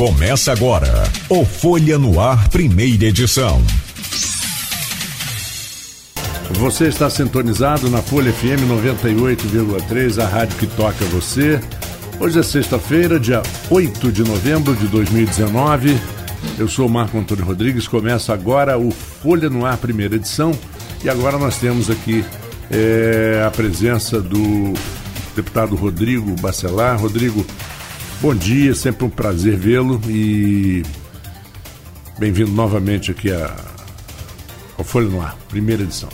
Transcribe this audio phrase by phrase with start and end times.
[0.00, 3.62] Começa agora o Folha no Ar, primeira edição.
[6.52, 11.60] Você está sintonizado na Folha FM 98,3, a rádio que toca você.
[12.18, 16.00] Hoje é sexta-feira, dia 8 de novembro de 2019.
[16.58, 17.86] Eu sou o Marco Antônio Rodrigues.
[17.86, 20.58] Começa agora o Folha no Ar, primeira edição.
[21.04, 22.24] E agora nós temos aqui
[22.70, 24.72] é, a presença do
[25.36, 26.98] deputado Rodrigo Bacelar.
[26.98, 27.44] Rodrigo,
[28.20, 30.82] bom dia, sempre um prazer vê-lo e
[32.18, 33.56] bem-vindo novamente aqui a,
[34.76, 36.08] ao Folha no Ar, primeira edição.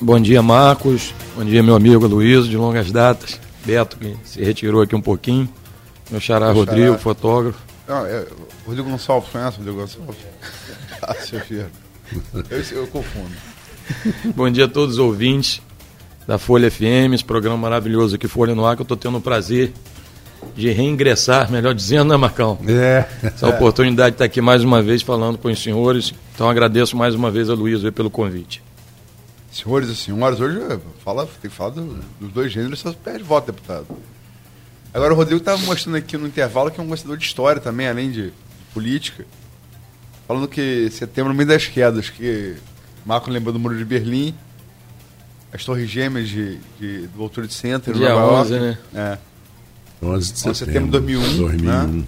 [0.00, 1.12] Bom dia, Marcos.
[1.36, 3.40] Bom dia, meu amigo Luiz, de longas datas.
[3.64, 5.48] Beto, que se retirou aqui um pouquinho.
[6.10, 6.98] Meu xará meu Rodrigo, xará.
[6.98, 7.58] fotógrafo.
[7.88, 8.24] Não, é,
[8.64, 10.16] Rodrigo Gonçalves, conhece o Rodrigo Gonçalves?
[11.02, 11.66] ah, seu filho.
[12.50, 13.32] Eu, eu confundo.
[14.34, 15.60] Bom dia a todos os ouvintes
[16.26, 19.20] da Folha FM, esse programa maravilhoso aqui, Folha no Ar, que eu estou tendo o
[19.20, 19.72] prazer
[20.54, 22.58] de reingressar, melhor dizendo, né, Marcão?
[22.66, 23.06] É.
[23.22, 26.14] Essa oportunidade de estar aqui mais uma vez falando com os senhores.
[26.34, 28.62] Então agradeço mais uma vez a Luiz pelo convite.
[29.50, 30.58] Senhores e senhoras, hoje
[31.02, 33.86] fala, tem que falar do, dos dois gêneros, só perde voto, deputado.
[34.92, 37.88] Agora o Rodrigo estava mostrando aqui no intervalo que é um gostador de história também,
[37.88, 38.32] além de, de
[38.72, 39.24] política.
[40.26, 42.56] Falando que setembro, no meio das quedas, que
[43.04, 44.34] Marco lembrou do Muro de Berlim,
[45.52, 48.66] as Torres Gêmeas de, de, do World Trade Center, Dia Nova 11, York.
[48.66, 48.78] né?
[48.94, 49.18] É.
[50.02, 51.36] 11 de setembro, setembro de 2001.
[51.38, 51.86] 2001.
[51.86, 52.04] Né?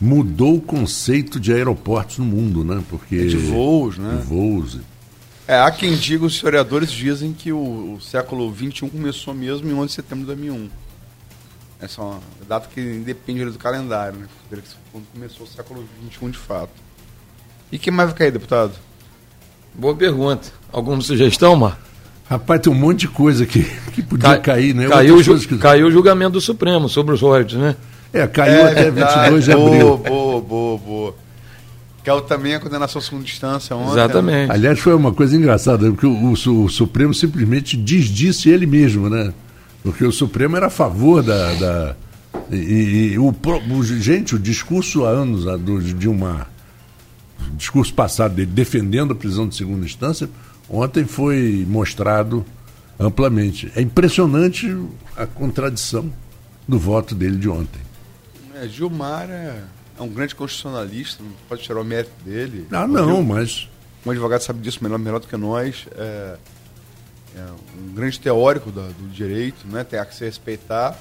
[0.00, 2.82] Mudou o conceito de aeroportos no mundo, né?
[2.88, 4.16] Porque é de voos, né?
[4.16, 4.78] De voos.
[5.46, 9.74] É, há quem diga, os historiadores dizem que o, o século XXI começou mesmo em
[9.74, 10.70] 11 de setembro de 2001.
[11.80, 14.28] Essa é uma data que independe do calendário, né?
[14.92, 16.72] Quando começou o século XXI de fato.
[17.72, 18.72] E quem mais vai cair, deputado?
[19.74, 20.52] Boa pergunta.
[20.72, 21.80] Alguma sugestão, Mar?
[22.30, 24.38] Rapaz, tem um monte de coisa que, que podia Ca...
[24.38, 24.86] cair, né?
[24.86, 25.58] Caiu, o que...
[25.58, 27.74] caiu o julgamento do Supremo sobre os royalties, né?
[28.12, 29.30] É, caiu é, até verdade.
[29.30, 29.98] 22 de boa, abril.
[29.98, 31.14] Boa, boa, boa.
[32.04, 33.94] Caiu também a condenação segunda instância ontem.
[33.94, 34.48] Exatamente.
[34.48, 34.54] Né?
[34.54, 39.34] Aliás, foi uma coisa engraçada, porque o, o, o, Supremo simplesmente desdisse ele mesmo, né?
[39.82, 41.54] Porque o Supremo era a favor da.
[41.54, 41.96] da
[42.48, 46.46] e, e o, o, gente, o discurso há anos do, de uma.
[47.54, 50.30] discurso passado dele defendendo a prisão de segunda instância
[50.70, 52.44] ontem foi mostrado
[52.98, 53.72] amplamente.
[53.74, 54.72] É impressionante
[55.16, 56.12] a contradição
[56.68, 57.80] do voto dele de ontem.
[58.54, 59.62] É, Gilmar é,
[59.98, 62.68] é, um grande constitucionalista, não pode tirar o mérito dele.
[62.70, 63.68] Ah, não, mas.
[64.04, 65.86] Um advogado sabe disso melhor, melhor do que nós.
[65.96, 66.36] É,
[67.36, 67.46] é
[67.78, 69.82] um grande teórico do, do direito, né?
[69.82, 70.98] tem que se respeitar.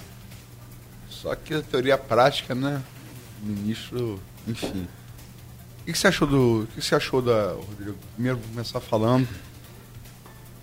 [1.10, 2.82] Só que a teoria prática, né?
[3.42, 4.88] O ministro, enfim.
[5.82, 6.64] O que, você achou do.
[6.64, 7.54] O que você achou da.
[7.54, 7.98] Rodrigo?
[8.14, 9.28] Primeiro vou começar falando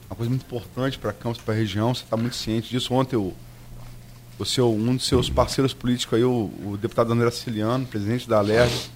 [0.09, 2.95] uma coisa muito importante para Campos, para a região, você está muito ciente disso.
[2.95, 3.35] Ontem o,
[4.39, 8.39] o seu, um dos seus parceiros políticos aí, o, o deputado André Siciliano, presidente da
[8.39, 8.91] Alerj,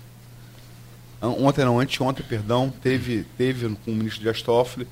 [1.21, 4.87] ontem não, anteontem, perdão, teve, teve com o ministro Dias Toffoli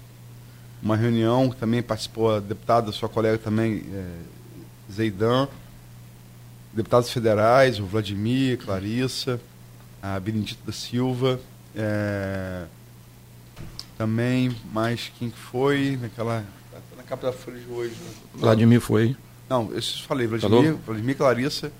[0.82, 4.04] uma reunião, também participou a deputada, sua colega também, é,
[4.92, 5.48] Zeidan,
[6.72, 9.40] deputados federais, o Vladimir, Clarissa,
[10.00, 11.40] a Benedita da Silva,
[11.74, 12.64] é,
[13.98, 16.44] também, mas quem foi naquela.
[16.96, 17.90] Na capa da Folha de hoje.
[17.90, 18.10] Né?
[18.36, 19.16] Vladimir foi.
[19.50, 20.80] Não, eu falei, Vladimir, Falou?
[20.86, 21.72] Vladimir Clarissa,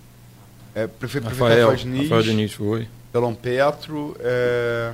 [0.74, 2.88] é, prefeito, Rafael, Rafael, Rafael Diniz foi.
[3.12, 4.16] Pelão Petro.
[4.18, 4.92] É...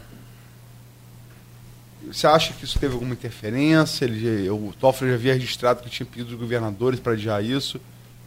[2.06, 4.04] Você acha que isso teve alguma interferência?
[4.04, 7.80] Ele, o Toffoli já havia registrado que tinha pedido dos governadores para adiar isso.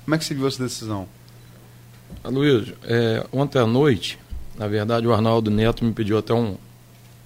[0.04, 1.08] Como é que você viu essa decisão?
[2.24, 4.18] Luiz, é, ontem à noite,
[4.58, 6.58] na verdade, o Arnaldo Neto me pediu até um,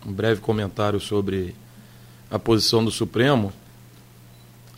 [0.06, 1.56] um breve comentário sobre
[2.29, 3.51] a posição do Supremo,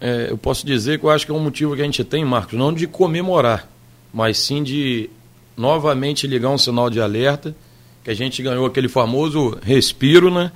[0.02, 2.26] é, eu posso dizer que eu acho que é um motivo que a gente tem,
[2.26, 3.70] Marcos, não de comemorar,
[4.14, 5.10] mas sim de
[5.56, 7.56] novamente ligar um sinal de alerta,
[8.04, 10.52] que a gente ganhou aquele famoso respiro, né?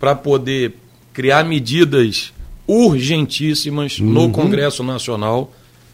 [0.00, 0.74] Para poder
[1.12, 2.32] criar medidas
[2.66, 4.06] urgentíssimas uhum.
[4.06, 5.52] no Congresso Nacional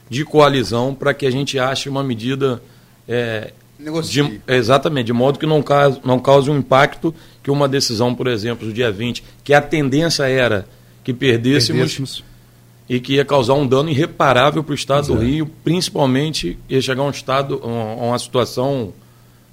[0.09, 2.62] de coalizão para que a gente ache uma medida
[3.09, 7.15] é, de, exatamente, de modo que não cause, não cause um impacto
[7.47, 10.66] que uma decisão, por exemplo, do dia 20, que a tendência era
[11.04, 12.25] que perdêssemos, perdêssemos.
[12.89, 15.21] e que ia causar um dano irreparável para o Estado Exato.
[15.21, 18.93] do Rio, principalmente ia chegar a um estado, a uma situação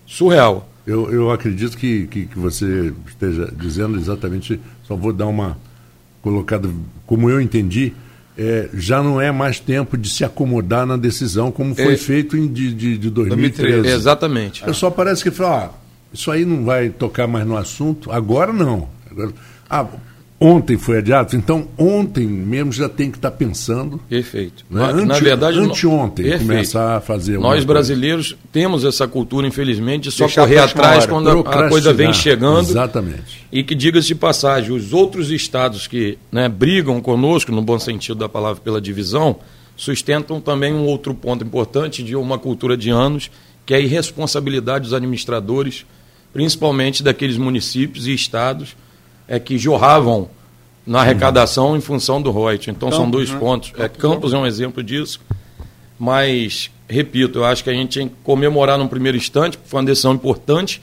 [0.08, 0.68] surreal.
[0.88, 5.56] Eu, eu acredito que, que, que você esteja dizendo exatamente, só vou dar uma
[6.20, 6.68] colocada,
[7.06, 7.94] como eu entendi,
[8.36, 12.36] é, já não é mais tempo de se acomodar na decisão, como foi é, feito
[12.36, 13.72] em de, de, de 2013.
[13.72, 13.96] 2013.
[13.96, 14.64] Exatamente.
[14.64, 15.83] O pessoal parece que fala, ah,
[16.14, 18.12] isso aí não vai tocar mais no assunto.
[18.12, 18.88] Agora não.
[19.10, 19.34] Agora,
[19.70, 19.88] ah,
[20.40, 23.98] ontem foi adiado, então ontem mesmo já tem que estar tá pensando.
[24.10, 24.66] Perfeito.
[24.70, 24.84] Né?
[24.84, 26.52] Ante, Na verdade, anteontem perfeito.
[26.52, 27.40] começar a fazer.
[27.40, 28.44] Nós brasileiros coisa.
[28.52, 32.70] temos essa cultura, infelizmente, de só Deixar correr atrás quando a, a coisa vem chegando.
[32.70, 33.46] Exatamente.
[33.52, 38.16] E que diga-se de passagem, os outros estados que né, brigam conosco, no bom sentido
[38.16, 39.38] da palavra, pela divisão,
[39.78, 43.32] sustentam também um outro ponto importante de uma cultura de anos,
[43.66, 45.86] que é a irresponsabilidade dos administradores,
[46.34, 48.76] principalmente daqueles municípios e estados
[49.28, 50.30] é, que jorravam
[50.86, 52.70] na arrecadação em função do Reut.
[52.70, 53.40] Então Campos, são dois né?
[53.40, 53.72] pontos.
[53.78, 55.22] É, Campos é um exemplo disso,
[55.98, 59.86] mas, repito, eu acho que a gente tem que comemorar num primeiro instante, foi uma
[59.86, 60.82] decisão importante,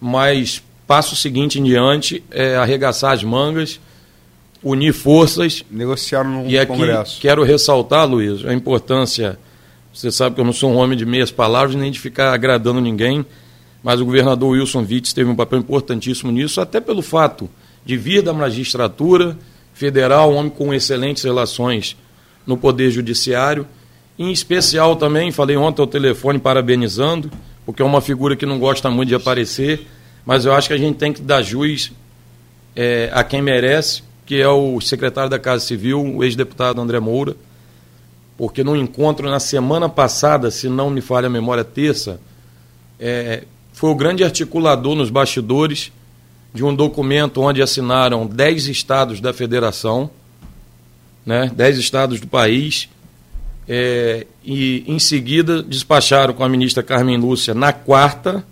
[0.00, 3.80] mas passo seguinte em diante é arregaçar as mangas,
[4.62, 5.64] unir forças.
[5.70, 7.20] Negociar no e aqui Congresso.
[7.20, 9.38] Quero ressaltar, Luiz, a importância.
[9.92, 12.80] Você sabe que eu não sou um homem de meias palavras nem de ficar agradando
[12.80, 13.24] ninguém,
[13.82, 17.48] mas o governador Wilson Witts teve um papel importantíssimo nisso, até pelo fato
[17.84, 19.36] de vir da magistratura
[19.72, 21.96] federal, um homem com excelentes relações
[22.46, 23.66] no Poder Judiciário.
[24.18, 27.30] Em especial também, falei ontem ao telefone parabenizando,
[27.64, 29.86] porque é uma figura que não gosta muito de aparecer,
[30.26, 31.92] mas eu acho que a gente tem que dar juiz
[32.76, 37.34] é, a quem merece, que é o secretário da Casa Civil, o ex-deputado André Moura,
[38.36, 42.20] porque no encontro na semana passada, se não me falha a memória, terça,
[42.98, 43.44] é,
[43.80, 45.90] foi o grande articulador nos bastidores
[46.52, 50.10] de um documento onde assinaram 10 estados da federação,
[51.24, 52.90] né, 10 estados do país,
[53.66, 58.44] é, e em seguida despacharam com a ministra Carmen Lúcia na quarta,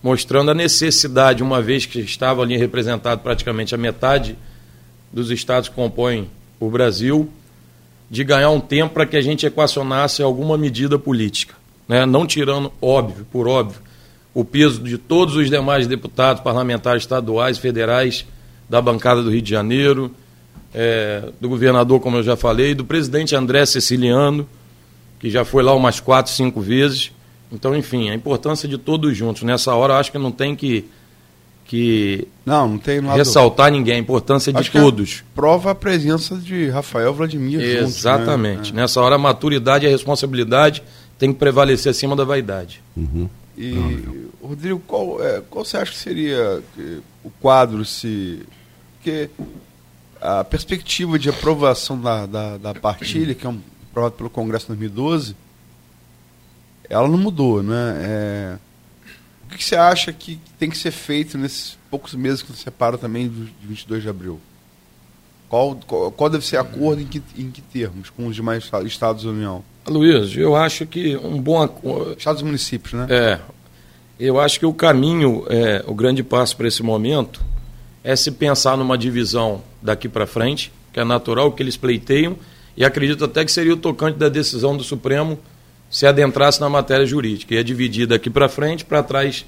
[0.00, 4.38] mostrando a necessidade, uma vez que estava ali representado praticamente a metade
[5.12, 6.30] dos estados que compõem
[6.60, 7.28] o Brasil,
[8.08, 11.56] de ganhar um tempo para que a gente equacionasse alguma medida política.
[11.88, 12.06] Né?
[12.06, 13.80] Não tirando, óbvio, por óbvio,
[14.34, 18.26] o peso de todos os demais deputados, parlamentares estaduais, federais
[18.68, 20.10] da bancada do Rio de Janeiro,
[20.74, 24.48] é, do governador, como eu já falei, do presidente André Ceciliano,
[25.18, 27.12] que já foi lá umas quatro, cinco vezes.
[27.52, 29.42] Então, enfim, a importância de todos juntos.
[29.42, 30.86] Nessa hora, eu acho que não tem que,
[31.66, 33.18] que não, não tem nada...
[33.18, 35.22] ressaltar ninguém, a importância de acho todos.
[35.34, 38.56] prova a presença de Rafael Vladimir Exatamente.
[38.56, 38.80] Juntos, né?
[38.80, 40.82] Nessa hora, a maturidade e a responsabilidade
[41.18, 42.82] tem que prevalecer acima da vaidade.
[42.96, 43.28] Uhum.
[43.56, 46.62] E, não, Rodrigo, qual, é, qual você acha que seria
[47.22, 48.44] o quadro se.
[48.94, 49.30] Porque
[50.20, 53.60] a perspectiva de aprovação da, da, da partilha, que é um,
[53.90, 55.36] aprovado pelo Congresso em 2012,
[56.88, 57.96] ela não mudou, né?
[58.00, 58.58] É,
[59.44, 62.96] o que você acha que tem que ser feito nesses poucos meses que nos separam
[62.96, 64.40] também de 22 de abril?
[65.48, 69.24] Qual, qual, qual deve ser acordo em que, em que termos com os demais estados
[69.24, 69.62] da União?
[69.86, 71.68] Luiz, eu acho que um bom
[72.16, 73.06] Estados e municípios, né?
[73.10, 73.38] É.
[74.18, 77.40] Eu acho que o caminho, é, o grande passo para esse momento,
[78.04, 82.36] é se pensar numa divisão daqui para frente, que é natural que eles pleiteiam,
[82.76, 85.38] e acredito até que seria o tocante da decisão do Supremo
[85.90, 87.54] se adentrasse na matéria jurídica.
[87.54, 89.44] Ia dividir daqui para frente, para trás,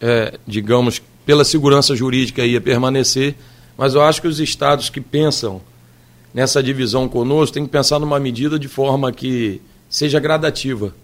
[0.00, 3.36] é, digamos, pela segurança jurídica ia permanecer,
[3.76, 5.60] mas eu acho que os estados que pensam
[6.32, 10.94] nessa divisão conosco, tem que pensar numa medida de forma que seja gradativa.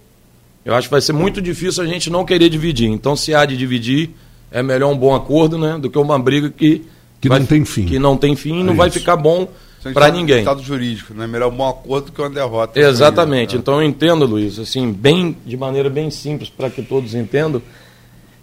[0.65, 2.89] Eu acho que vai ser muito difícil a gente não querer dividir.
[2.89, 4.11] Então, se há de dividir,
[4.51, 6.85] é melhor um bom acordo, né, do que uma briga que
[7.21, 7.85] que vai, não tem fim.
[7.85, 9.49] Que não tem fim e não vai ficar bom
[9.93, 10.39] para ninguém.
[10.39, 11.27] Estado jurídico, né?
[11.27, 12.79] Melhor um bom acordo do que uma derrota.
[12.79, 13.55] Exatamente.
[13.55, 13.61] Né?
[13.61, 17.61] Então eu entendo, Luiz, assim, bem de maneira bem simples para que todos entendam,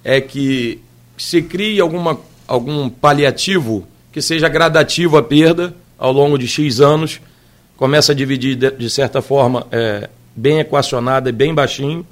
[0.03, 0.81] é que
[1.17, 7.21] se crie alguma algum paliativo que seja gradativo a perda ao longo de X anos,
[7.77, 12.05] começa a dividir de, de certa forma é, bem equacionada e bem baixinho,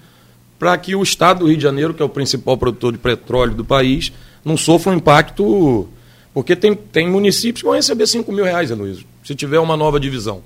[0.57, 3.53] para que o Estado do Rio de Janeiro, que é o principal produtor de petróleo
[3.53, 4.13] do país,
[4.45, 5.87] não sofra um impacto.
[6.33, 9.99] Porque tem, tem municípios que vão receber 5 mil reais, Luiz, se tiver uma nova
[9.99, 10.41] divisão.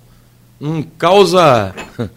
[0.60, 1.74] Não causa.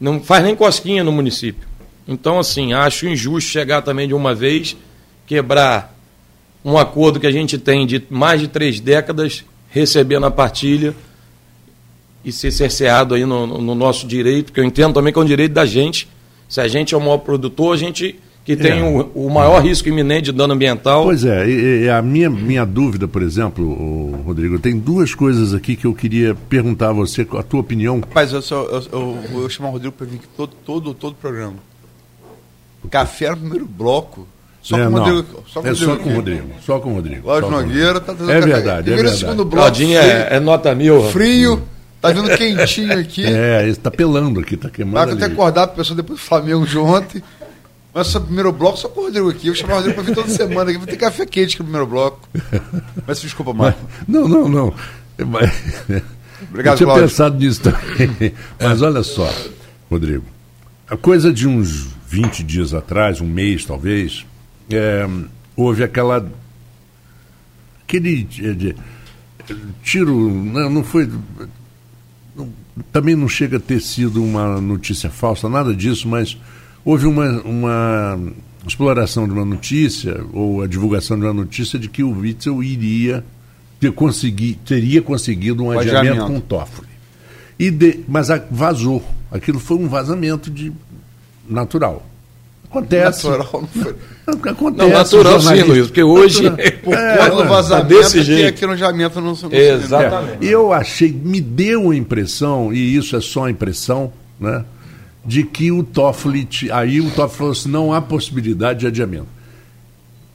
[0.00, 1.68] Não faz nem cosquinha no município.
[2.08, 4.74] Então, assim, acho injusto chegar também de uma vez,
[5.26, 5.94] quebrar
[6.64, 10.94] um acordo que a gente tem de mais de três décadas receber na partilha
[12.24, 15.26] e ser cerceado aí no, no, nosso direito, que eu entendo também que é um
[15.26, 16.08] direito da gente.
[16.48, 18.82] Se a gente é o maior produtor, a gente que tem é.
[18.82, 21.04] o, o, maior risco iminente de dano ambiental.
[21.04, 25.76] Pois é, e, e a minha, minha dúvida, por exemplo, Rodrigo, tem duas coisas aqui
[25.76, 28.00] que eu queria perguntar a você, a tua opinião.
[28.00, 30.94] Rapaz, eu, só, eu, eu, eu vou chamar o Rodrigo para vir aqui todo, todo,
[30.94, 31.56] todo o programa.
[32.90, 34.26] Café no primeiro bloco.
[34.62, 35.44] Só é, com o Rodrigo.
[35.46, 36.48] Só com é só com o Rodrigo.
[36.64, 37.26] Só com o Rodrigo.
[37.26, 39.18] Lógico Nogueira tá É verdade, é verdade.
[39.18, 39.56] segundo bloco.
[39.56, 41.02] Claudinho é, é, nota mil.
[41.10, 41.62] Frio.
[42.00, 43.24] Tá vindo quentinho aqui.
[43.28, 45.06] É, está pelando aqui, tá queimando.
[45.06, 47.22] Vai até acordar a pessoa depois do Flamengo de ontem.
[47.92, 49.48] Mas só primeiro bloco, só com o Rodrigo aqui.
[49.48, 50.78] Eu chamo o Rodrigo pra vir toda semana aqui.
[50.78, 52.20] Vou ter café quente aqui no primeiro bloco.
[53.06, 53.80] Mas desculpa, Marco.
[54.06, 54.74] Não, não, não.
[55.18, 55.50] Mas,
[56.48, 57.08] Obrigado, eu tinha Cláudio.
[57.08, 58.32] pensado nisso também.
[58.58, 59.28] Mas olha só,
[59.90, 60.24] Rodrigo.
[60.88, 64.24] A coisa de uns 20 dias atrás, um mês talvez,
[64.72, 65.08] é,
[65.56, 66.30] houve aquela.
[67.84, 68.76] aquele de- de-
[69.82, 70.30] tiro.
[70.32, 71.08] Não, não foi.
[72.36, 72.48] não-
[72.92, 76.36] também não chega a ter sido uma notícia falsa, nada disso, mas
[76.84, 78.18] houve uma, uma
[78.66, 83.24] exploração de uma notícia, ou a divulgação de uma notícia, de que o Witzel iria
[83.78, 86.26] ter consegui, teria conseguido um O adiamento, adiamento.
[86.32, 86.88] com o Toffoli.
[87.58, 89.04] E de- mas a- vazou.
[89.30, 90.72] Aquilo foi um vazamento de
[91.48, 92.06] natural.
[92.70, 93.28] Acontece.
[93.28, 93.94] Natural não foi.
[94.48, 94.88] Acontece.
[94.88, 96.48] Não, natural sim, Luiz, porque hoje.
[96.84, 98.48] Por É, mano, vazamento desse que jeito.
[98.48, 100.46] aqui no jamento não, não Exatamente.
[100.46, 104.64] É, eu achei, me deu a impressão, e isso é só impressão, né?
[105.26, 109.26] De que o Toffoli, aí o Toffoli falou assim, não há possibilidade de adiamento.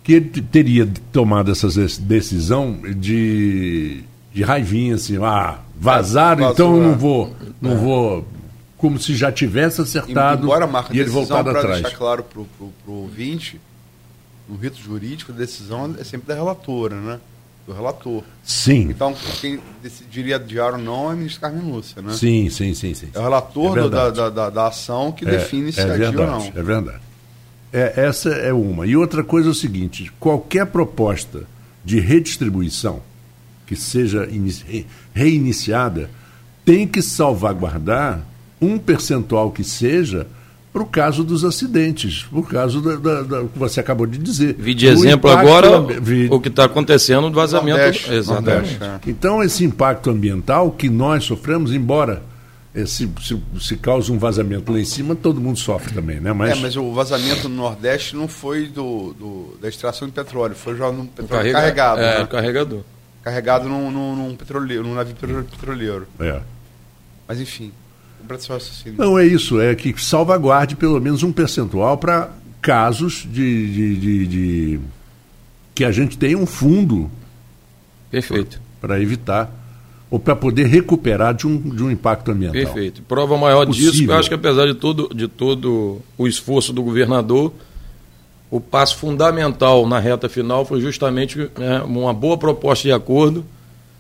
[0.04, 1.68] Que ele teria tomado essa
[2.02, 6.88] decisão de, de raivinha, assim, ah, vazaram, então eu é.
[6.88, 8.28] não vou, não vou,
[8.86, 11.82] como se já tivesse acertado Embora a marca e ele decisão, voltado para atrás.
[11.82, 12.46] deixar claro pro,
[12.84, 13.60] pro ouvinte,
[14.48, 17.20] no rito jurídico, a decisão é sempre da relatora, né?
[17.66, 18.22] Do relator.
[18.44, 22.14] Sim, Então, quem decidiria adiar ou não é o ministro Carmen Lúcia, né?
[22.14, 23.10] sim, sim, sim, sim.
[23.12, 26.06] É o relator É do- da, da, da, ação que É, define se é adia
[26.10, 26.60] ou verdade, não.
[26.62, 27.00] É verdade.
[27.74, 28.86] É, essa é uma.
[28.86, 31.44] E outra coisa é o seguinte: qualquer proposta
[31.84, 33.02] de redistribuição
[33.66, 36.08] que seja ini- re- reiniciada
[36.64, 38.22] tem que salvaguardar
[38.62, 40.28] um percentual que seja
[40.72, 44.56] para o caso dos acidentes, por caso da, da- da- que você acabou de dizer.
[44.60, 47.78] Vi de exemplo agora ambi- vi- o que está acontecendo no vazamento.
[47.78, 48.78] Nordeste, Exatamente.
[48.78, 49.10] Nordeste, é.
[49.10, 52.22] Então, esse impacto ambiental que nós sofremos, embora
[52.86, 56.34] se, se, se cause um vazamento lá em cima, todo mundo sofre também, né?
[56.34, 60.56] Mas, É, mas o vazamento no Nordeste não foi do, do- da extração de petróleo,
[60.56, 62.02] foi já no petróleo Carrega- carregado.
[62.02, 62.26] É, né?
[62.28, 62.82] carregador.
[63.24, 66.06] Carregado num, num, num petroleiro, num navio petro- petroleiro.
[66.20, 66.42] é.
[67.26, 67.72] Mas enfim.
[68.98, 74.28] Não, é isso, é que salvaguarde pelo menos um percentual para casos de, de, de-
[74.28, 74.80] de-
[75.74, 77.10] que a gente tenha um fundo
[78.10, 78.60] Perfeito.
[78.82, 79.52] para evitar
[80.10, 82.62] ou para poder recuperar de um, de um impacto ambiental.
[82.62, 83.02] Perfeito.
[83.04, 87.52] Prova maior disso, eu acho que apesar de todo, de todo o esforço do governador,
[88.50, 93.44] o passo fundamental na reta final foi justamente né, uma boa proposta de acordo,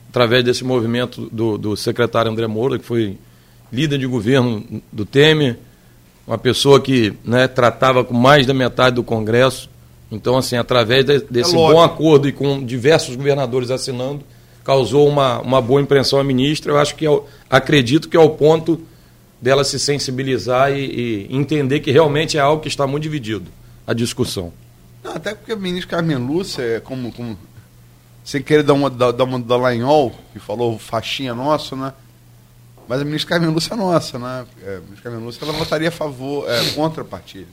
[0.09, 3.17] através desse movimento do, do secretário André Moura, que foi
[3.71, 5.57] líder de governo do Temer,
[6.27, 9.69] uma pessoa que né, tratava com mais da metade do Congresso.
[10.11, 11.73] Então, assim, através de- desse lógico.
[11.73, 14.23] bom acordo e com diversos governadores assinando,
[14.63, 16.71] causou uma, uma boa impressão à ministra.
[16.71, 18.81] Eu acho que é o- acredito que é o ponto
[19.41, 23.45] dela se sensibilizar e, e entender que realmente é algo que está muito dividido
[23.85, 24.51] a discussão.
[25.03, 27.37] Não, até porque o ministro Carmen Lúcia, é como, como
[28.23, 31.93] sem querer dar uma, dar, dar uma da Lanhol, que falou faixinha nosso, né?
[32.87, 34.45] Mas a ministra Carmen Lúcia é nossa, né?
[34.63, 37.47] É, a ministra Carmen Lúcia ela votaria a favor, é, contra a partilha.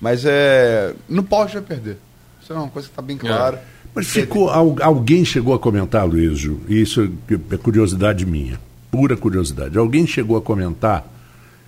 [0.00, 0.94] Mas é.
[1.08, 1.96] Já vai perder.
[2.42, 3.64] Isso é uma coisa que está bem clara.
[3.94, 7.10] Mas ficou, al- alguém chegou a comentar, Luísio, e isso
[7.50, 9.78] é curiosidade minha, pura curiosidade.
[9.78, 11.06] Alguém chegou a comentar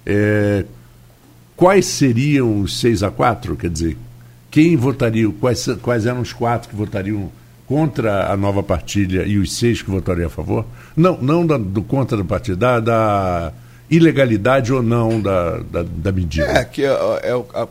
[0.04, 0.64] é,
[1.56, 3.56] quais seriam os 6 a 4?
[3.56, 3.96] Quer dizer,
[4.50, 7.30] quem votaria, quais, quais eram os quatro que votariam
[7.66, 10.64] contra a nova partilha e os seis que votariam a favor?
[10.96, 13.52] Não, não da- do contra da partilha, da, da
[13.90, 16.46] ilegalidade ou não da, da, da medida.
[16.46, 17.68] É, que é, é o- a-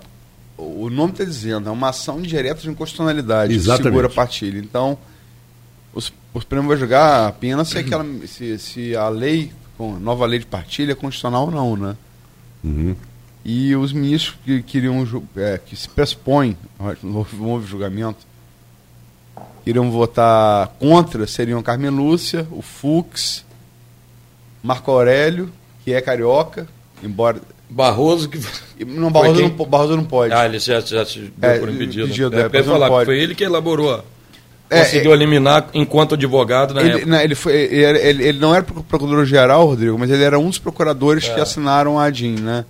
[0.57, 3.81] o nome está dizendo, é uma ação indireta de inconstitucionalidade Exatamente.
[3.83, 4.57] que segura a partilha.
[4.59, 4.97] Então,
[5.93, 10.39] os, o Supremo vai julgar apenas se, aquela, se, se a lei, com nova lei
[10.39, 11.95] de partilha é constitucional ou não, né?
[12.63, 12.95] Uhum.
[13.43, 16.57] E os ministros que queriam é, que se pressupõem,
[17.03, 18.25] não houve julgamento,
[19.65, 23.43] iriam votar contra seriam Carmen Lúcia, o Fux,
[24.63, 25.51] Marco Aurélio,
[25.83, 26.67] que é carioca,
[27.03, 27.39] embora.
[27.69, 28.39] Barroso que.
[28.85, 29.49] Não, Barroso, quem?
[29.49, 30.33] não, Barroso não pode.
[30.33, 32.07] Ah, ele já, já se deu É, por impedido.
[32.07, 33.05] pedido, é, é, falar que pode.
[33.05, 34.03] foi ele que elaborou.
[34.69, 37.05] É, conseguiu eliminar enquanto advogado na Ele, época.
[37.05, 40.39] não, ele, foi, ele, era- ele- ele não era pro- procurador-geral, Rodrigo, mas ele era
[40.39, 41.33] um dos procuradores É.
[41.35, 42.65] que assinaram a ADIM, né?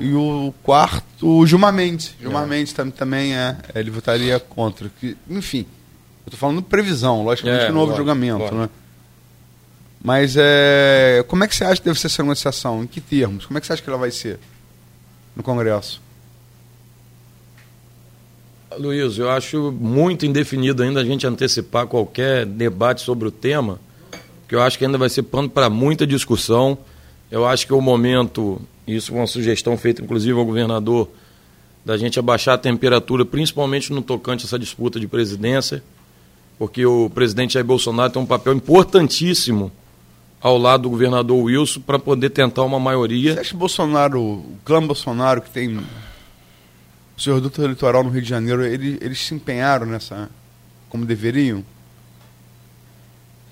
[0.00, 2.14] E o quarto, o Gilmar Mendes.
[2.20, 3.56] Gilmar Mendes tam, também é.
[3.74, 4.90] Ele votaria contra.
[5.00, 5.66] Que, enfim,
[6.26, 8.56] eu tô falando previsão, logicamente É, não houve julgamento, lógico.
[8.56, 8.68] né?
[10.00, 12.84] Mas é, como é que você acha que deve ser essa negociação?
[12.84, 13.46] Em que termos?
[13.46, 14.38] Como é que você acha que ela vai ser
[15.34, 16.00] no Congresso?
[18.78, 23.80] Luiz, eu acho muito indefinido ainda a gente antecipar qualquer debate sobre o tema,
[24.46, 26.78] que eu acho que ainda vai ser pano para muita discussão.
[27.30, 28.60] Eu acho que o momento,
[28.96, 31.08] isso foi uma sugestão feita inclusive ao governador,
[31.84, 35.82] da gente abaixar a temperatura, principalmente no tocante a essa disputa de presidência,
[36.58, 39.72] porque o presidente Jair Bolsonaro tem um papel importantíssimo
[40.40, 43.34] ao lado do governador Wilson para poder tentar uma maioria.
[43.34, 45.82] Você acha que o Bolsonaro, o clã Bolsonaro, que tem o
[47.20, 50.30] seu reduto eleitoral no Rio de Janeiro, ele, eles se empenharam nessa
[50.88, 51.64] como deveriam?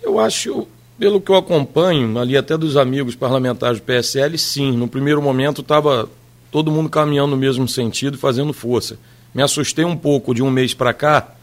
[0.03, 0.67] Eu acho,
[0.99, 4.73] pelo que eu acompanho, ali até dos amigos parlamentares do PSL, sim.
[4.73, 6.09] No primeiro momento estava
[6.51, 8.99] todo mundo caminhando no mesmo sentido, fazendo força.
[9.35, 11.35] Me assustei um pouco de um mês para cá,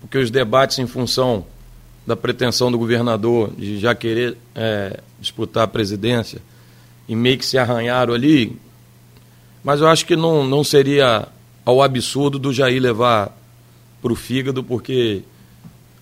[0.00, 1.44] porque os debates em função
[2.06, 6.40] da pretensão do governador de já querer é, disputar a presidência
[7.08, 8.56] e meio que se arranharam ali,
[9.62, 11.28] mas eu acho que não, não seria
[11.64, 13.36] ao absurdo do Jair levar
[14.00, 15.22] para o fígado, porque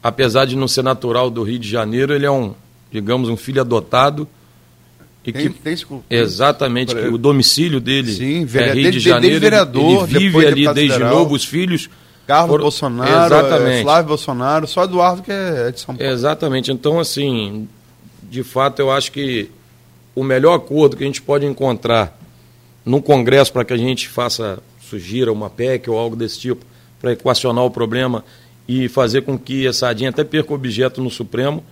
[0.03, 2.55] apesar de não ser natural do Rio de Janeiro, ele é um,
[2.95, 4.29] digamos, um filho adotado.
[5.25, 5.77] E tem, que, tem
[6.11, 9.41] exatamente, que o domicílio dele Sim, é Rio de Janeiro.
[9.41, 11.15] vereador, ele vive ali desde federal.
[11.15, 11.91] novo, os filhos.
[12.27, 13.83] Carlos foram, Bolsonaro, exatamente.
[13.83, 16.13] Flávio Bolsonaro, só Eduardo que é de São Paulo.
[16.13, 16.71] Exatamente.
[16.71, 17.69] Então, assim,
[18.23, 19.51] de fato, eu acho que
[20.15, 22.17] o melhor acordo que a gente pode encontrar
[22.85, 24.59] no Congresso para que a gente faça,
[24.89, 26.65] sugira uma PEC ou algo desse tipo,
[27.01, 28.25] para equacionar o problema
[28.69, 31.65] e fazer com que essa ADIM até perca objeto no Supremo,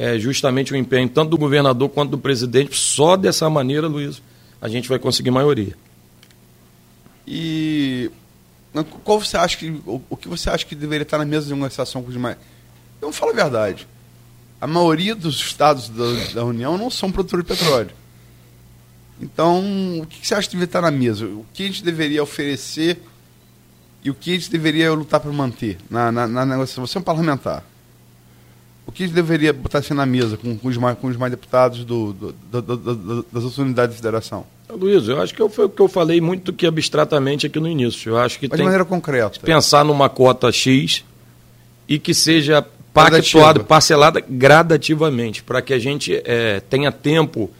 [0.00, 2.74] é justamente o empenho tanto do governador quanto do presidente.
[2.74, 4.22] Só dessa maneira, Luiz,
[4.58, 5.76] a gente vai conseguir maioria.
[7.26, 8.10] E
[9.04, 11.52] qual você acha que o, o que você acha que deveria estar na mesa de
[11.52, 12.38] negociação com os demais?
[12.96, 13.86] Então fala a verdade.
[14.58, 17.90] A maioria dos estados da, da União não são produtores de petróleo.
[19.20, 21.26] Então, o que você acha que deveria estar na mesa?
[21.26, 23.02] O que a gente deveria oferecer
[24.02, 26.86] e o que a gente deveria lutar para manter na, na, na, negociação?
[26.86, 27.62] Você é um parlamentar.
[28.90, 31.84] O que deveria botar assim na mesa com, com, os, mais, com os mais deputados
[31.84, 34.44] do, do, do, das outras unidades da federação?
[34.68, 38.10] Luiz, eu acho que foi o que eu falei muito que abstratamente aqui no início.
[38.10, 39.38] Eu acho que Mas tem de maneira concreta.
[39.40, 41.04] pensar numa cota X
[41.88, 47.50] e que seja pactuado, parcelada gradativamente, para que a gente é, tenha tempo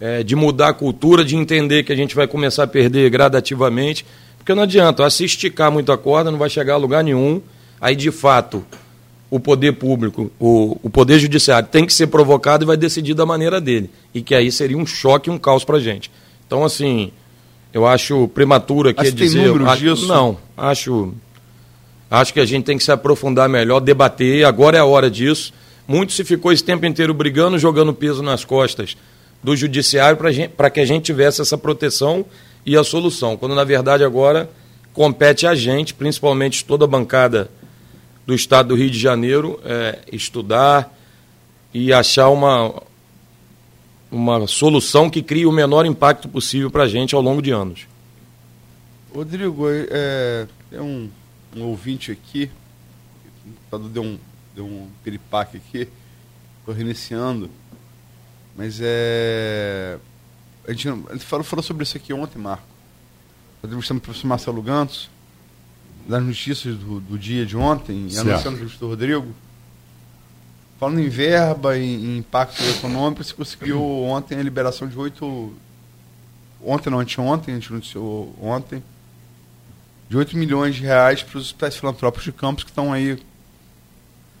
[0.00, 4.04] é, de mudar a cultura, de entender que a gente vai começar a perder gradativamente
[4.44, 7.40] porque não adianta, se esticar muito a corda, não vai chegar a lugar nenhum.
[7.80, 8.62] Aí, de fato,
[9.34, 13.26] o poder público, o, o poder judiciário tem que ser provocado e vai decidir da
[13.26, 13.90] maneira dele.
[14.14, 16.08] E que aí seria um choque, um caos para a gente.
[16.46, 17.10] Então, assim,
[17.72, 19.38] eu acho prematuro aqui Mas dizer.
[19.38, 20.06] Tem números acho, disso?
[20.06, 21.12] Não, acho.
[22.08, 24.44] Acho que a gente tem que se aprofundar melhor, debater.
[24.44, 25.52] Agora é a hora disso.
[25.84, 28.96] Muito se ficou esse tempo inteiro brigando, jogando peso nas costas
[29.42, 30.16] do judiciário
[30.56, 32.24] para que a gente tivesse essa proteção
[32.64, 34.48] e a solução, quando na verdade agora
[34.92, 37.50] compete a gente, principalmente toda a bancada
[38.26, 40.92] do Estado do Rio de Janeiro, é, estudar
[41.72, 42.82] e achar uma,
[44.10, 47.86] uma solução que crie o menor impacto possível para a gente ao longo de anos.
[49.14, 51.10] Rodrigo, é, tem um,
[51.54, 52.50] um ouvinte aqui,
[53.70, 54.18] tá, deu um,
[54.54, 55.88] deu um piripaque aqui,
[56.60, 57.50] estou reiniciando,
[58.56, 59.98] mas é
[60.66, 62.64] a gente, a gente falou, falou, sobre isso aqui ontem, Marco.
[63.62, 65.10] Nós entrevistamos o professor Marcelo Gantos,
[66.06, 69.34] das notícias do, do dia de ontem, e anunciando o do Rodrigo.
[70.78, 75.54] Falando em verba, em, em impacto econômico, se conseguiu ontem a liberação de oito.
[76.62, 78.82] Ontem, não, anteontem, a gente anunciou ontem.
[80.08, 83.18] De 8 milhões de reais para os hospitais filantrópicos de campos que estão aí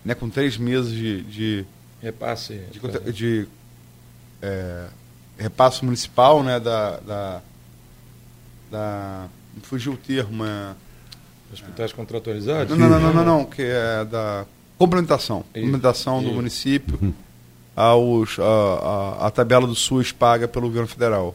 [0.04, 1.22] né, com três meses de.
[1.22, 1.66] de
[2.02, 2.60] repasse.
[2.70, 3.48] De, de
[4.42, 4.86] é,
[5.38, 7.42] repasse municipal, né, da, da,
[8.70, 9.28] da
[9.62, 10.74] fugiu o termo, é,
[11.52, 12.76] hospitais contratualizados?
[12.76, 14.46] Não, não, não, não, não, que é da
[14.78, 17.12] complementação, complementação do município uhum.
[17.76, 21.34] aos, a, a, tabela do SUS paga pelo governo federal.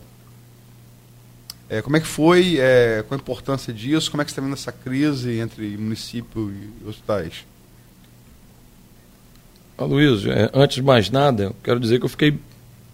[1.69, 4.41] É, como é que foi, é, qual a importância disso, como é que você está
[4.41, 7.45] vendo essa crise entre município e hospitais?
[9.77, 12.37] Aloysio, é, antes de mais nada, quero dizer que eu fiquei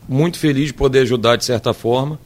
[0.07, 2.19] muito feliz de poder ajudar de certa forma.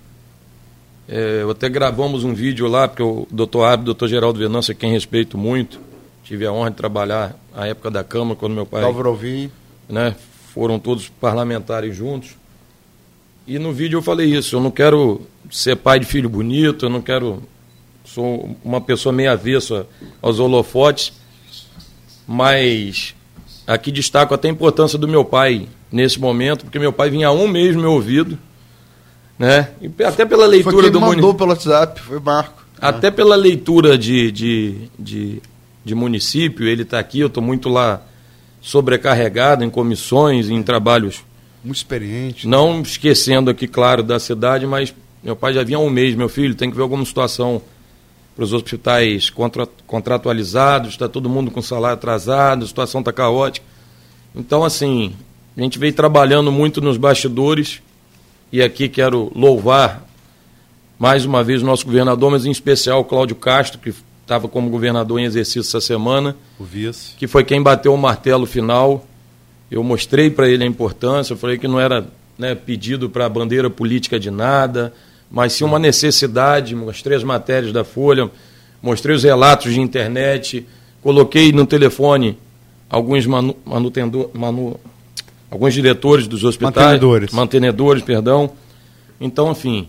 [1.12, 5.40] É, até gravamos um vídeo lá, porque o doutor Abdo, doutor Geraldo Venâncio, quem respeito
[5.40, 5.82] muito,
[6.24, 8.84] tive a honra de trabalhar na época da Câmara, quando meu pai.
[8.84, 9.50] Alvim.
[9.90, 10.16] Né,
[10.54, 12.38] foram todos parlamentares juntos.
[13.48, 16.90] E no vídeo eu falei isso, eu não quero ser pai de filho bonito, eu
[16.92, 17.42] não quero.
[18.06, 19.88] Sou uma pessoa meio avessa
[20.22, 21.14] aos holofotes,
[22.28, 23.16] mas
[23.66, 27.48] aqui destaco até a importância do meu pai nesse momento, porque meu pai vinha um
[27.48, 28.38] mês no meu ouvido,
[29.40, 29.70] né?
[29.82, 32.62] E até pela leitura foi quem do mandou pelo WhatsApp, foi Marco.
[32.80, 33.12] Até né?
[33.12, 35.42] pela leitura de, de, de,
[35.84, 38.02] de município, ele está aqui, eu estou muito lá
[38.62, 41.24] sobrecarregado em comissões, em trabalhos.
[41.64, 42.46] Muito experiente.
[42.46, 42.82] Não né?
[42.82, 46.54] esquecendo aqui, claro, da cidade, mas meu pai já vinha há um mês, meu filho,
[46.54, 47.62] tem que ver alguma situação
[48.36, 53.66] para os hospitais contra, contratualizados, está todo mundo com salário atrasado, a situação está caótica.
[54.36, 55.14] Então, assim,
[55.58, 57.82] a gente veio trabalhando muito nos bastidores
[58.52, 60.06] e aqui quero louvar
[60.98, 64.70] mais uma vez o nosso governador, mas em especial o Cláudio Castro, que estava como
[64.70, 67.16] governador em exercício essa semana, o vice.
[67.18, 69.06] que foi quem bateu o martelo final.
[69.72, 72.06] Eu mostrei para ele a importância, eu falei que não era
[72.38, 74.94] né, pedido para bandeira política de nada,
[75.32, 76.76] mas sim uma necessidade.
[76.76, 78.30] Mostrei as matérias da Folha,
[78.82, 80.66] mostrei os relatos de internet,
[81.02, 82.38] coloquei no telefone
[82.90, 84.80] alguns manu, manutendor, manu,
[85.50, 87.32] alguns diretores dos hospitais, mantenedores.
[87.32, 88.52] mantenedores, perdão.
[89.20, 89.88] Então, enfim,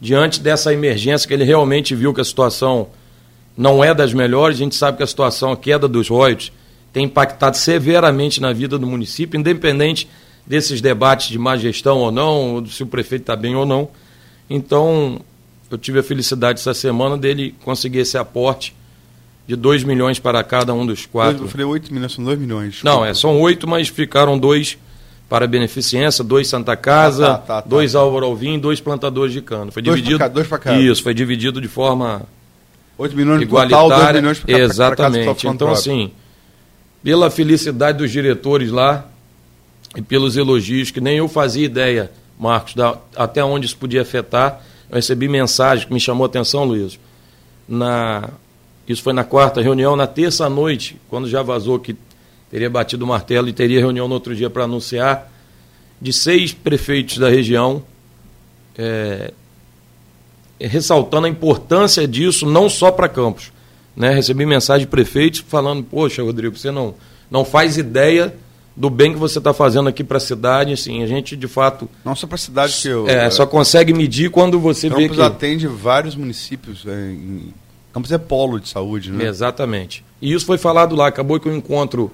[0.00, 2.88] diante dessa emergência que ele realmente viu que a situação
[3.56, 6.50] não é das melhores, a gente sabe que a situação, a queda dos royalties,
[6.92, 10.08] tem impactado severamente na vida do município, independente
[10.46, 13.88] desses debates de má gestão ou não, se o prefeito está bem ou não.
[14.48, 15.20] Então,
[15.70, 18.74] eu tive a felicidade essa semana dele conseguir esse aporte
[19.46, 21.44] de 2 milhões para cada um dos quatro.
[21.44, 22.82] Eu falei 8 milhões, são 2 milhões.
[22.82, 24.78] Não, é, são oito, mas ficaram dois
[25.32, 27.66] para beneficência, dois Santa Casa, ah, tá, tá, tá.
[27.66, 29.72] dois Álvaro Alvim, dois plantadores de cano.
[29.72, 30.18] Foi dois dividido.
[30.18, 30.78] Pra dois para cada.
[30.78, 32.20] Isso, foi dividido de forma
[32.98, 33.88] 8 milhões igualitária.
[33.88, 35.46] total, 2 milhões para Exatamente.
[35.46, 36.12] Então, assim,
[37.02, 39.06] pela felicidade dos diretores lá,
[39.96, 44.60] e pelos elogios, que nem eu fazia ideia, Marcos, da, até onde isso podia afetar.
[44.90, 46.98] Eu recebi mensagem que me chamou a atenção, Luiz.
[47.66, 48.28] Na,
[48.86, 51.96] isso foi na quarta reunião, na terça noite, quando já vazou que
[52.52, 55.32] teria batido o martelo e teria reunião no outro dia para anunciar,
[55.98, 57.82] de seis prefeitos da região,
[58.76, 59.32] é,
[60.60, 63.50] ressaltando a importância disso não só para Campos.
[63.96, 64.12] Né?
[64.12, 66.94] Recebi mensagem de prefeitos falando, poxa, Rodrigo, você não,
[67.30, 68.34] não faz ideia
[68.76, 71.88] do bem que você está fazendo aqui para a cidade, assim, a gente de fato
[72.04, 75.08] não só para a cidade que eu é, só consegue medir quando você Campos vê
[75.10, 77.54] que atende vários municípios é, em...
[77.92, 79.26] Campos é polo de saúde, né?
[79.26, 80.02] Exatamente.
[80.20, 82.10] E isso foi falado lá, acabou que o encontro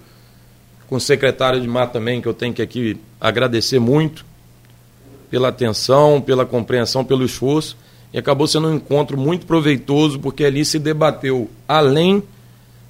[0.88, 4.24] com o secretário de Mar também, que eu tenho que aqui agradecer muito
[5.30, 7.76] pela atenção, pela compreensão, pelo esforço,
[8.12, 12.22] e acabou sendo um encontro muito proveitoso, porque ali se debateu além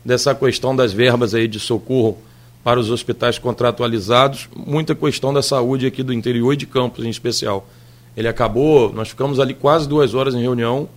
[0.04, 2.18] dessa questão das verbas aí de socorro
[2.62, 7.08] para os hospitais contratualizados, muita questão da saúde aqui do interior e de Campos em
[7.08, 7.68] especial.
[8.16, 10.88] Ele acabou, nós ficamos ali quase duas horas em reunião,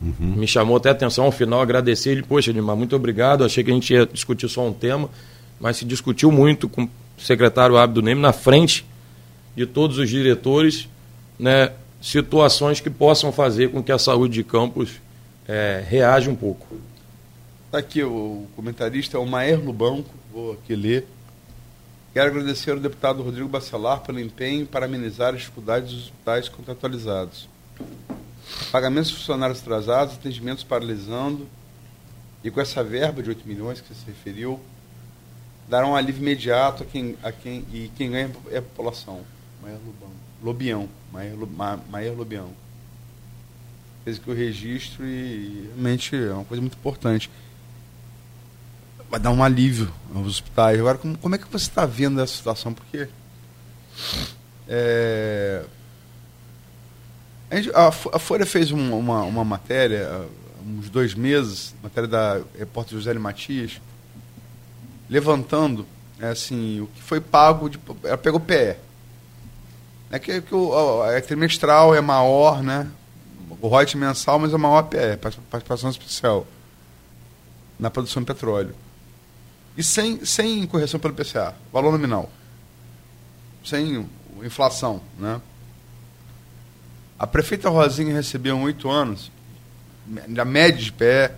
[0.00, 0.34] uhum.
[0.36, 3.70] me chamou até a atenção ao final, agradecer ele, poxa, Edmar, muito obrigado, achei que
[3.70, 5.08] a gente ia discutir só um tema,
[5.60, 8.86] mas se discutiu muito com o secretário Abdo Neme na frente
[9.54, 10.88] de todos os diretores,
[11.38, 15.00] né, situações que possam fazer com que a saúde de Campos
[15.48, 16.66] é, reaja um pouco.
[17.66, 21.06] Está aqui o comentarista, é o Maer Lubanco, vou aqui ler.
[22.12, 27.48] Quero agradecer ao deputado Rodrigo Bacelar pelo empenho para amenizar as dificuldades dos hospitais contratualizados.
[28.70, 31.46] Pagamentos de funcionários atrasados, atendimentos paralisando,
[32.42, 34.60] e com essa verba de 8 milhões que você se referiu,
[35.68, 39.20] dará um alívio imediato a quem, a quem, e quem ganha é a população.
[39.62, 39.78] Maier
[40.42, 40.88] Lobião.
[41.90, 42.50] Maier Lobião
[44.04, 47.28] fez aqui o registro e realmente é uma coisa muito importante.
[49.10, 50.78] Vai dar um alívio aos hospitais.
[50.78, 52.72] Agora, como, como é que você está vendo essa situação?
[52.72, 53.08] Porque
[54.68, 55.64] é,
[57.50, 60.26] a, gente, a, a, Folha fez uma, uma, uma, matéria há
[60.64, 63.80] uns dois meses, matéria da repórter José Matias,
[65.08, 65.86] levantando
[66.20, 68.76] é, assim, o que foi pago, de, ela pegou PE.
[70.10, 72.90] É que, que o, a trimestral é maior, né?
[73.60, 75.16] o royalties mensal, mas é uma OPE,
[75.50, 76.46] participação especial,
[77.78, 78.74] na produção de petróleo.
[79.76, 82.30] E sem, sem correção pelo PCA, valor nominal.
[83.64, 84.08] Sem
[84.42, 85.40] inflação, né?
[87.18, 89.30] A prefeita Rosinha recebeu em oito anos,
[90.28, 91.32] na média de PE,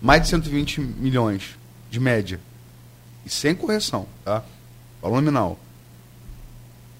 [0.00, 1.56] mais de 120 milhões
[1.90, 2.40] de média.
[3.26, 4.42] E sem correção, tá?
[5.02, 5.58] Valor nominal.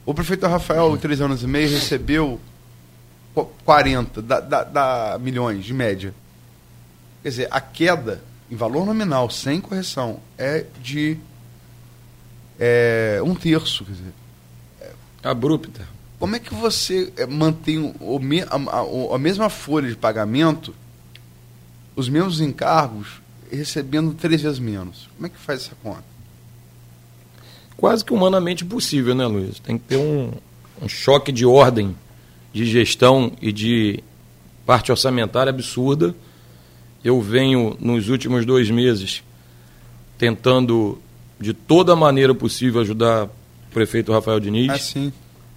[0.05, 2.41] O prefeito Rafael, em três anos e meio, recebeu
[3.65, 6.15] 40 da, da, da milhões de média.
[7.23, 11.19] Quer dizer, a queda em valor nominal, sem correção, é de
[12.59, 13.85] é, um terço.
[13.85, 14.13] Quer dizer,
[14.81, 15.87] é, Abrupta.
[16.19, 20.75] Como é que você é, mantém o, a, a, a, mesma folha de pagamento,
[21.95, 25.09] os mesmos encargos, recebendo três vezes menos?
[25.15, 26.16] Como é que faz essa conta?
[27.77, 29.59] Quase que humanamente possível, né, Luiz?
[29.59, 30.33] Tem que ter um,
[30.83, 31.95] um choque de ordem
[32.53, 34.03] de gestão e de
[34.65, 36.15] parte orçamentária absurda.
[37.05, 39.23] Eu venho, nos últimos dois meses,
[40.17, 40.99] tentando
[41.39, 43.31] de toda maneira possível ajudar o
[43.73, 44.71] prefeito Rafael Diniz.
[44.71, 45.13] Ah, sim.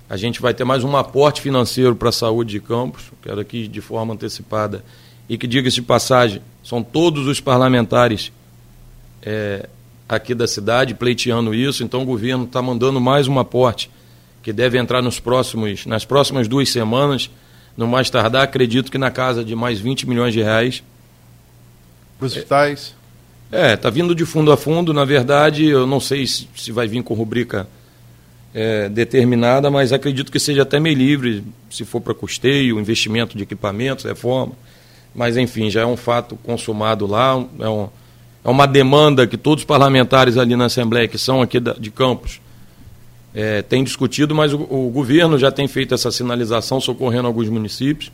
[0.09, 3.03] A gente vai ter mais um aporte financeiro para a saúde de Campos.
[3.21, 4.83] Quero aqui, de forma antecipada,
[5.29, 8.31] e que, diga-se de passagem, são todos os parlamentares
[9.21, 9.69] é,
[10.09, 13.91] aqui da cidade pleiteando isso, então o governo está mandando mais um aporte
[14.41, 17.29] que deve entrar nos próximos, nas próximas duas semanas,
[17.77, 20.83] no mais tardar, acredito que na casa de mais 20 milhões de reais.
[22.19, 22.95] Hospitais?
[23.51, 26.87] É, está vindo de fundo a fundo, na verdade, eu não sei se, se vai
[26.87, 27.67] vir com rubrica
[28.53, 33.43] é, determinada, mas acredito que seja até meio livre, se for para custeio, investimento de
[33.43, 34.53] equipamentos, reforma.
[35.13, 37.89] Mas, enfim, já é um fato consumado lá, é, um,
[38.43, 41.91] é uma demanda que todos os parlamentares ali na Assembleia, que são aqui da, de
[41.91, 42.39] Campos,
[43.33, 48.11] é, têm discutido, mas o, o governo já tem feito essa sinalização, socorrendo alguns municípios.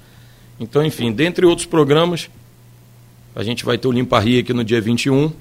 [0.60, 2.30] Então, enfim, dentre outros programas,
[3.36, 5.32] a gente vai ter o Limpa Rio aqui no dia 21,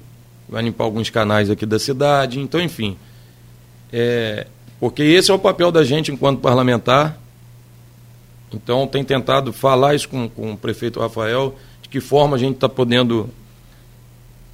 [0.47, 2.39] vai limpar alguns canais aqui da cidade.
[2.39, 2.95] Então, enfim,
[3.91, 4.47] é,
[4.79, 7.19] porque esse é o papel da gente enquanto parlamentar.
[8.53, 12.55] Então, tem tentado falar isso com, com o prefeito Rafael, de que forma a gente
[12.55, 13.29] está podendo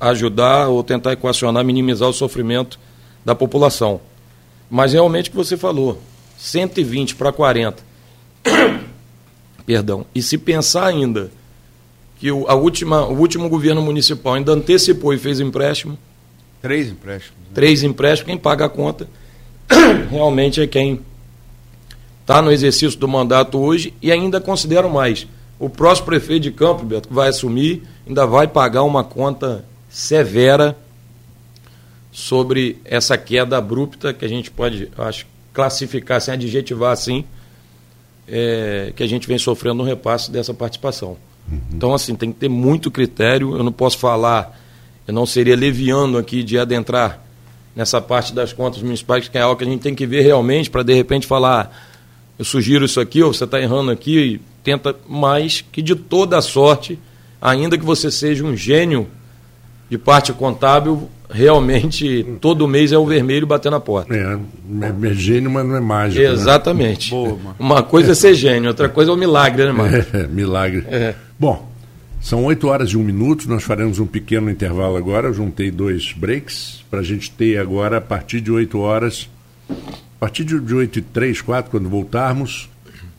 [0.02, 2.80] ajudar ou tentar equacionar, minimizar o sofrimento
[3.24, 4.02] da população.
[4.70, 6.02] Mas realmente o que você falou,
[6.38, 7.84] 120 para 40.
[9.66, 10.06] Perdão.
[10.14, 11.32] E se pensar ainda
[12.18, 15.98] que o, a última, o último governo municipal ainda antecipou e fez empréstimo.
[16.62, 17.38] Três empréstimos.
[17.40, 17.46] Né?
[17.54, 19.08] Três empréstimos, quem paga a conta
[20.10, 21.00] realmente é quem
[22.22, 25.28] está no exercício do mandato hoje e ainda considero mais.
[25.60, 30.78] O próximo prefeito de Campo, Beto, que vai assumir, ainda vai pagar uma conta severa
[32.12, 37.26] sobre essa queda abrupta que a gente pode, acho, classificar, sem adjetivar assim,
[38.28, 41.18] é, que a gente vem sofrendo no repasse dessa participação.
[41.52, 41.60] Uhum.
[41.74, 43.56] Então, assim, tem que ter muito critério.
[43.56, 44.58] Eu não posso falar,
[45.06, 47.22] eu não seria leviano aqui de adentrar
[47.76, 50.70] nessa parte das contas municipais, que é algo que a gente tem que ver realmente
[50.70, 51.90] para de repente falar,
[52.40, 56.42] eu sugiro isso aqui, ou você está errando aqui, e tenta mais que de toda
[56.42, 57.00] sorte,
[57.42, 59.08] ainda que você seja um gênio
[59.92, 64.16] de parte contábil, realmente todo mês é o vermelho batendo na porta.
[64.16, 64.40] É,
[65.10, 66.24] é gênio, mas não é mágico.
[66.24, 66.32] Né?
[66.32, 67.14] Exatamente.
[67.14, 67.22] Né?
[67.22, 70.14] Boa, Uma coisa é ser gênio, outra coisa é o milagre, né, Marcos?
[70.14, 70.86] É, milagre.
[70.88, 71.14] É.
[71.38, 71.70] Bom,
[72.22, 75.28] são 8 horas e um minuto, nós faremos um pequeno intervalo agora.
[75.28, 79.30] Eu juntei dois breaks para a gente ter agora, a partir de 8 horas,
[79.70, 82.70] a partir de, de 8 e 3, 4, quando voltarmos,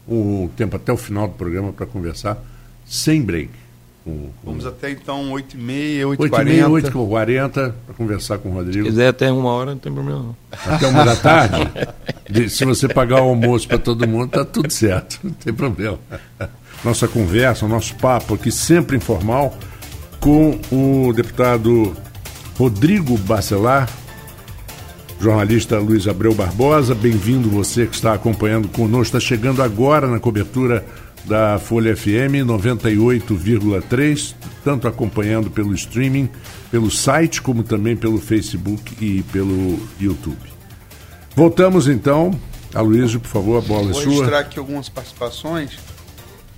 [0.09, 2.43] um tempo até o final do programa para conversar,
[2.87, 3.62] sem break.
[4.05, 4.31] Com.
[4.43, 6.29] Vamos até então 8h30, 8h40.
[6.29, 7.53] 8h30, 8h40
[7.87, 8.85] para conversar com o Rodrigo.
[8.85, 10.37] Se quiser até uma hora, não tem problema não.
[10.75, 11.71] Até uma da tarde?
[12.51, 15.99] se você pagar o almoço para todo mundo, tá tudo certo, não tem problema
[16.85, 19.57] nossa conversa, nosso papo aqui sempre informal
[20.19, 21.97] com o deputado
[22.59, 23.89] Rodrigo Bacelar,
[25.21, 26.95] jornalista Luiz Abreu Barbosa.
[26.95, 29.17] Bem-vindo você que está acompanhando conosco.
[29.17, 30.85] Está chegando agora na cobertura
[31.25, 36.29] da Folha FM 98,3, tanto acompanhando pelo streaming,
[36.71, 40.53] pelo site, como também pelo Facebook e pelo YouTube.
[41.35, 42.39] Voltamos então.
[42.75, 44.03] Aloysio, por favor, a bola é sua.
[44.03, 45.79] Vou registrar aqui algumas participações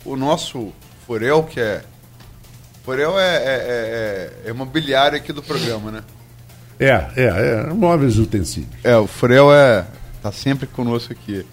[0.05, 0.73] o nosso
[1.07, 1.83] Forel, que é.
[2.85, 6.05] Forel é, é, é, é imobiliário aqui do programa, né?
[6.79, 7.73] É, é, é.
[7.73, 8.71] Móveis utensílios.
[8.83, 9.87] É, o Forel é.
[10.23, 11.47] tá sempre conosco aqui.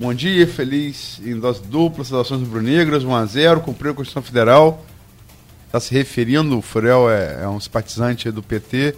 [0.00, 4.84] Bom dia, feliz em dose dupla, saudações rubro-negras, 1x0, cumpriu a Constituição Federal.
[5.66, 8.94] Está se referindo, o Forel é, é um simpatizante do PT,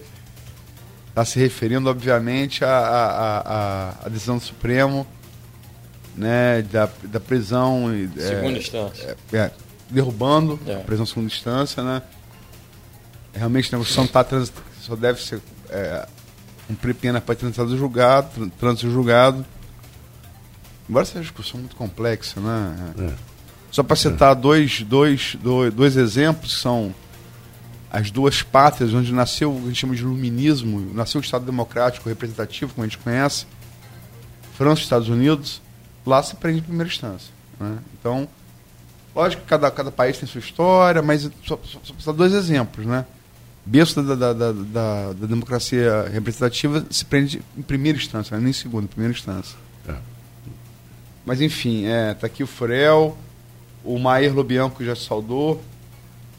[1.09, 5.07] está se referindo, obviamente, à decisão do Supremo
[6.15, 7.87] né, da, da prisão.
[8.19, 9.17] Segunda é, instância.
[9.33, 9.51] É, é,
[9.89, 10.75] derrubando é.
[10.75, 12.03] a prisão segunda instância, né?
[13.33, 16.07] Realmente a negociação tá trans, só deve ser é,
[16.69, 19.47] cumprir pena para transitar do julgado, trânsito julgado.
[20.91, 22.95] Embora seja uma discussão muito complexa, né?
[22.99, 23.13] É.
[23.71, 26.93] Só para citar dois, dois, dois, dois exemplos que são
[27.93, 31.45] as duas pátrias onde nasceu o que a gente chama de iluminismo, nasceu o Estado
[31.45, 33.47] Democrático Representativo, como a gente conhece,
[34.55, 35.63] França e Estados Unidos
[36.05, 37.33] lá se prende em primeira instância.
[37.61, 37.79] Né?
[37.97, 38.29] Então,
[39.15, 42.85] lógico que cada, cada país tem sua história, mas só, só, só dois exemplos.
[42.85, 43.07] Né?
[43.65, 48.43] Berço da, da, da, da, da democracia representativa se prende em primeira instância, né?
[48.43, 49.57] nem em segunda, em primeira instância.
[51.31, 53.17] Mas, enfim, é, tá aqui o Furel,
[53.85, 55.63] o Mair Lobianco já saudou.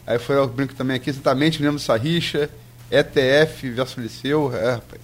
[0.06, 2.50] Aí o Furel brinca também aqui, exatamente, lembro dessa rixa.
[2.90, 5.00] ETF versus Liceu, é, rapaz.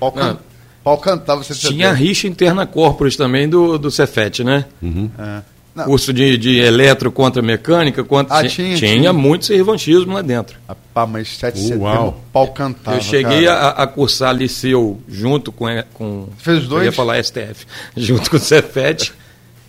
[0.00, 0.38] Pau, can,
[0.82, 1.44] pau cantava.
[1.44, 4.64] Você Tinha rixa interna corporis também do, do Cefet, né?
[4.82, 5.08] Uhum.
[5.16, 5.42] É.
[5.84, 8.02] Curso de, de eletro contra mecânica.
[8.04, 10.56] Contra, ah, tinha, tinha, tinha muito revanchismo lá dentro.
[10.92, 12.96] Pá, mas 7 de setembro, pau cantava.
[12.96, 15.66] Eu cheguei a, a, cursar liceu junto com.
[15.94, 16.82] com Você fez os dois?
[16.82, 17.66] Eu ia falar STF.
[17.96, 19.12] Junto com o Cefet.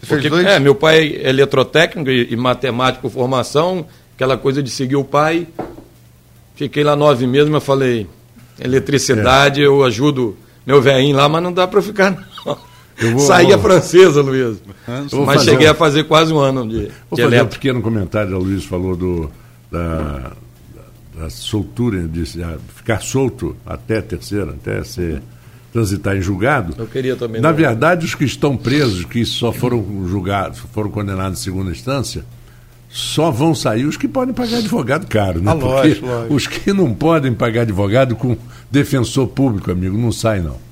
[0.08, 5.04] Porque, é, meu pai é eletrotécnico e, e matemático formação, aquela coisa de seguir o
[5.04, 5.48] pai.
[6.56, 8.08] Fiquei lá nove meses, mas falei,
[8.60, 9.65] eletricidade, é.
[9.65, 12.12] eu ajudo meu velhinho lá, mas não dá para ficar
[12.45, 12.68] não.
[12.99, 13.69] Vou, Saía vou...
[13.69, 14.57] francesa, Luiz.
[15.25, 15.71] Mas cheguei um...
[15.71, 18.95] a fazer quase um ano de, vou de fazer um pequeno comentário, o Luiz falou
[18.95, 19.31] do,
[19.71, 20.31] da,
[21.17, 22.25] da soltura, de
[22.75, 25.21] ficar solto até a terceira, até ser
[25.71, 26.73] transitar em julgado.
[26.77, 27.39] Eu queria também.
[27.39, 27.55] Na não.
[27.55, 32.25] verdade, os que estão presos, que só foram julgados, foram condenados em segunda instância,
[32.89, 35.51] só vão sair os que podem pagar advogado caro, né?
[35.51, 36.33] Ah, lógico, lógico.
[36.33, 38.35] os que não podem pagar advogado com
[38.69, 40.68] defensor público, amigo, não saem não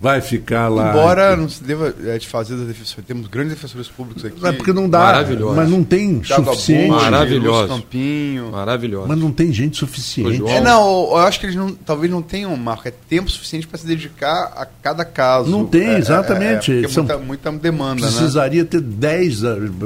[0.00, 0.90] vai ficar lá.
[0.90, 3.04] Embora não se deva é, fazer das defensores.
[3.06, 4.46] Temos grandes defensores públicos aqui.
[4.46, 5.22] É porque não dá.
[5.54, 6.88] Mas não tem suficiente.
[6.88, 7.68] Maravilhoso.
[7.68, 8.50] Campinho.
[8.50, 9.08] Maravilhoso.
[9.08, 10.42] Mas não tem gente suficiente.
[10.48, 13.78] É, não, eu acho que eles não, talvez não tenham, Marco, é tempo suficiente para
[13.78, 15.50] se dedicar a cada caso.
[15.50, 16.72] Não tem, é, exatamente.
[16.72, 18.00] É, é, São, muita, muita demanda.
[18.00, 18.06] Né?
[18.06, 18.68] Precisaria né?
[18.70, 19.40] ter 10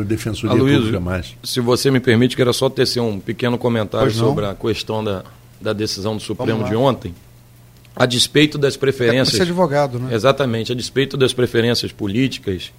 [0.07, 1.35] defensoria Aloysio, pública mais.
[1.43, 5.25] Se você me permite, quero só tecer um pequeno comentário sobre a questão da,
[5.61, 7.13] da decisão do Supremo de ontem
[7.97, 9.39] a despeito das preferências.
[9.39, 10.15] É advogado, né?
[10.15, 12.73] Exatamente, a despeito das preferências políticas,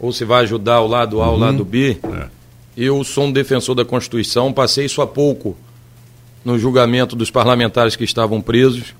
[0.00, 1.98] ou se vai ajudar o lado A ou o lado B.
[2.02, 2.28] É.
[2.76, 5.56] Eu sou um defensor da Constituição, passei isso há pouco
[6.44, 8.94] no julgamento dos parlamentares que estavam presos,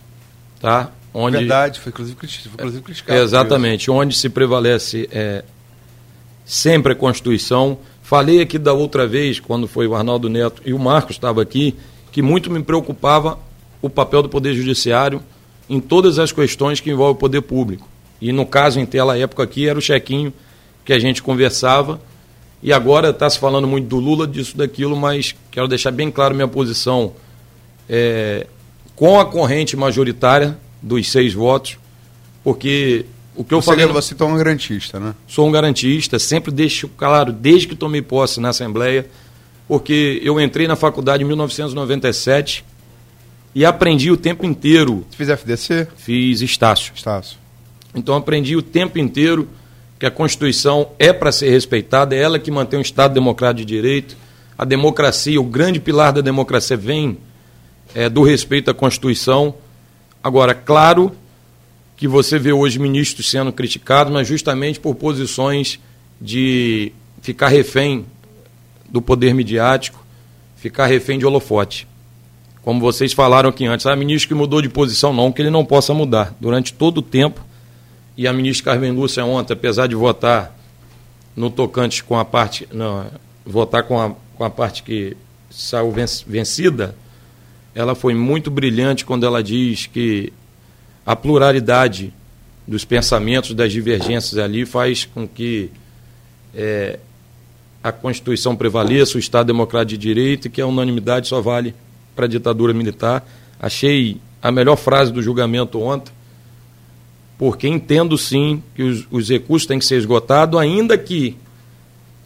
[0.60, 0.90] tá?
[1.14, 3.20] Onde, Verdade, foi inclusive, foi inclusive criticado.
[3.20, 5.44] Exatamente, onde se prevalece é,
[6.44, 7.78] sempre a Constituição.
[8.02, 11.74] Falei aqui da outra vez, quando foi o Arnaldo Neto e o Marcos estava aqui,
[12.12, 13.38] que muito me preocupava
[13.80, 15.22] o papel do Poder Judiciário
[15.68, 17.88] em todas as questões que envolvem o poder público.
[18.20, 20.32] E no caso, em tela época aqui, era o chequinho
[20.84, 22.00] que a gente conversava.
[22.62, 26.34] E agora está se falando muito do Lula, disso, daquilo, mas quero deixar bem claro
[26.34, 27.12] minha posição
[27.88, 28.46] é,
[28.96, 31.78] com a corrente majoritária dos seis votos,
[32.42, 33.86] porque o que eu você falei.
[33.86, 35.14] Você é um garantista, né?
[35.28, 39.06] Sou um garantista, sempre deixo claro, desde que tomei posse na Assembleia,
[39.68, 42.64] porque eu entrei na faculdade em 1997
[43.54, 45.06] e aprendi o tempo inteiro.
[45.10, 45.88] Você fez FDC?
[45.96, 46.92] Fiz Estácio.
[46.94, 47.38] Estácio.
[47.94, 49.48] Então aprendi o tempo inteiro
[49.98, 53.74] que a Constituição é para ser respeitada, é ela que mantém um Estado democrático de
[53.74, 54.16] direito.
[54.56, 57.18] A democracia, o grande pilar da democracia vem
[57.94, 59.54] é, do respeito à Constituição.
[60.22, 61.12] Agora, claro
[61.96, 65.80] que você vê hoje ministros sendo criticados, mas justamente por posições
[66.20, 68.06] de ficar refém
[68.88, 70.04] do poder midiático,
[70.56, 71.86] ficar refém de holofote
[72.68, 75.64] como vocês falaram aqui antes, a ministra que mudou de posição, não que ele não
[75.64, 76.36] possa mudar.
[76.38, 77.42] Durante todo o tempo,
[78.14, 80.54] e a ministra Carmen Lúcia ontem, apesar de votar
[81.34, 82.68] no tocante com a parte.
[82.70, 83.06] Não,
[83.42, 85.16] votar com a, com a parte que
[85.48, 85.90] saiu
[86.26, 86.94] vencida,
[87.74, 90.30] ela foi muito brilhante quando ela diz que
[91.06, 92.12] a pluralidade
[92.66, 95.70] dos pensamentos, das divergências ali, faz com que
[96.54, 96.98] é,
[97.82, 101.74] a Constituição prevaleça, o Estado Democrático de Direito e que a unanimidade só vale
[102.18, 103.24] para a ditadura militar.
[103.60, 106.12] Achei a melhor frase do julgamento ontem,
[107.38, 111.36] porque entendo sim que os, os recursos têm que ser esgotados, ainda que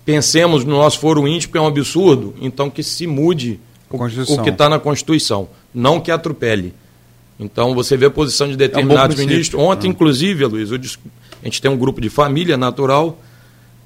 [0.03, 3.97] pensemos no nosso foro íntimo, que é um absurdo, então que se mude o,
[4.33, 6.73] o que está na Constituição, não que atropele.
[7.39, 9.61] Então você vê a posição de determinados é um ministros.
[9.61, 9.91] Ontem, ah.
[9.91, 13.19] inclusive, Luiz, a gente tem um grupo de família natural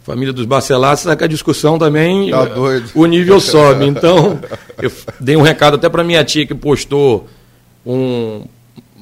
[0.06, 2.46] família dos Bacelar, sabe que a discussão também, tá
[2.94, 3.86] o nível sobe.
[3.86, 4.38] Então,
[4.80, 7.28] eu dei um recado até para minha tia que postou
[7.84, 8.44] um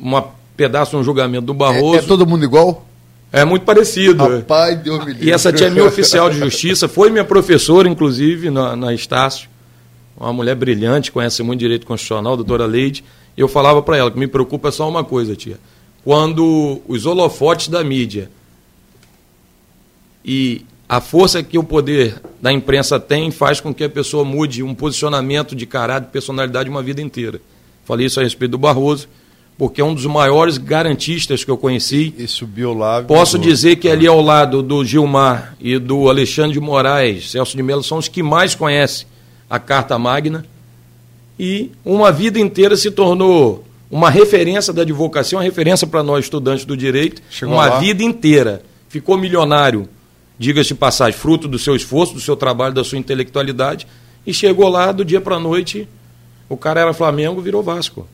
[0.00, 1.96] uma pedaço um julgamento do Barroso.
[1.96, 2.86] É, é todo mundo igual?
[3.30, 4.26] É muito parecido.
[4.26, 5.28] Rapaz, Deus me livre.
[5.28, 9.50] E essa tia é minha oficial de justiça, foi minha professora, inclusive, na, na Estácio.
[10.16, 13.04] Uma mulher brilhante, conhece muito direito constitucional, doutora Leide.
[13.36, 15.58] E eu falava para ela que me preocupa só uma coisa, tia.
[16.02, 18.30] Quando os holofotes da mídia
[20.24, 20.64] e
[20.94, 24.72] a força que o poder da imprensa tem faz com que a pessoa mude um
[24.72, 27.40] posicionamento de caráter, de personalidade uma vida inteira.
[27.84, 29.08] Falei isso a respeito do Barroso,
[29.58, 32.14] porque é um dos maiores garantistas que eu conheci.
[32.16, 33.02] E subiu lá.
[33.02, 37.62] Posso dizer que ali ao lado do Gilmar e do Alexandre de Moraes, Celso de
[37.62, 39.04] Mello, são os que mais conhecem
[39.50, 40.46] a Carta Magna.
[41.36, 46.64] E uma vida inteira se tornou uma referência da advocacia, uma referência para nós estudantes
[46.64, 47.20] do direito.
[47.28, 47.78] Chegou uma lá.
[47.80, 48.62] vida inteira.
[48.88, 49.88] Ficou milionário
[50.38, 53.86] diga-se de passagem, fruto do seu esforço, do seu trabalho, da sua intelectualidade,
[54.26, 55.88] e chegou lá do dia para a noite,
[56.48, 58.06] o cara era Flamengo, virou Vasco.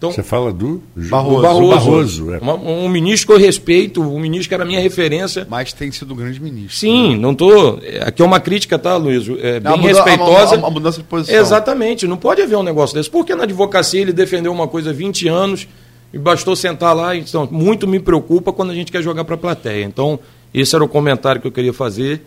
[0.00, 1.42] Então, Você fala do Barroso.
[1.42, 2.40] Barroso, Barroso é.
[2.42, 5.46] um, um, ministro que eu respeito, um ministro que era minha referência.
[5.50, 6.74] Mas tem sido um grande ministro.
[6.74, 7.16] Sim, né?
[7.18, 7.78] não tô.
[8.00, 9.28] Aqui é uma crítica, tá, Luiz?
[9.42, 10.56] É, bem a respeitosa.
[10.56, 11.38] A, a, a, mudança de posição.
[11.38, 13.10] Exatamente, não pode haver um negócio desse.
[13.10, 15.68] Porque na advocacia ele defendeu uma coisa há 20 anos
[16.14, 17.14] e bastou sentar lá.
[17.14, 19.84] Então, muito me preocupa quando a gente quer jogar para a plateia.
[19.84, 20.18] Então,
[20.52, 22.22] esse era o comentário que eu queria fazer.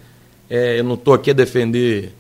[0.49, 2.13] É, eu não estou aqui a defender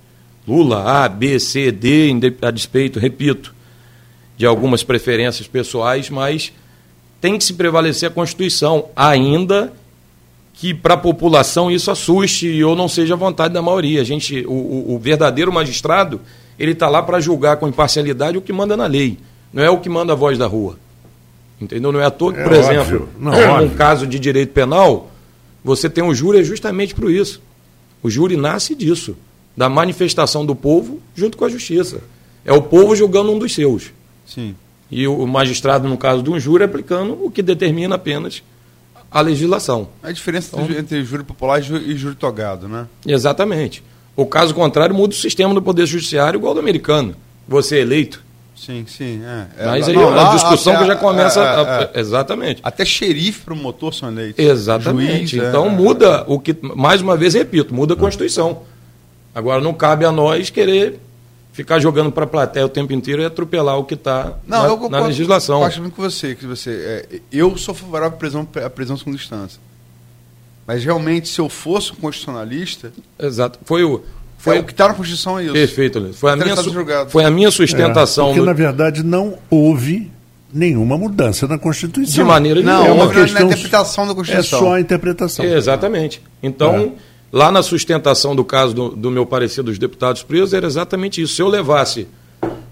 [0.47, 3.53] Lula, A, B, C, D, a despeito, repito,
[4.37, 6.51] de algumas preferências pessoais, mas
[7.21, 9.71] tem que se prevalecer a Constituição, ainda
[10.53, 14.01] que para a população isso assuste ou não seja a vontade da maioria.
[14.01, 16.21] A gente, o, o, verdadeiro magistrado,
[16.59, 19.17] ele está lá para julgar com imparcialidade o que manda na lei,
[19.51, 20.77] não é o que manda a voz da rua.
[21.59, 21.91] Entendeu?
[21.91, 25.09] Não é à toa que, por é exemplo, num caso de direito penal,
[25.63, 27.41] você tem um júri justamente por isso.
[28.01, 29.15] O júri nasce disso,
[29.55, 32.01] da manifestação do povo junto com a justiça.
[32.43, 33.91] É o povo julgando um dos seus.
[34.25, 34.55] Sim.
[34.91, 38.43] E o magistrado, no caso de um júri, aplicando o que determina apenas
[39.09, 39.87] a legislação.
[40.01, 42.87] A diferença então, entre júri popular e júri togado, né?
[43.05, 43.83] Exatamente.
[44.15, 47.15] O caso contrário muda o sistema do Poder Judiciário igual ao do americano.
[47.47, 48.22] Você é eleito.
[48.55, 49.21] Sim, sim.
[49.23, 49.63] É.
[49.63, 51.41] é Mas aí não, é a discussão que já começa.
[51.41, 52.61] É, a, é, exatamente.
[52.63, 54.43] Até xerife promotor são eleitos.
[54.43, 55.37] Exatamente.
[55.37, 56.55] Juiz, então muda o que.
[56.61, 58.61] Mais uma vez, repito, muda a Constituição.
[59.33, 60.99] Agora não cabe a nós querer
[61.51, 64.89] ficar jogando para a plateia o tempo inteiro e atropelar o que está na, eu,
[64.89, 65.61] na legislação.
[65.61, 66.71] Eu acho muito com você, que você
[67.11, 69.59] é, eu sou favorável à prisão, à prisão segunda instância.
[70.65, 72.93] Mas realmente, se eu fosse um constitucionalista.
[73.19, 73.59] Exato.
[73.65, 74.03] Foi o.
[74.43, 75.53] Foi é, o que está na Constituição é isso.
[75.53, 76.13] Perfeito.
[76.15, 76.53] Foi, a minha,
[77.07, 78.25] foi a minha sustentação.
[78.25, 80.11] É, porque, na verdade, não houve
[80.53, 82.13] nenhuma mudança na Constituição.
[82.13, 82.79] De maneira nenhuma.
[82.79, 84.59] Não, é uma questão, na interpretação da Constituição.
[84.59, 85.45] É só a interpretação.
[85.45, 86.21] Exatamente.
[86.43, 86.91] Então, é.
[87.31, 91.35] lá na sustentação do caso do, do meu parecer dos deputados presos, era exatamente isso.
[91.35, 92.05] Se eu levasse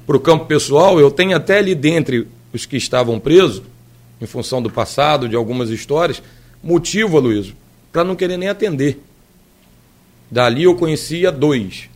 [0.06, 3.62] para o campo pessoal, eu tenho até ali dentre os que estavam presos,
[4.20, 6.22] em função do passado, de algumas histórias,
[6.62, 7.54] motivo, Luiz,
[7.94, 9.00] para não querer nem atender.
[10.32, 11.90] Dali eu conhecia dois,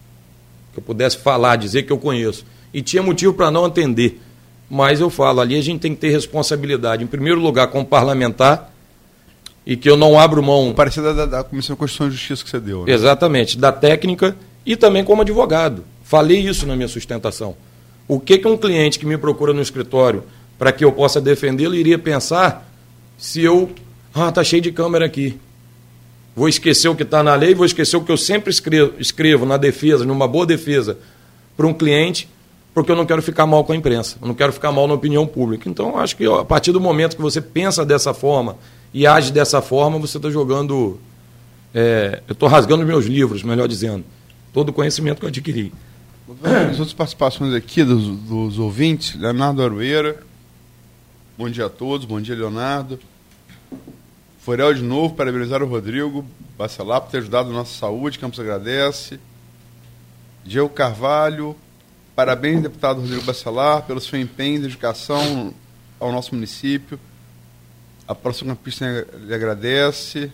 [0.73, 2.45] que eu pudesse falar, dizer que eu conheço.
[2.73, 4.19] E tinha motivo para não atender.
[4.69, 8.73] Mas eu falo, ali a gente tem que ter responsabilidade, em primeiro lugar, como parlamentar,
[9.65, 10.73] e que eu não abro mão.
[10.73, 12.85] Parecida da, da Comissão de Constituição e Justiça que você deu.
[12.85, 12.91] Né?
[12.91, 15.85] Exatamente, da técnica e também como advogado.
[16.03, 17.55] Falei isso na minha sustentação.
[18.07, 20.23] O que, que um cliente que me procura no escritório
[20.59, 22.69] para que eu possa defendê-lo iria pensar
[23.17, 23.69] se eu.
[24.13, 25.39] Ah, tá cheio de câmera aqui
[26.35, 29.45] vou esquecer o que está na lei, vou esquecer o que eu sempre escrevo, escrevo
[29.45, 30.97] na defesa, numa boa defesa,
[31.55, 32.29] para um cliente,
[32.73, 34.93] porque eu não quero ficar mal com a imprensa, eu não quero ficar mal na
[34.93, 35.69] opinião pública.
[35.69, 38.57] Então, acho que ó, a partir do momento que você pensa dessa forma
[38.93, 40.99] e age dessa forma, você está jogando.
[41.73, 44.03] É, eu estou rasgando meus livros, melhor dizendo,
[44.53, 45.73] todo o conhecimento que eu adquiri.
[46.69, 50.21] As outras participações aqui dos, dos ouvintes, Leonardo Aroeira.
[51.37, 52.97] Bom dia a todos, bom dia, Leonardo.
[54.45, 56.23] Forel de novo, parabenizar o Rodrigo
[56.55, 59.19] Bacelar por ter ajudado a nossa saúde, Campos agradece.
[60.43, 61.55] Diego Carvalho,
[62.15, 65.51] parabéns, deputado Rodrigo Bacelar, pelo seu empenho e dedicação
[65.99, 66.99] ao nosso município.
[68.07, 70.31] A próxima pista lhe agradece.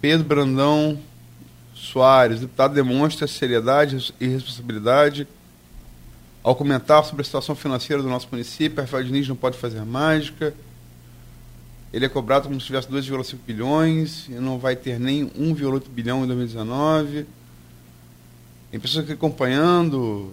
[0.00, 0.98] Pedro Brandão
[1.76, 5.28] Soares, deputado demonstra seriedade e responsabilidade
[6.42, 8.82] ao comentar sobre a situação financeira do nosso município.
[8.82, 10.52] Rafael Diniz não pode fazer mágica
[11.94, 16.24] ele é cobrado como se tivesse 2,5 bilhões e não vai ter nem 1,8 bilhão
[16.24, 17.24] em 2019.
[18.68, 20.32] Tem pessoas aqui acompanhando.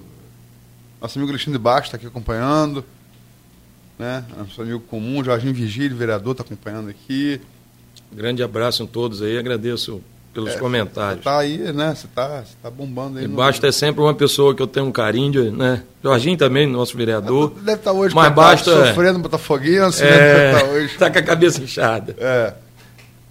[0.99, 2.83] Nosso amigo Alexandre Baixo está aqui acompanhando.
[3.99, 4.25] Né?
[4.35, 7.39] Nosso amigo comum, Jorginho Vigílio, vereador, está acompanhando aqui.
[8.11, 10.01] Grande abraço a todos aí, agradeço
[10.33, 11.23] pelos é, comentários.
[11.23, 11.93] Tá aí, né?
[11.95, 13.25] Você tá, você tá bombando aí.
[13.25, 15.83] E Basta é sempre uma pessoa que eu tenho um carinho, né?
[16.03, 17.49] Jorginho também, nosso vereador.
[17.49, 20.17] Deve estar tá hoje mas basta, sofrendo botafoguense, é, né?
[20.17, 20.97] Deve tá hoje.
[20.97, 22.15] Tá com a cabeça inchada.
[22.17, 22.53] É.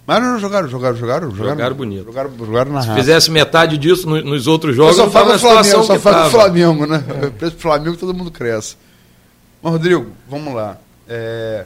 [0.05, 1.51] Mas não jogaram, jogaram, jogaram, jogaram.
[1.51, 2.05] Jogaram bonito.
[2.05, 2.99] Jogaram, jogaram na Se raça.
[2.99, 7.03] fizesse metade disso no, nos outros jogos, eu só falo Flamengo, só falo Flamengo, né?
[7.21, 7.29] É.
[7.29, 8.75] Preço Flamengo todo mundo cresce.
[9.61, 10.77] Mas, Rodrigo, vamos lá.
[11.07, 11.65] É,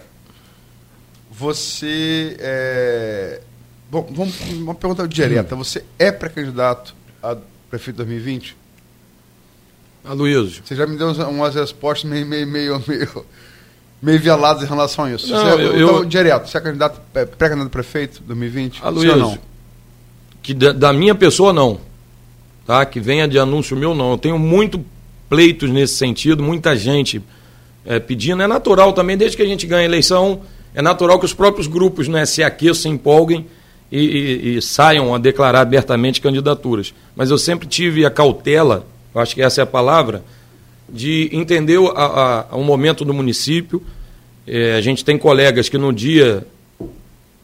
[1.32, 3.42] você é,
[3.90, 5.56] Bom, vamos uma pergunta direta.
[5.56, 5.60] Hum.
[5.60, 7.38] Você é pré-candidato a
[7.70, 8.56] prefeito 2020?
[10.04, 10.62] Aloysio.
[10.64, 13.26] Você já me deu umas respostas meio, meio, meio, meio,
[14.02, 15.32] meio violadas em relação a isso.
[15.32, 18.82] Não, você, é, eu, então, direto, você é candidato, é, pré-candidato a prefeito 2020?
[18.84, 19.38] Aloysio, não?
[20.42, 21.80] Que da, da, minha pessoa, não.
[22.68, 22.86] Tá?
[22.86, 24.12] Que venha de anúncio meu, não.
[24.12, 24.84] Eu tenho muito
[25.28, 27.22] pleitos nesse sentido, muita gente
[27.84, 28.44] é, pedindo.
[28.44, 30.42] É natural também, desde que a gente ganha a eleição,
[30.74, 33.48] é natural que os próprios grupos né, se aqueçam, se empolguem
[33.96, 36.94] e, e, e, saiam a declarar abertamente candidaturas.
[37.16, 40.24] Mas eu sempre tive a cautela, acho que essa é a palavra,
[40.90, 43.82] de entender o, a, a, o momento do município.
[44.46, 46.46] É, a gente tem colegas que no dia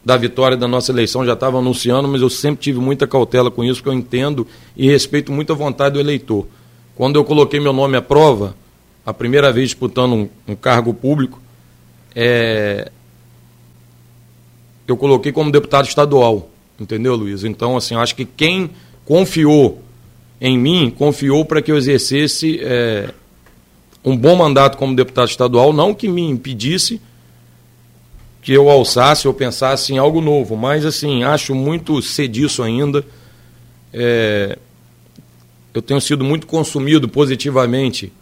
[0.04, 3.64] da vitória da nossa eleição já estavam anunciando, mas eu sempre tive muita cautela com
[3.64, 4.46] isso, porque eu entendo
[4.76, 6.46] e respeito muito a vontade do eleitor.
[6.94, 8.54] Quando eu coloquei meu nome à prova,
[9.06, 11.40] a primeira vez disputando um, um cargo público,
[12.14, 12.90] é,
[14.86, 17.44] eu coloquei como deputado estadual, entendeu, Luiz?
[17.44, 18.70] Então, assim, acho que quem
[19.04, 19.82] confiou
[20.40, 23.10] em mim, confiou para que eu exercesse é,
[24.04, 27.00] um bom mandato como deputado estadual, não que me impedisse
[28.42, 33.04] que eu alçasse ou pensasse em algo novo, mas assim, acho muito cediço ainda.
[33.92, 34.58] É,
[35.72, 38.12] eu tenho sido muito consumido positivamente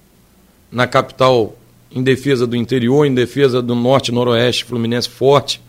[0.70, 1.56] na capital
[1.90, 5.60] em defesa do interior, em defesa do norte noroeste fluminense forte.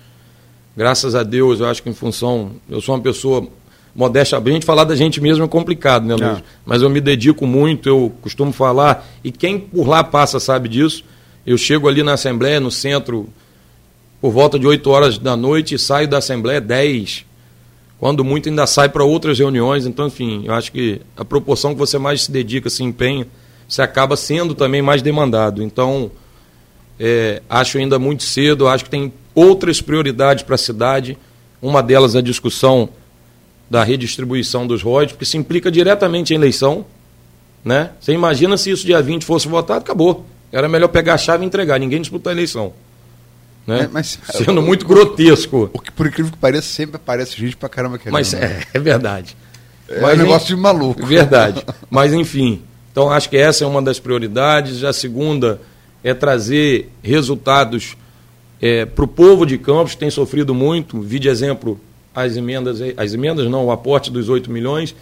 [0.75, 2.51] Graças a Deus, eu acho que em função.
[2.69, 3.47] Eu sou uma pessoa
[3.95, 4.37] modéstia.
[4.37, 6.39] A gente falar da gente mesmo é complicado, né, Luiz?
[6.39, 6.43] É.
[6.65, 11.03] Mas eu me dedico muito, eu costumo falar, e quem por lá passa sabe disso.
[11.45, 13.27] Eu chego ali na Assembleia, no centro,
[14.21, 17.25] por volta de 8 horas da noite e saio da Assembleia 10.
[17.99, 19.85] Quando muito ainda sai para outras reuniões.
[19.85, 23.27] Então, enfim, eu acho que a proporção que você mais se dedica, se empenha,
[23.67, 25.63] você acaba sendo também mais demandado.
[25.63, 26.11] Então,
[26.99, 31.17] é, acho ainda muito cedo, acho que tem outras prioridades para a cidade.
[31.61, 32.89] Uma delas é a discussão
[33.69, 36.85] da redistribuição dos royalties, porque se implica diretamente em eleição.
[37.63, 37.91] Né?
[37.99, 40.25] Você imagina se isso dia 20 fosse votado, acabou.
[40.51, 42.73] Era melhor pegar a chave e entregar, ninguém disputar a eleição.
[43.65, 43.83] Né?
[43.83, 45.69] É, mas, Sendo muito grotesco.
[45.71, 48.13] O que, por incrível que pareça, sempre aparece gente pra caramba querendo.
[48.13, 49.37] Mas é, é verdade.
[49.87, 51.05] É mas, um negócio de maluco.
[51.05, 51.63] Verdade.
[51.89, 52.61] Mas enfim,
[52.91, 54.83] então, acho que essa é uma das prioridades.
[54.83, 55.61] A segunda
[56.03, 57.95] é trazer resultados
[58.61, 61.01] é, para o povo de Campos, que tem sofrido muito.
[61.01, 61.79] Vi de exemplo
[62.13, 64.95] as emendas, as emendas não, o aporte dos 8 milhões.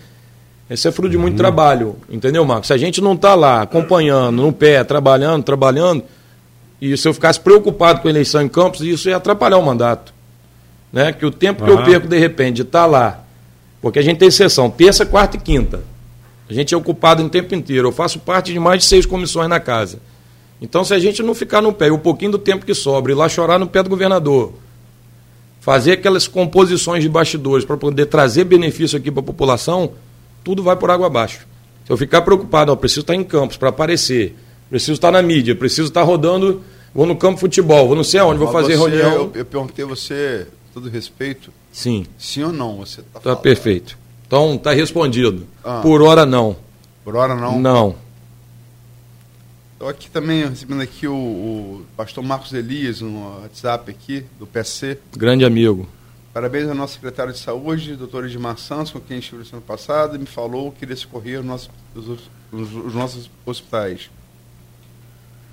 [0.69, 1.37] Isso é fruto de muito uhum.
[1.37, 2.67] trabalho, entendeu, Marcos?
[2.67, 6.03] Se a gente não está lá acompanhando, no pé, trabalhando, trabalhando,
[6.79, 10.13] e se eu ficasse preocupado com a eleição em Campos, isso ia atrapalhar o mandato.
[10.93, 11.11] Né?
[11.11, 11.67] Que o tempo uhum.
[11.67, 13.23] que eu perco, de repente, de estar tá lá,
[13.81, 15.81] porque a gente tem sessão terça, quarta e quinta.
[16.47, 17.87] A gente é ocupado o tempo inteiro.
[17.87, 19.99] Eu faço parte de mais de seis comissões na casa.
[20.61, 23.11] Então, se a gente não ficar no pé, e o pouquinho do tempo que sobra,
[23.11, 24.53] ir lá chorar no pé do governador,
[25.61, 29.91] fazer aquelas composições de bastidores para poder trazer benefício aqui para a população,
[30.43, 31.47] tudo vai por água abaixo.
[31.85, 34.35] Se eu ficar preocupado, ó, preciso estar em campos para aparecer,
[34.69, 36.61] preciso estar na mídia, preciso estar rodando,
[36.93, 39.11] vou no campo de futebol, vou não sei aonde, vou fazer você, reunião.
[39.13, 41.51] Eu, eu perguntei você, todo respeito.
[41.71, 42.05] Sim.
[42.17, 42.77] Sim ou não?
[42.77, 43.97] Você está tá perfeito.
[44.27, 45.47] Então, está respondido.
[45.63, 45.79] Ah.
[45.81, 46.55] Por hora, não.
[47.03, 47.59] Por hora, não?
[47.59, 47.95] Não.
[49.79, 54.99] Estou aqui também recebendo aqui o, o, pastor Marcos Elias no WhatsApp aqui, do PC.
[55.15, 55.87] Grande amigo.
[56.33, 60.17] Parabéns ao nosso secretário de saúde, doutor Edmar Santos, com quem estive no ano passado,
[60.17, 64.11] e me falou que iria socorrer os, os, os nossos hospitais.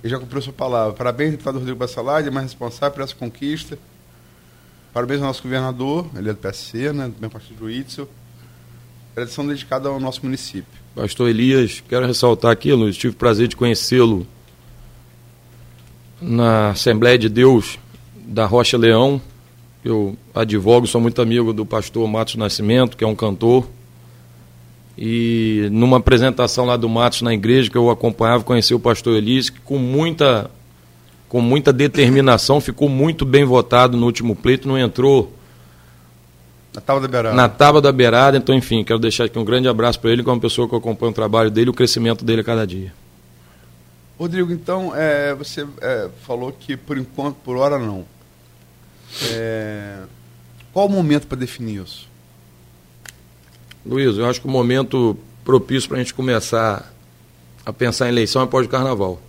[0.03, 0.93] Ele já cumpriu sua palavra.
[0.93, 3.79] Parabéns, deputado Rodrigo Bassalade, mais responsável por essa conquista.
[4.91, 8.09] Parabéns ao nosso governador, ele é do PSC, né, do meu partido do Itzel
[9.15, 10.86] tradição dedicada ao nosso município.
[10.97, 14.25] Pastor Elias, quero ressaltar aqui, Luiz, tive o prazer de conhecê-lo
[16.19, 17.77] na Assembleia de Deus
[18.15, 19.21] da Rocha Leão.
[19.85, 23.67] Eu advogo, sou muito amigo do pastor Matos Nascimento, que é um cantor.
[24.97, 29.51] E numa apresentação lá do Matos na igreja que eu acompanhava, conheci o pastor Elias,
[29.51, 30.49] que com muita,
[31.29, 35.31] com muita determinação ficou muito bem votado no último pleito, não entrou
[36.77, 37.35] na Tábua da Beirada.
[37.35, 38.37] Na Tábua da Beirada.
[38.37, 41.15] Então, enfim, quero deixar aqui um grande abraço para ele, como pessoa que acompanha o
[41.15, 42.93] trabalho dele e o crescimento dele a cada dia.
[44.19, 48.05] Rodrigo, então, é, você é, falou que por enquanto, por hora não.
[49.31, 50.01] É,
[50.71, 52.07] qual o momento para definir isso?
[53.83, 56.93] Luiz, eu acho que o momento propício para a gente começar
[57.65, 59.19] a pensar em eleição é após o carnaval.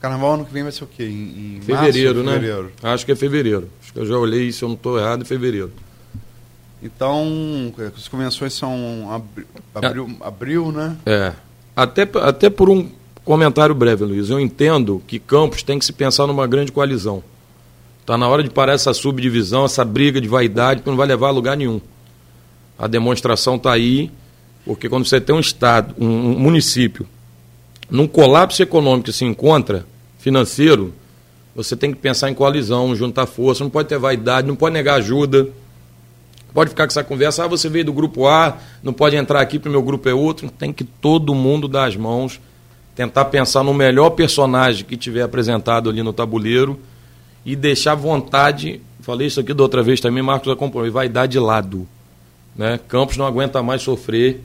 [0.00, 1.04] Carnaval ano que vem vai ser o quê?
[1.04, 2.34] Em, em fevereiro, março, né?
[2.34, 2.72] Fevereiro?
[2.82, 3.68] Acho que é fevereiro.
[3.82, 5.72] Acho que eu já olhei, se eu não estou errado, em fevereiro.
[6.82, 10.26] Então, as convenções são abri abril, é.
[10.26, 10.96] abril, né?
[11.04, 11.32] É.
[11.76, 12.88] Até, até por um
[13.24, 14.30] comentário breve, Luiz.
[14.30, 17.22] Eu entendo que Campos tem que se pensar numa grande coalizão.
[18.00, 21.28] Está na hora de parar essa subdivisão, essa briga de vaidade, que não vai levar
[21.28, 21.80] a lugar nenhum.
[22.78, 24.10] A demonstração está aí,
[24.64, 27.06] porque quando você tem um Estado, um, um município,
[27.90, 29.86] num colapso econômico que se encontra,
[30.18, 30.94] financeiro,
[31.54, 34.94] você tem que pensar em coalizão, juntar força, não pode ter vaidade, não pode negar
[34.94, 35.48] ajuda
[36.52, 39.58] pode ficar com essa conversa, ah, você veio do grupo A, não pode entrar aqui
[39.58, 40.50] porque o meu grupo é outro.
[40.50, 42.40] Tem que todo mundo dar as mãos,
[42.94, 46.78] tentar pensar no melhor personagem que tiver apresentado ali no tabuleiro
[47.44, 51.38] e deixar vontade, falei isso aqui da outra vez também, Marcos acompanhou, vai dar de
[51.38, 51.86] lado.
[52.54, 52.78] Né?
[52.88, 54.42] Campos não aguenta mais sofrer,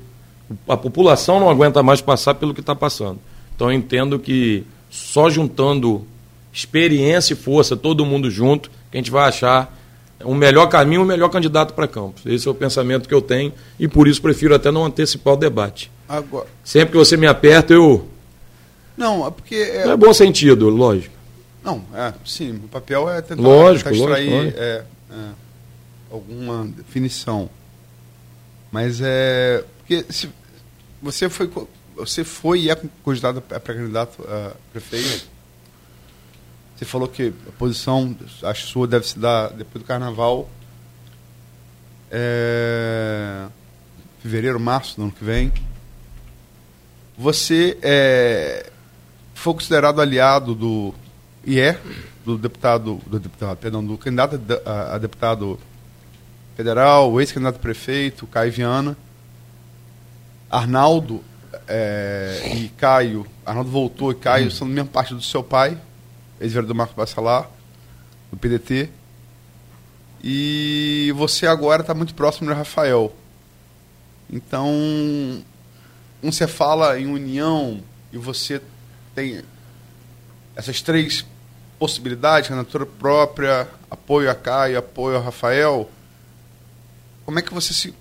[0.67, 3.19] a população não aguenta mais passar pelo que está passando.
[3.55, 6.05] Então eu entendo que só juntando
[6.53, 9.75] experiência e força, todo mundo junto, que a gente vai achar
[10.23, 12.25] o melhor caminho, o melhor candidato para Campos.
[12.25, 15.37] Esse é o pensamento que eu tenho e por isso prefiro até não antecipar o
[15.37, 15.91] debate.
[16.07, 16.47] Agora...
[16.63, 18.07] Sempre que você me aperta, eu.
[18.95, 19.55] Não, é porque.
[19.55, 19.85] É...
[19.85, 21.13] Não é bom sentido, lógico.
[21.63, 25.29] Não, é, sim, o papel é tentar, lógico, tentar extrair lógico, É, é,
[26.11, 27.49] alguma definição.
[28.71, 29.63] Mas é.
[29.79, 30.29] Porque se
[31.01, 31.49] você foi,
[31.95, 35.34] você foi e é cogitado a pré-candidato a prefeito.
[36.75, 40.49] Você falou que a posição, acho sua, deve se dar depois do carnaval.
[42.11, 43.47] É,
[44.21, 45.53] fevereiro, março do ano que vem.
[47.17, 48.69] Você é,
[49.33, 50.93] foi considerado aliado do.
[51.45, 51.79] E é,
[52.25, 52.99] do deputado.
[53.05, 55.57] Do deputado, perdão, do candidato a, a deputado
[56.55, 58.97] federal, o ex-candidato a prefeito, Caio Viana.
[60.49, 61.23] Arnaldo
[61.67, 63.25] é, e Caio.
[63.45, 65.77] Arnaldo voltou e Caio são da mesma parte do seu pai,
[66.39, 67.49] ex-vereador Marcos Bacelar,
[68.31, 68.89] do PDT.
[70.23, 73.13] E você agora está muito próximo do Rafael.
[74.29, 74.67] Então,
[76.23, 77.81] um você fala em união
[78.11, 78.61] e você
[79.13, 79.43] tem
[80.55, 81.25] essas três
[81.77, 85.89] possibilidades, candidatura própria, apoio a Caio, apoio a Rafael.
[87.25, 87.93] Como é que você se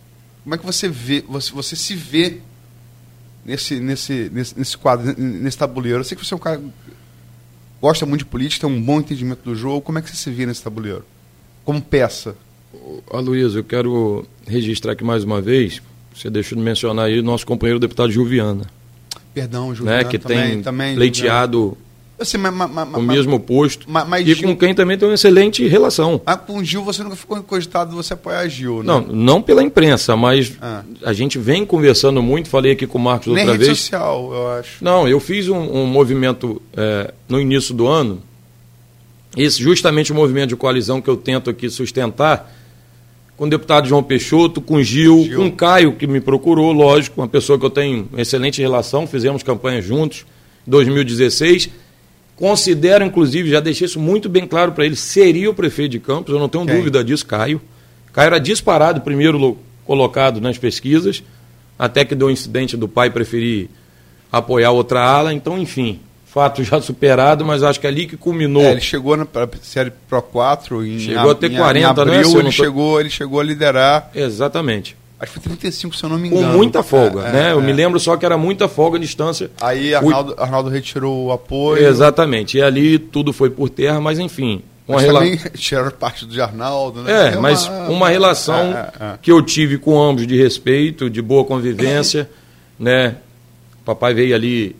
[0.42, 2.40] como é que você vê você, você se vê
[3.44, 6.00] nesse, nesse, nesse, nesse quadro, nesse tabuleiro?
[6.00, 6.62] Eu sei que você é um cara
[7.80, 9.80] gosta muito de política, tem um bom entendimento do jogo.
[9.80, 11.04] Como é que você se vê nesse tabuleiro?
[11.64, 12.36] Como peça?
[13.10, 15.80] Aloysio, eu quero registrar aqui mais uma vez,
[16.14, 18.66] você deixou de mencionar aí o nosso companheiro deputado Juliana.
[19.32, 19.98] Perdão, Juliana.
[19.98, 21.76] Né, que também, tem também, pleiteado
[22.18, 23.88] Assim, mas, mas, mas, o mesmo posto.
[24.20, 26.20] E Gil, com quem também tem uma excelente relação.
[26.24, 28.84] Ah, com o Gil você nunca ficou cogitado de você apoiar Gil, né?
[28.86, 30.82] Não, não pela imprensa, mas Ah.
[31.04, 33.78] a gente vem conversando muito, falei aqui com o Marcos Nem outra rede vez.
[33.78, 34.84] social, eu acho.
[34.84, 38.22] Não, eu fiz um, um movimento é, no início do ano,
[39.36, 42.52] esse justamente o movimento de coalizão que eu tento aqui sustentar,
[43.36, 45.36] com o deputado João Peixoto, com Gil, Gil.
[45.36, 49.82] com Caio, que me procurou, lógico, uma pessoa que eu tenho excelente relação, fizemos campanha
[49.82, 50.24] juntos,
[50.64, 51.68] em 2016.
[52.36, 56.32] Considero, inclusive, já deixei isso muito bem claro para ele, seria o prefeito de Campos,
[56.32, 56.76] eu não tenho Quem?
[56.76, 57.60] dúvida disso, Caio.
[58.12, 61.22] Caio era disparado, primeiro lo- colocado nas pesquisas,
[61.78, 63.68] até que deu o incidente do pai preferir
[64.32, 68.62] apoiar outra ala, então, enfim, fato já superado, mas acho que é ali que culminou.
[68.64, 69.26] É, ele chegou na
[69.62, 72.44] série Pro 4 em, Chegou a ter em, 40, em abril, né, se eu ele,
[72.48, 74.96] tô- chegou, ele chegou a liderar, Exatamente.
[75.20, 76.56] Acho que foi 35, se eu não me Com engano.
[76.56, 77.48] muita folga, É, né?
[77.48, 77.62] é, Eu é.
[77.62, 79.50] me lembro só que era muita folga a distância.
[79.60, 81.84] Aí Arnaldo, Arnaldo retirou o apoio.
[81.86, 82.58] Exatamente.
[82.58, 84.62] E ali tudo foi por terra, mas enfim.
[84.86, 85.20] Uma Mas rela...
[85.20, 87.28] também tiraram parte do Arnaldo, né?
[87.28, 89.18] É, Tem mas uma relação É, é, é.
[89.22, 92.28] que eu tive com ambos de respeito, de boa convivência,
[92.78, 93.16] né?
[93.84, 94.76] Papai veio ali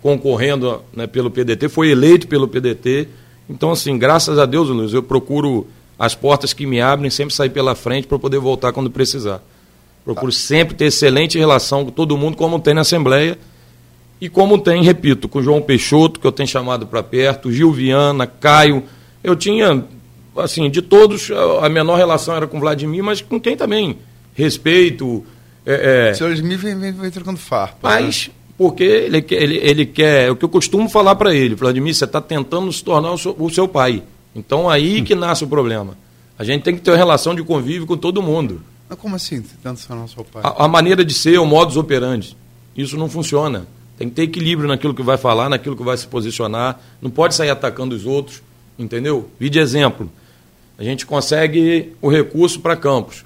[0.00, 3.08] concorrendo né, pelo PDT, foi eleito pelo PDT.
[3.48, 5.66] Então, assim, graças a Deus, Luiz, eu procuro
[5.98, 9.40] as portas que me abrem, sempre sair pela frente para poder voltar quando precisar.
[10.04, 13.38] Procuro sempre ter excelente relação com todo mundo, como tem na Assembleia.
[14.20, 18.26] E como tem, repito, com João Peixoto, que eu tenho chamado para perto, Gil Viana,
[18.26, 18.84] Caio.
[19.22, 19.84] Eu tinha,
[20.36, 21.28] assim, de todos,
[21.60, 23.98] a menor relação era com o Vladimir, mas com quem também
[24.34, 25.24] respeito.
[25.66, 27.78] É, é, O senhor Smith vem, vem, vem trocando farpa.
[27.82, 31.54] mas porque ele, quer- ele, ele quer, é o que eu costumo falar para ele,
[31.56, 34.02] Vladimir, você está tentando se tornar o seu, o seu pai.
[34.36, 35.96] Então aí que nasce o problema.
[36.38, 38.60] A gente tem que ter uma relação de convívio com todo mundo.
[38.96, 40.42] Como assim, se tornar seu pai?
[40.44, 42.36] A, a maneira de ser, o modus operandi.
[42.76, 43.66] Isso não funciona.
[43.98, 46.80] Tem que ter equilíbrio naquilo que vai falar, naquilo que vai se posicionar.
[47.00, 48.42] Não pode sair atacando os outros,
[48.78, 49.30] entendeu?
[49.38, 50.10] Vi de exemplo.
[50.78, 53.24] A gente consegue o recurso para Campos.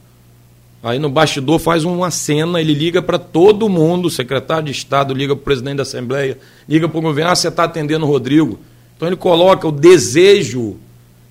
[0.82, 5.14] Aí no bastidor faz uma cena, ele liga para todo mundo, o secretário de Estado
[5.14, 6.38] liga para o presidente da Assembleia,
[6.68, 8.58] liga para o governo, ah, você está atendendo o Rodrigo.
[8.96, 10.76] Então ele coloca o desejo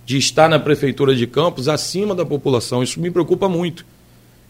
[0.06, 2.84] de estar na prefeitura de Campos acima da população.
[2.84, 3.86] Isso me preocupa muito.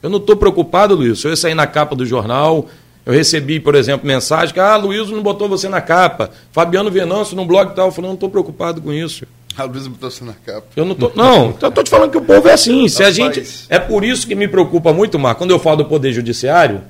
[0.06, 1.20] Eu não estou preocupado, Luiz.
[1.20, 2.68] Se eu sair na capa do jornal,
[3.04, 6.30] eu recebi, por exemplo, mensagem que ah, Luiz não botou você na capa.
[6.52, 7.88] Fabiano Venâncio no blog e tal.
[7.88, 9.26] Eu falei, não estou preocupado com isso.
[9.58, 10.68] A Luísa botou você na capa.
[10.76, 11.12] Eu não tô.
[11.16, 12.88] Não, eu tô te falando que o povo é assim.
[12.88, 13.66] Se a gente.
[13.68, 16.84] É por isso que me preocupa muito, Marco, quando eu falo do Poder Judiciário,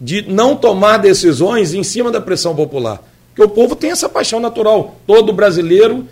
[0.00, 3.00] de não tomar decisões em cima da pressão popular.
[3.28, 4.96] Porque o povo tem essa paixão natural.
[5.06, 6.04] Todo brasileiro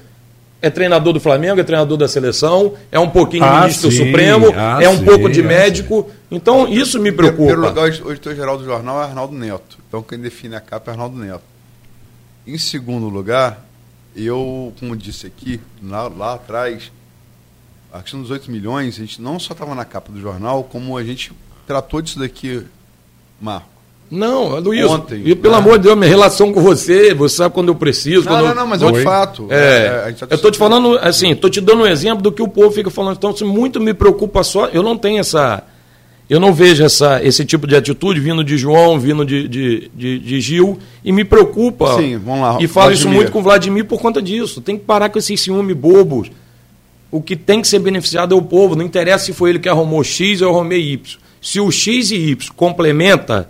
[0.60, 4.46] é treinador do Flamengo, é treinador da seleção, é um pouquinho Ah, ministro sim, supremo,
[4.56, 6.10] ah, é um sim, pouco de ah, médico.
[6.30, 7.68] Então, isso me Em primeiro preocupa.
[7.68, 9.78] lugar, o editor-geral do jornal é Arnaldo Neto.
[9.88, 11.42] Então, quem define a capa é Arnaldo Neto.
[12.46, 13.64] Em segundo lugar,
[14.16, 16.90] eu, como disse aqui, lá, lá atrás,
[17.92, 20.96] a questão dos 8 milhões, a gente não só estava na capa do jornal, como
[20.96, 21.32] a gente
[21.66, 22.66] tratou disso daqui,
[23.40, 23.77] Marco.
[24.10, 25.58] Não, Luiz, Ontem, e pelo né?
[25.60, 28.24] amor de Deus, minha relação com você, você sabe quando eu preciso.
[28.24, 29.46] Não, quando não, eu- não, mas é um fato.
[29.50, 32.32] É, a gente tá eu estou te falando, assim, estou te dando um exemplo do
[32.32, 33.16] que o povo fica falando.
[33.18, 34.66] Então, isso muito me preocupa só.
[34.68, 35.62] Eu não tenho essa.
[36.30, 40.18] Eu não vejo essa, esse tipo de atitude vindo de João, vindo de, de, de,
[40.18, 41.96] de Gil, e me preocupa.
[41.96, 43.16] Sim, vamos lá, E falo isso Vladimir.
[43.16, 44.60] muito com o Vladimir por conta disso.
[44.60, 46.30] Tem que parar com esses ciúmes bobos.
[47.10, 48.74] O que tem que ser beneficiado é o povo.
[48.76, 51.18] Não interessa se foi ele que arrumou X ou eu arrumei Y.
[51.40, 53.48] Se o X e Y complementa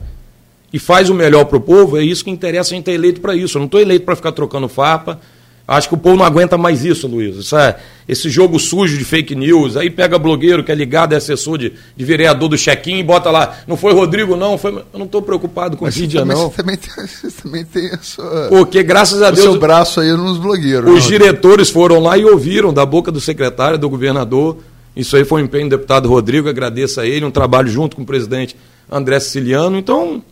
[0.73, 3.21] e faz o melhor para o povo, é isso que interessa a gente ter eleito
[3.21, 3.57] para isso.
[3.57, 5.19] Eu não estou eleito para ficar trocando farpa.
[5.67, 7.53] Acho que o povo não aguenta mais isso, Luiz.
[7.53, 7.77] É,
[8.09, 9.77] esse jogo sujo de fake news.
[9.77, 13.31] Aí pega blogueiro que é ligado, é assessor de, de vereador do check-in e bota
[13.31, 13.55] lá.
[13.67, 14.57] Não foi Rodrigo, não.
[14.57, 14.73] Foi...
[14.73, 16.51] Eu não estou preocupado com mídia, não.
[16.51, 19.43] Você também tem, você também tem a sua, Porque, graças a o Deus.
[19.43, 20.91] seu braço aí nos blogueiros.
[20.91, 21.19] Os né?
[21.19, 24.57] diretores foram lá e ouviram da boca do secretário, do governador.
[24.97, 28.03] Isso aí foi um empenho do deputado Rodrigo, agradeço a ele, um trabalho junto com
[28.03, 28.57] o presidente
[28.91, 29.77] André Siciliano.
[29.77, 30.23] Então,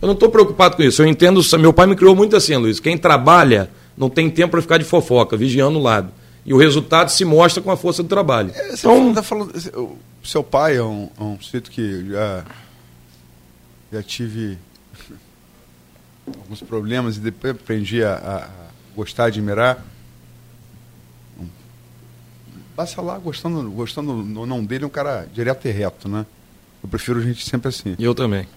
[0.00, 1.02] eu não estou preocupado com isso.
[1.02, 2.80] Eu entendo, meu pai me criou muito assim, Luiz.
[2.80, 6.10] Quem trabalha não tem tempo para ficar de fofoca, vigiando o lado.
[6.44, 8.50] E o resultado se mostra com a força do trabalho.
[8.54, 9.52] É, você então, tá falando,
[10.24, 12.44] seu pai é um, é um sujeito que já,
[13.92, 14.58] já tive
[16.26, 18.48] alguns problemas e depois aprendi a, a
[18.96, 19.84] gostar, admirar.
[22.74, 26.24] Passa lá gostando, gostando ou não dele, é um cara direto e reto, né?
[26.82, 27.94] Eu prefiro gente sempre assim.
[27.98, 28.48] eu também.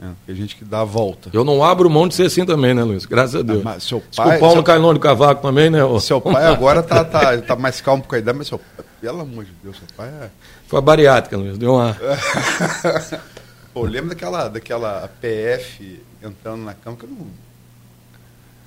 [0.00, 1.30] É, tem gente que dá a volta.
[1.32, 3.06] Eu não abro mão de ser assim também, né, Luiz?
[3.06, 3.64] Graças a Deus.
[3.64, 5.84] Ah, seu pai, o Paulo seu, cai longe do cavaco também, né?
[5.84, 6.00] ô?
[6.00, 8.60] seu pai agora tá, tá, tá mais calmo com a idade, mas seu
[9.02, 10.30] pelo amor de Deus, seu pai é.
[10.68, 11.58] Foi a bariátrica, Luiz.
[11.58, 11.96] Deu uma.
[13.74, 17.00] Pô, lembra daquela, daquela PF entrando na Câmara?
[17.00, 17.26] Que eu não...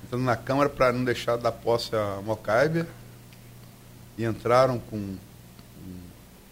[0.04, 2.84] Entrando na Câmara para não deixar dar posse a Mocaibe
[4.18, 5.16] e entraram com um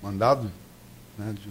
[0.02, 0.50] mandado,
[1.18, 1.34] né?
[1.34, 1.50] De...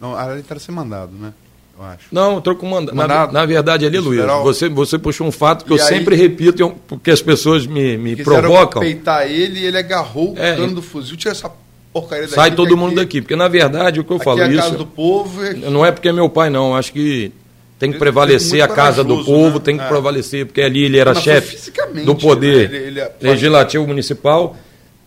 [0.00, 1.34] Não, a entraram sem mandado, né?
[1.78, 2.04] Eu acho.
[2.12, 2.92] Não, tô com manda...
[2.92, 3.32] na, Mandado.
[3.32, 6.14] na verdade ali, Isso, Luiz, você, você puxou um fato que E eu aí- sempre
[6.16, 8.80] repito, eu- porque as pessoas me, me provocam.
[8.82, 11.16] peitar ele e ele agarrou É, o cano do fuzil.
[11.16, 11.50] Tira essa
[11.92, 12.34] porcaria daqui.
[12.34, 13.20] Sai todo mundo aqui- daqui.
[13.22, 14.58] Porque, na verdade, o que eu Aqui falo é a isso.
[14.62, 15.44] casa do povo.
[15.44, 16.76] e- Não é porque é meu pai, não.
[16.76, 17.32] Acho que
[17.78, 19.64] tem que Ele- prevalecer é a casa do povo, né?
[19.64, 19.88] tem que É.
[19.88, 21.72] prevalecer, porque ali ele era chefe
[22.04, 22.76] do poder né?
[22.76, 24.56] Ele- ele é- legislativo municipal.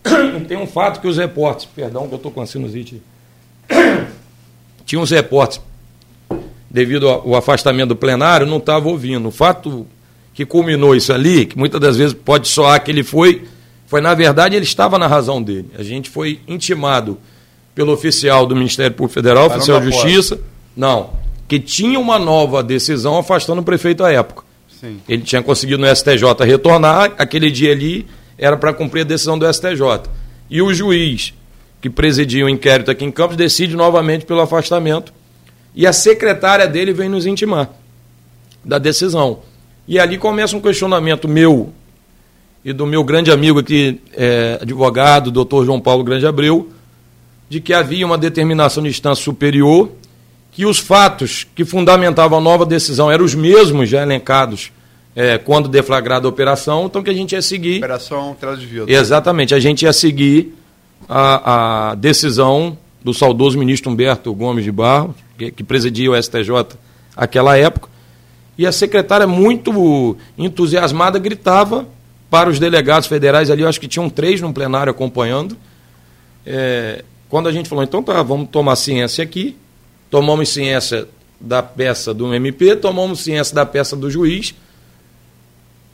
[0.46, 3.02] Tem um fato que os repórteres, perdão que eu estou com a sinusite.
[4.84, 5.64] Tinha uns repórteres,
[6.76, 9.28] devido ao afastamento do plenário, não estavam ouvindo.
[9.28, 9.86] O fato
[10.34, 13.44] que culminou isso ali, que muitas das vezes pode soar que ele foi,
[13.86, 15.70] foi na verdade ele estava na razão dele.
[15.78, 17.16] A gente foi intimado
[17.74, 19.86] pelo oficial do Ministério Público Federal, não oficial de.
[19.86, 20.38] Justiça,
[20.76, 21.14] não,
[21.48, 24.44] que tinha uma nova decisão afastando o prefeito à época.
[24.78, 25.00] Sim.
[25.08, 28.06] Ele tinha conseguido no STJ retornar, aquele dia ali
[28.36, 30.10] era para cumprir a decisão do STJ.
[30.50, 31.32] E o juiz
[31.80, 35.14] que presidia o inquérito aqui em Campos decide novamente pelo afastamento.
[35.76, 37.68] E a secretária dele vem nos intimar
[38.64, 39.40] da decisão.
[39.86, 41.70] E ali começa um questionamento meu
[42.64, 46.68] e do meu grande amigo aqui, é, advogado, doutor João Paulo Grande Abreu,
[47.48, 49.92] de que havia uma determinação de instância superior,
[50.50, 54.72] que os fatos que fundamentavam a nova decisão eram os mesmos já elencados
[55.14, 57.78] é, quando deflagrada a operação, então que a gente ia seguir.
[57.78, 58.90] Operação Vida.
[58.90, 60.52] Exatamente, a gente ia seguir
[61.08, 66.76] a, a decisão do saudoso ministro Humberto Gomes de Barros, que, presidia o STJ
[67.16, 67.88] aquela época,
[68.58, 71.86] e a secretária, muito entusiasmada, gritava
[72.30, 75.56] para os delegados federais ali, eu acho que tinham três no plenário acompanhando.
[76.44, 79.56] É, quando a gente falou, então tá, vamos tomar ciência aqui,
[80.10, 81.06] tomamos ciência
[81.40, 84.54] da peça do MP, tomamos ciência da peça do juiz,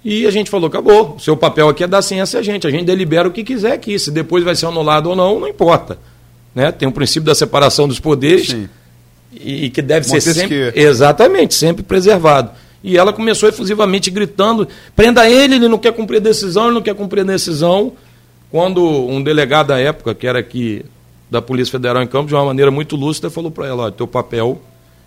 [0.04, 2.70] e a gente falou, acabou, o seu papel aqui é dar ciência a gente, a
[2.70, 5.98] gente delibera o que quiser aqui, se depois vai ser anulado ou não, não importa.
[6.54, 6.72] Né?
[6.72, 8.68] Tem o princípio da separação dos poderes, Sim.
[9.32, 12.50] E, e que deve ser sempre exatamente sempre preservado.
[12.84, 16.82] E ela começou efusivamente gritando prenda ele ele não quer cumprir a decisão ele não
[16.82, 17.92] quer cumprir a decisão.
[18.50, 20.84] Quando um delegado da época que era aqui
[21.30, 24.06] da Polícia Federal em Campos de uma maneira muito lúcida falou para ela olha, teu
[24.06, 24.60] papel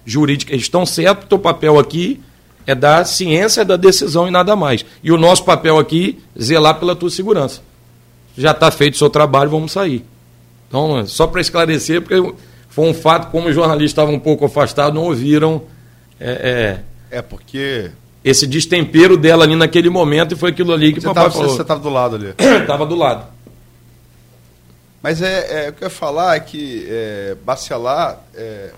[0.06, 2.20] jurídico eles estão certo teu papel aqui
[2.68, 4.84] é dar ciência da decisão e nada mais.
[5.04, 7.62] E o nosso papel aqui zelar pela tua segurança.
[8.38, 10.04] Já está feito o seu trabalho vamos sair.
[10.68, 12.34] Então só para esclarecer porque
[12.76, 15.62] foi um fato, como os jornalistas estavam um pouco afastados, não ouviram
[16.20, 21.00] é, É, porque é, esse destempero dela ali naquele momento e foi aquilo ali que
[21.00, 21.56] o você papai estava falou.
[21.56, 22.34] você tava do lado ali.
[22.60, 23.28] Estava do lado.
[25.02, 28.72] Mas é, é, o que eu ia falar é que é, Bacelar é,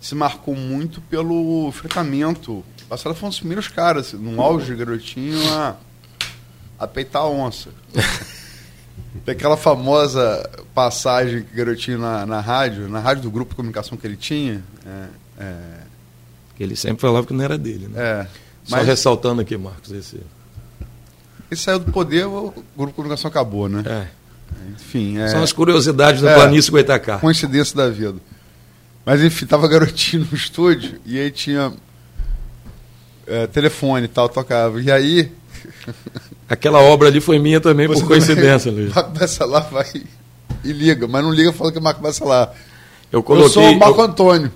[0.00, 2.64] se marcou muito pelo enfrentamento.
[2.88, 5.76] Bacelar foi um dos primeiros caras, no auge de garotinho, a,
[6.78, 7.68] a peitar a onça.
[9.24, 13.56] Tem aquela famosa passagem que o garotinho na, na rádio, na rádio do grupo de
[13.56, 14.62] comunicação que ele tinha.
[14.86, 15.06] É,
[15.44, 15.54] é,
[16.60, 18.00] Ele sempre falava que não era dele, né?
[18.00, 18.26] é,
[18.64, 20.16] Só mas ressaltando aqui, Marcos, esse.
[21.50, 23.82] ele saiu do poder, o grupo de comunicação acabou, né?
[23.86, 24.18] É.
[24.74, 26.34] Enfim, é, São as curiosidades do É.
[26.34, 27.18] Planície Goitacá.
[27.18, 28.18] coincidência da vida.
[29.04, 31.72] Mas enfim, tava garotinho no estúdio e aí tinha
[33.26, 34.80] é, telefone e tal, tocava.
[34.80, 35.32] E aí.
[36.48, 38.94] Aquela obra ali foi minha também, você por coincidência, Luiz.
[38.94, 39.86] Marco Bacelar vai
[40.64, 42.52] e liga, mas não liga falando que é Marco Bacelar.
[43.12, 43.50] Eu Eu coloquei.
[43.50, 44.52] sou o Marco eu- Antônio.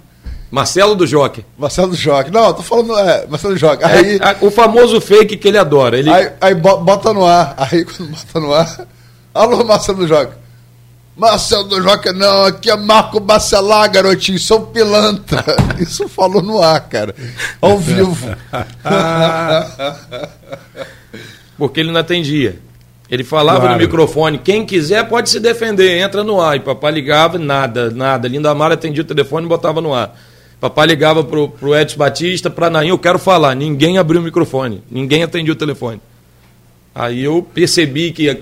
[0.51, 1.45] Marcelo do Joque.
[1.57, 2.31] Marcelo do Joque.
[2.31, 2.95] Não, eu tô falando.
[2.99, 3.83] É, Marcelo do Joque.
[3.85, 5.99] Aí, É, o famoso fake que ele adora.
[5.99, 7.55] Ele, aí, aí bo- bota no ar.
[7.57, 8.87] Aí quando bota no ar.
[9.33, 10.35] Alô, Marcelo do Joque.
[11.17, 15.43] Marcelo do Joque, não, aqui é Marco Bacelar, garotinho, sou pilantra.
[15.81, 17.15] Isso falou no ar, cara.
[17.61, 18.17] Ao vivo.
[21.59, 22.59] Porque ele não atendia.
[23.11, 23.75] Ele falava Claro.
[23.75, 26.57] no microfone, quem quiser pode se defender, entra no ar.
[26.57, 28.27] E papai ligava, nada, nada.
[28.27, 30.19] Linda Mara atendia o telefone e botava no ar.
[30.59, 33.55] Papai ligava pro, pro Edson Batista, pra Naim, eu quero falar.
[33.55, 36.01] Ninguém abriu o microfone, ninguém atendia o telefone.
[36.95, 38.37] Aí eu percebi que a-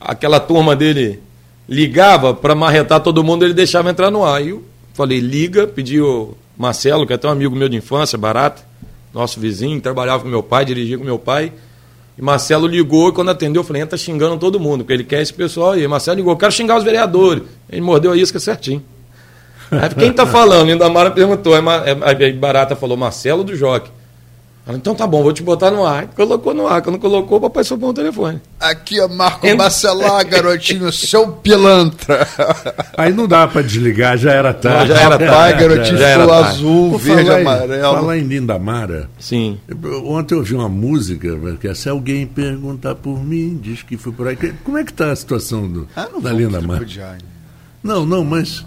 [0.00, 1.20] aquela turma dele
[1.68, 4.36] ligava para marretar todo mundo, ele deixava entrar no ar.
[4.38, 8.18] Aí eu falei, liga, pedi o Marcelo, que é até um amigo meu de infância,
[8.18, 8.62] Barata,
[9.14, 11.52] nosso vizinho, trabalhava com meu pai, dirigia com meu pai.
[12.16, 15.32] E Marcelo ligou e quando atendeu, eu falei, xingando todo mundo, porque ele quer esse
[15.32, 15.86] pessoal aí.
[15.88, 17.42] Marcelo ligou, quero xingar os vereadores.
[17.68, 18.82] Ele mordeu a isca certinho.
[19.70, 20.68] Aí, quem tá falando?
[20.68, 21.54] Linda Mara perguntou.
[21.54, 23.90] Aí Barata falou, Marcelo do Joque.
[24.66, 26.06] Ela, então tá bom, vou te botar no ar.
[26.16, 26.80] Colocou no ar.
[26.80, 28.40] Quando colocou, o papai sopou o telefone.
[28.58, 32.26] Aqui é Marco Em- Bacelar, garotinho, seu pilantra.
[32.96, 34.94] Aí não dá pra desligar, já era tarde.
[34.94, 36.50] Já era Pai, tarde, garotinho, já era ficou tarde.
[36.56, 37.94] azul, verde, falar em- amarelo.
[37.94, 39.58] Falar em Linda Mara, Sim.
[39.68, 41.28] eu- ontem eu ouvi uma música,
[41.60, 44.36] que se alguém perguntar por mim, diz que foi por aí.
[44.64, 46.86] Como é que está a situação do, Ah, não da Linda Mara?
[47.82, 48.64] Não, não, mas...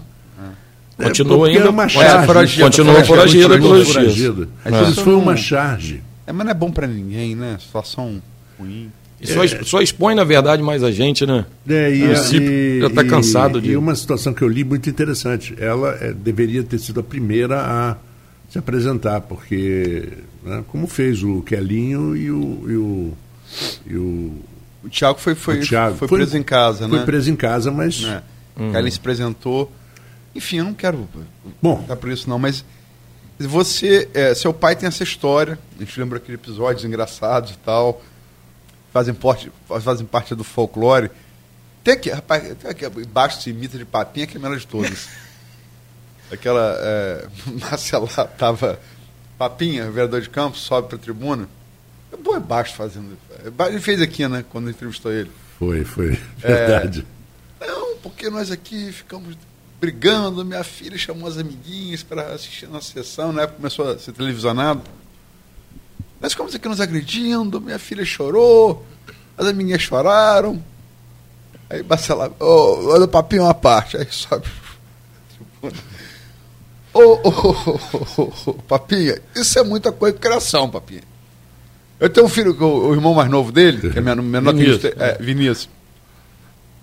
[1.04, 2.26] Continua porque ainda- É uma É, charge.
[2.26, 3.92] foragida, Continua Continua justiça.
[3.94, 4.48] foragida.
[4.64, 4.82] É.
[4.90, 6.02] Isso foi Não- uma charge.
[6.26, 7.56] É, mas não é bom pra ninguém, né?
[7.60, 8.20] Situação
[8.58, 8.90] ruim.
[9.20, 11.44] E só, exp- só expõe, na verdade, mais a gente, né?
[11.68, 14.62] É, e, a- e- já tá e- cansado de- E uma situação que eu li
[14.62, 15.54] muito interessante.
[15.58, 17.96] Ela eh, deveria ter sido a primeira a
[18.48, 20.08] se apresentar, porque
[20.44, 23.12] né, como fez o Quelinho e o, e o,
[23.90, 24.32] e o,
[24.84, 25.96] O Thiago foi, foi, o Thiago.
[25.96, 27.04] foi, preso em casa, Foi né?
[27.04, 28.04] preso em casa, mas.
[28.56, 29.70] Aí ele se apresentou.
[30.38, 31.08] Enfim, eu não quero
[31.60, 31.84] bom.
[31.88, 32.64] dar por isso não, mas
[33.40, 35.58] você, é, seu pai tem essa história.
[35.76, 38.00] A gente lembra aqueles episódios engraçados e tal.
[38.92, 39.50] Fazem parte,
[39.82, 41.10] fazem parte do folclore.
[41.82, 44.66] Tem aqui, rapaz, tem aqui embaixo se imita de papinha que é a melhor de
[44.66, 45.08] todas.
[46.30, 46.76] Aquela.
[46.78, 47.26] É,
[47.60, 48.78] Marcela tava.
[49.36, 51.48] Papinha, vereador de campo, sobe pra tribuna.
[52.12, 53.18] É bom é baixo fazendo.
[53.68, 54.44] Ele fez aqui, né?
[54.50, 55.30] Quando entrevistou ele.
[55.58, 56.18] Foi, foi.
[56.42, 56.66] É.
[56.66, 57.06] Verdade.
[57.60, 59.36] Não, porque nós aqui ficamos
[59.80, 60.44] brigando.
[60.44, 64.12] Minha filha chamou as amiguinhas para assistir a nossa sessão, na época começou a ser
[64.12, 64.82] televisionado.
[66.20, 68.84] Nós ficamos aqui nos agredindo, minha filha chorou,
[69.36, 70.62] as amiguinhas choraram.
[71.70, 74.46] Aí Bacelar, ô, olha o papinho uma parte, aí sobe.
[76.92, 77.28] Ô, ô,
[78.16, 81.02] ô, ô, papinha, isso é muita coisa de criação, papinha.
[82.00, 84.60] Eu tenho um filho, o, o irmão mais novo dele, que é menor, menor que
[84.60, 84.92] Vinícius.
[84.96, 85.68] é, Vinícius.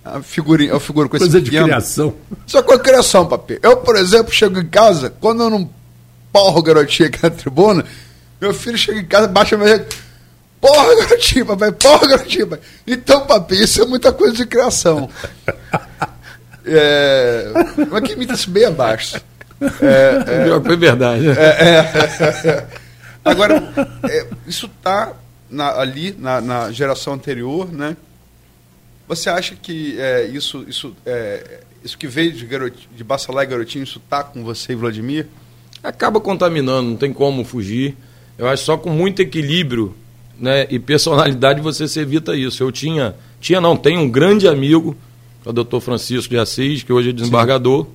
[0.06, 1.66] A figurinha, a figura com esse Coisa de pequeno.
[1.66, 2.14] criação.
[2.45, 3.60] Isso é coisa de criação, papi.
[3.64, 5.68] Eu, por exemplo, chego em casa, quando eu não
[6.32, 7.84] porro o garotinho aqui na tribuna,
[8.39, 9.97] meu filho chega em casa, baixa meu jeito.
[10.62, 12.66] Porra, garotinho, papai, porra, garotinho, papai.
[12.86, 15.10] Então, papi, isso é muita coisa de criação.
[16.68, 17.45] É,
[17.91, 19.22] mas que imita isso bem abaixo.
[19.82, 21.26] É, Pior que Foi verdade.
[23.24, 23.62] Agora,
[24.10, 25.14] é, isso está
[25.78, 27.95] ali na, na geração anterior, né?
[29.08, 33.47] Você acha que é, isso, isso, é, isso que veio de, garoti, de Bacelar e
[33.47, 35.28] Garotinho, isso está com você e Vladimir?
[35.84, 37.95] Acaba contaminando, não tem como fugir.
[38.38, 39.95] Eu acho só com muito equilíbrio
[40.39, 42.64] né, e personalidade você se evita isso.
[42.64, 44.97] Eu tinha, tinha não, tenho um grande amigo,
[45.45, 47.86] é o doutor Francisco de Assis, que hoje é desembargador,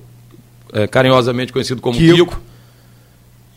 [0.71, 2.15] é, carinhosamente conhecido como Kiko.
[2.15, 2.41] Kiko.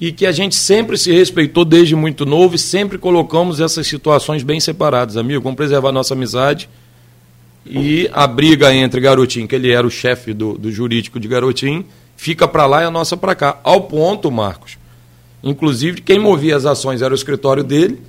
[0.00, 4.42] E que a gente sempre se respeitou desde muito novo e sempre colocamos essas situações
[4.42, 5.16] bem separadas.
[5.16, 6.68] Amigo, vamos preservar nossa amizade.
[7.66, 11.84] E a briga entre Garotinho, que ele era o chefe do, do jurídico de Garotinho,
[12.16, 13.58] fica para lá e a nossa para cá.
[13.64, 14.76] Ao ponto, Marcos,
[15.42, 18.00] inclusive quem movia as ações era o escritório dele,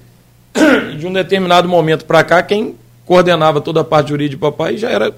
[0.92, 2.76] e de um determinado momento para cá, quem
[3.06, 5.16] coordenava toda a parte jurídica do papai já era,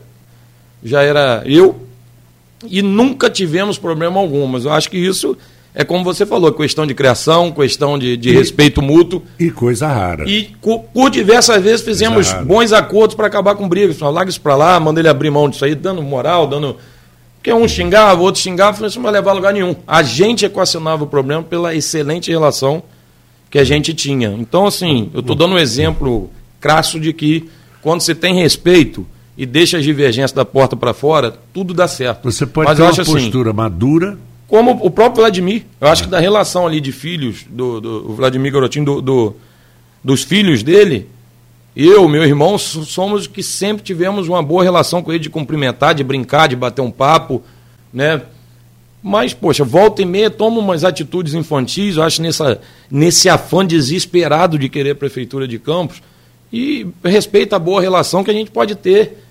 [0.83, 1.81] já era eu,
[2.65, 4.45] e nunca tivemos problema algum.
[4.47, 5.37] Mas eu acho que isso
[5.79, 9.21] é como você falou, questão de criação, questão de, de E- respeito mútuo.
[9.39, 10.27] E coisa rara.
[10.27, 10.49] E
[10.91, 13.99] por diversas vezes fizemos bons acordos para acabar com brigas.
[13.99, 16.77] Larga isso para lá, manda ele abrir mão disso aí, dando moral, dando.
[17.37, 19.75] Porque um xingava, o outro xingava, falei, isso não vai levar a lugar nenhum.
[19.85, 22.81] A gente equacionava o problema pela excelente relação
[23.51, 24.29] que a gente tinha.
[24.29, 27.47] Então, assim, eu estou dando um exemplo crasso de que
[27.83, 29.05] quando você tem respeito
[29.37, 32.23] e deixa as divergências da porta para fora, tudo dá certo.
[32.31, 34.17] Você pode Mas ter uma assim, postura madura,
[34.47, 35.65] como o próprio Vladimir.
[35.79, 39.35] Eu acho que da relação ali de filhos, do, do Vladimir Garotinho, do, do-
[40.03, 41.07] dos filhos dele,
[41.75, 45.29] eu, meu irmão, so- somos os que sempre tivemos uma boa relação com ele de
[45.29, 47.43] cumprimentar, de brincar, de bater um papo,
[47.93, 48.21] né?
[49.03, 54.57] Mas, poxa, volta e meia, toma umas atitudes infantis, eu acho, nessa, nesse afã desesperado
[54.57, 56.01] de querer a Prefeitura de Campos,
[56.51, 59.23] e respeita a boa relação que a gente pode ter.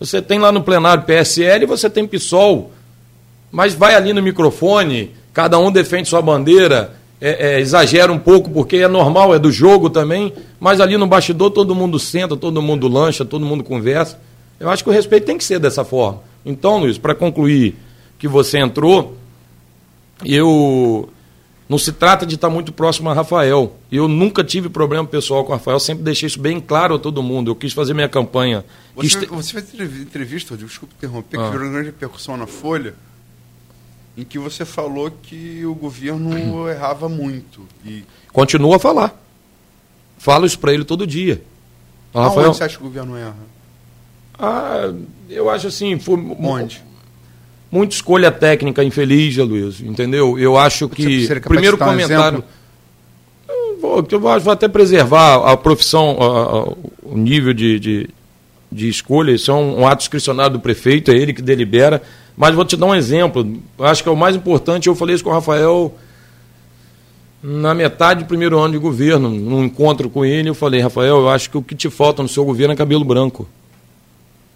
[0.00, 2.72] Você tem lá no plenário PSL e você tem PSOL,
[3.54, 8.50] mas vai ali no microfone, cada um defende sua bandeira, é, é, exagera um pouco
[8.50, 12.60] porque é normal, é do jogo também, mas ali no bastidor todo mundo senta, todo
[12.60, 14.18] mundo lancha, todo mundo conversa.
[14.58, 16.20] Eu acho que o respeito tem que ser dessa forma.
[16.44, 17.76] Então, Luiz, para concluir
[18.18, 19.16] que você entrou,
[20.24, 21.08] eu
[21.68, 23.76] não se trata de estar muito próximo a Rafael.
[23.90, 27.22] Eu nunca tive problema pessoal com o Rafael, sempre deixei isso bem claro a todo
[27.22, 27.52] mundo.
[27.52, 28.64] Eu quis fazer minha campanha.
[28.96, 29.26] Você, te...
[29.26, 31.44] você fez entrevista, desculpa interromper, ah.
[31.44, 32.94] que virou uma grande repercussão na Folha,
[34.16, 37.62] em que você falou que o governo errava muito.
[37.84, 38.04] E...
[38.32, 39.20] Continua a falar.
[40.18, 41.42] Falo isso para ele todo dia.
[42.14, 42.46] Rafael...
[42.46, 43.36] Aonde você acha que o governo erra?
[44.38, 44.92] Ah,
[45.28, 45.98] eu acho assim.
[45.98, 46.16] Foi...
[46.40, 46.82] Onde?
[47.70, 50.38] Muita escolha técnica infeliz, Luiz, entendeu?
[50.38, 51.26] Eu acho que.
[51.40, 52.44] primeiro comentário.
[53.50, 56.62] Um vou, eu vou até preservar a profissão, a, a,
[57.02, 58.10] o nível de, de,
[58.70, 59.32] de, escolha.
[59.32, 62.00] Isso é um, um ato discricionário do prefeito, é ele que delibera.
[62.36, 63.60] Mas vou te dar um exemplo.
[63.78, 64.88] Acho que é o mais importante.
[64.88, 65.94] Eu falei isso com o Rafael
[67.42, 70.48] na metade do primeiro ano de governo, num encontro com ele.
[70.48, 73.04] Eu falei, Rafael, eu acho que o que te falta no seu governo é cabelo
[73.04, 73.46] branco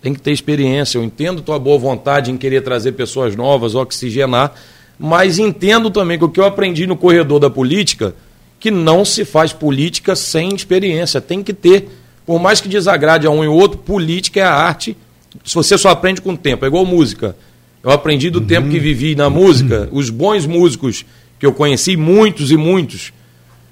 [0.01, 0.99] tem que ter experiência.
[0.99, 4.55] Eu entendo tua boa vontade em querer trazer pessoas novas, oxigenar,
[4.99, 8.15] mas entendo também que o que eu aprendi no corredor da política,
[8.61, 11.21] que não se faz política sem experiência.
[11.21, 11.89] Tem que ter,
[12.27, 14.97] por mais que desagrade a um e outro, política é a arte.
[15.45, 17.37] Se você só aprende com o tempo, é igual música.
[17.83, 18.47] Eu aprendi do uhum.
[18.47, 21.05] tempo que vivi na música, os bons músicos
[21.39, 23.13] que eu conheci, muitos e muitos.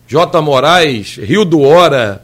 [0.06, 0.40] J.
[0.40, 2.22] Moraes, Rio do Hora,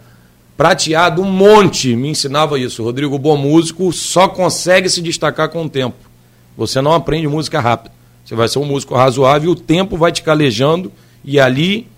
[0.56, 2.84] Prateado, um monte me ensinava isso.
[2.84, 5.96] Rodrigo, bom músico, só consegue se destacar com o tempo.
[6.56, 7.92] Você não aprende música rápida.
[8.24, 10.92] Você vai ser um músico razoável, o tempo vai te calejando
[11.24, 11.88] e ali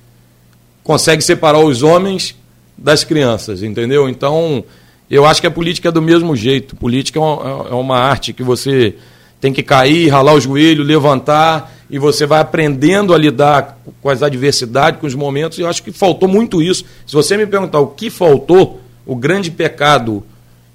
[0.82, 2.35] consegue separar os homens
[2.76, 4.09] das crianças, entendeu?
[4.09, 4.64] Então,
[5.11, 6.74] eu acho que a política é do mesmo jeito.
[6.76, 8.97] Política é uma, é uma arte que você
[9.45, 14.22] tem que cair, ralar o joelho, levantar e você vai aprendendo a lidar com as
[14.22, 16.82] adversidades, com os momentos, e eu acho que faltou muito isso.
[17.07, 20.24] Se você me perguntar o que faltou, o grande pecado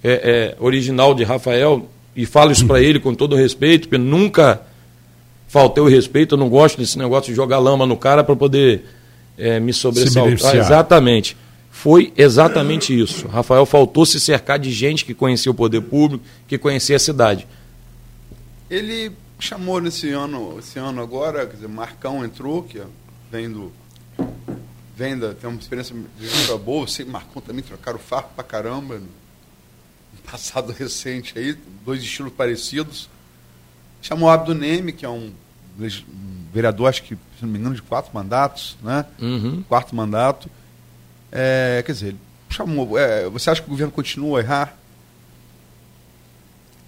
[0.03, 4.61] é, é, original de Rafael, e falo isso para ele com todo respeito, porque nunca
[5.47, 8.83] faltei o respeito, eu não gosto desse negócio de jogar lama no cara para poder
[9.35, 10.55] é, me sobressaltar.
[10.55, 11.35] exatamente.
[11.71, 13.27] Foi exatamente isso.
[13.27, 17.47] Rafael faltou se cercar de gente que conhecia o poder público, que conhecia a cidade.
[18.69, 22.81] Ele chamou nesse ano, esse ano agora, quer dizer, Marcão entrou, que
[23.31, 23.71] vem do.
[24.95, 28.99] Vem da, tem uma experiência de boa, você Marcão também trocaram farpa pra caramba.
[28.99, 33.09] No passado recente aí, dois estilos parecidos.
[34.01, 35.33] Chamou Abdo Neme, que é um,
[35.79, 39.05] um, vereador, acho que, se não me engano, de quatro mandatos, né?
[39.19, 39.63] Uhum.
[39.63, 40.49] Quarto mandato.
[41.31, 42.97] É, quer dizer, ele chamou.
[42.97, 44.78] É, você acha que o governo continua a errar?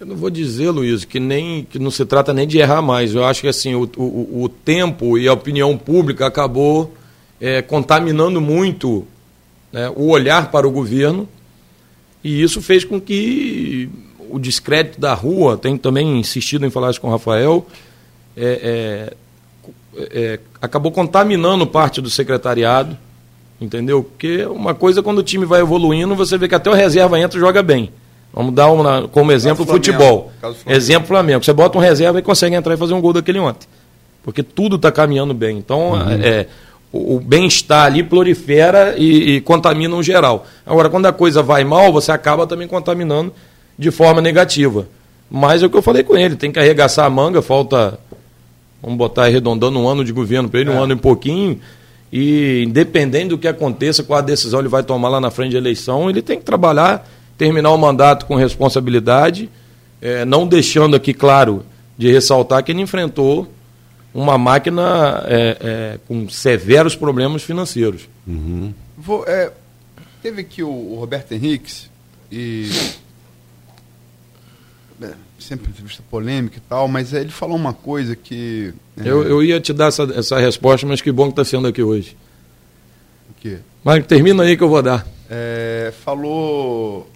[0.02, 3.14] Eu não vou dizer, Luiz, que nem que não se trata nem de errar mais.
[3.14, 6.92] Eu acho que assim o, o, o tempo e a opinião pública acabou
[7.40, 9.06] é, contaminando muito
[9.72, 11.28] né, o olhar para o governo
[12.24, 13.88] e isso fez com que
[14.28, 17.64] o descrédito da rua, tenho também insistido em falar isso com o Rafael,
[18.36, 19.14] é,
[19.94, 22.98] é, é, acabou contaminando parte do secretariado,
[23.60, 24.02] entendeu?
[24.02, 27.38] Porque uma coisa quando o time vai evoluindo, você vê que até o reserva entra
[27.38, 27.92] e joga bem.
[28.32, 30.32] Vamos dar uma, como exemplo o futebol.
[30.40, 30.62] Flamengo.
[30.66, 31.44] Exemplo Flamengo.
[31.44, 33.68] Você bota um reserva e consegue entrar e fazer um gol daquele ontem.
[34.22, 35.58] Porque tudo está caminhando bem.
[35.58, 36.10] Então, uhum.
[36.22, 36.46] é,
[36.90, 40.46] o, o bem-estar ali prolifera e, e contamina um geral.
[40.64, 43.32] Agora, quando a coisa vai mal, você acaba também contaminando
[43.78, 44.86] de forma negativa.
[45.30, 47.98] Mas é o que eu falei com ele, tem que arregaçar a manga, falta,
[48.82, 50.72] vamos botar arredondando um ano de governo para ele, é.
[50.74, 51.58] um ano e pouquinho,
[52.12, 55.58] e independente do que aconteça, qual a decisão ele vai tomar lá na frente da
[55.58, 57.08] eleição, ele tem que trabalhar
[57.42, 59.50] terminar o mandato com responsabilidade,
[60.00, 61.66] é, não deixando aqui claro
[61.98, 63.52] de ressaltar que ele enfrentou
[64.14, 68.08] uma máquina é, é, com severos problemas financeiros.
[68.24, 68.72] Uhum.
[68.96, 69.50] Vou, é,
[70.22, 71.90] teve aqui o, o, Roberto Henriques
[72.30, 72.70] e
[75.02, 79.42] é, sempre entrevista polêmica e tal, mas ele falou uma coisa que é, eu, eu
[79.42, 82.16] ia te dar essa, essa resposta, mas que bom que está sendo aqui hoje.
[83.30, 83.58] O quê?
[83.82, 85.04] Mas termina aí que eu vou dar.
[85.28, 87.10] É, falou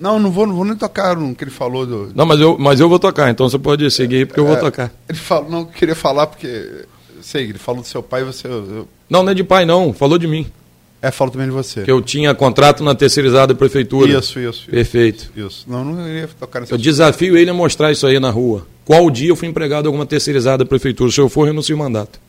[0.00, 2.12] não, não vou, não vou nem tocar no que ele falou do.
[2.14, 4.56] Não, mas eu, mas eu vou tocar, então você pode seguir aí porque eu vou
[4.56, 4.92] é, tocar.
[5.08, 6.84] Ele falou, não queria falar porque.
[7.20, 8.46] Sei, ele falou do seu pai e você.
[8.46, 8.88] Eu...
[9.10, 10.46] Não, não é de pai, não, falou de mim.
[11.00, 11.82] É, falou também de você.
[11.82, 14.18] Que eu tinha contrato na terceirizada prefeitura.
[14.18, 14.68] Isso, isso.
[14.68, 15.30] Perfeito.
[15.36, 15.64] Isso.
[15.68, 18.66] Não, não iria tocar nessa Eu desafio ele a mostrar isso aí na rua.
[18.84, 21.10] qual dia eu fui empregado em alguma terceirizada da prefeitura.
[21.10, 22.20] Se eu for, renuncio o mandato.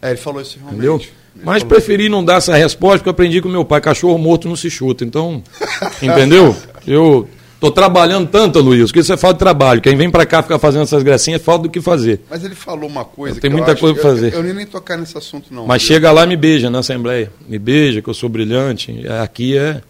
[0.00, 0.78] É, ele falou isso realmente.
[0.78, 1.21] Entendeu?
[1.44, 4.56] Mas preferi não dar essa resposta porque eu aprendi com meu pai, cachorro morto não
[4.56, 5.04] se chuta.
[5.04, 5.42] Então,
[6.02, 6.54] entendeu?
[6.86, 7.28] Eu
[7.60, 9.80] tô trabalhando tanto, Luiz, que isso é falta de trabalho.
[9.80, 12.20] Quem vem para cá ficar fazendo essas gracinhas é falta do que fazer.
[12.28, 14.32] Mas ele falou uma coisa que muita coisa eu- fazer.
[14.32, 15.66] Eu, eu nem nem tocar nesse assunto, não.
[15.66, 17.30] Mas chega lá e me beija na Assembleia.
[17.48, 19.04] Me beija, que eu sou brilhante.
[19.22, 19.80] Aqui é,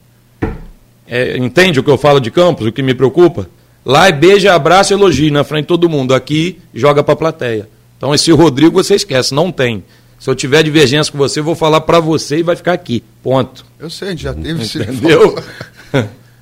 [1.09, 3.49] é- Entende o que eu falo de Campos, o que me preocupa?
[3.85, 6.15] Lá é beija, abraça e elogio na frente de todo mundo.
[6.15, 7.69] Aqui joga pra plateia.
[7.99, 9.83] Então esse Rodrigo você esquece, não tem.
[10.23, 13.03] Se eu tiver divergência com você, eu vou falar pra você e vai ficar aqui.
[13.25, 13.67] Ponto.
[13.77, 14.63] Eu sei, a gente já teve.
[14.63, 15.37] Entendeu?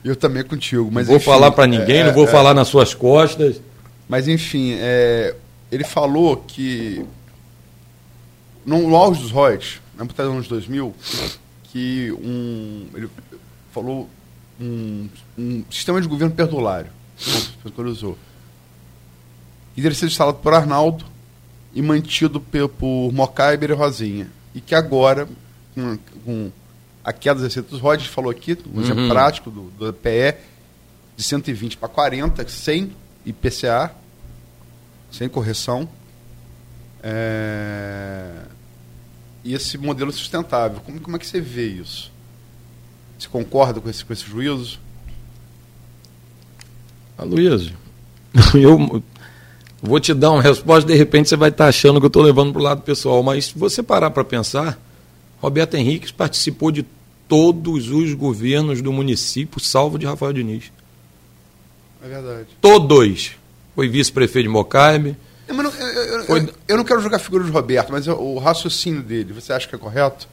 [0.04, 0.90] Eu também contigo.
[0.92, 3.58] Mas Não vou enfim, falar pra ninguém, é, não vou é, falar nas suas costas.
[4.06, 5.34] Mas enfim, é,
[5.72, 7.02] ele falou que
[8.66, 10.94] no, auge dos royalties, na metade dos anos 2000,
[11.64, 13.08] que um, ele
[13.72, 14.10] falou
[14.60, 15.08] um,
[15.38, 18.18] um sistema de governo perdulário, que ele usou.
[19.74, 21.09] E ele ser instalado por Arnaldo
[21.72, 24.28] e mantido por Mocaiber e Rosinha.
[24.54, 25.28] E que agora,
[25.74, 26.50] com, com
[27.04, 29.08] a queda das receitas dos royalties, falou aqui, um exemplo Uhum.
[29.08, 30.34] prático do, do PE,
[31.16, 32.92] de 120 para 40, sem
[33.24, 33.94] IPCA,
[35.10, 35.88] sem correção.
[37.02, 38.42] É,
[39.44, 42.12] E esse modelo sustentável, como, como é que você vê isso?
[43.18, 44.78] Você concorda com esse, com esse juízo?
[47.16, 47.76] Aloysio,
[48.54, 49.02] eu
[49.82, 52.52] vou te dar uma resposta, de repente você vai estar achando que eu estou levando
[52.52, 54.78] para o lado pessoal, mas se você parar para pensar,
[55.40, 56.84] Roberto Henrique participou de
[57.28, 60.72] todos os governos do município, salvo de Rafael Diniz.
[62.04, 62.48] É verdade.
[62.60, 63.32] Todos.
[63.74, 65.16] Foi vice-prefeito de Mocaibe.
[65.46, 69.02] Eu, não- eu- eu- Foi- eu não quero jogar figura de Roberto, mas o raciocínio
[69.02, 70.28] dele, você acha que é correto?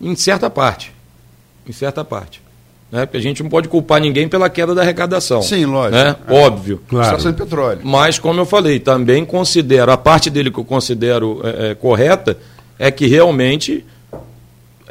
[0.00, 0.92] Em certa parte.
[1.66, 2.40] Em certa parte.
[2.90, 3.04] Né?
[3.04, 5.42] Porque a gente não pode culpar ninguém pela queda da arrecadação.
[5.42, 5.96] Sim, lógico.
[5.96, 6.16] Né?
[6.28, 6.32] É.
[6.32, 6.80] Óbvio.
[6.88, 7.04] Claro.
[7.04, 7.80] Extração de petróleo.
[7.82, 12.38] Mas, como eu falei, também considero, a parte dele que eu considero é, é, correta
[12.78, 13.84] é que realmente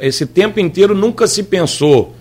[0.00, 2.14] esse tempo inteiro nunca se pensou,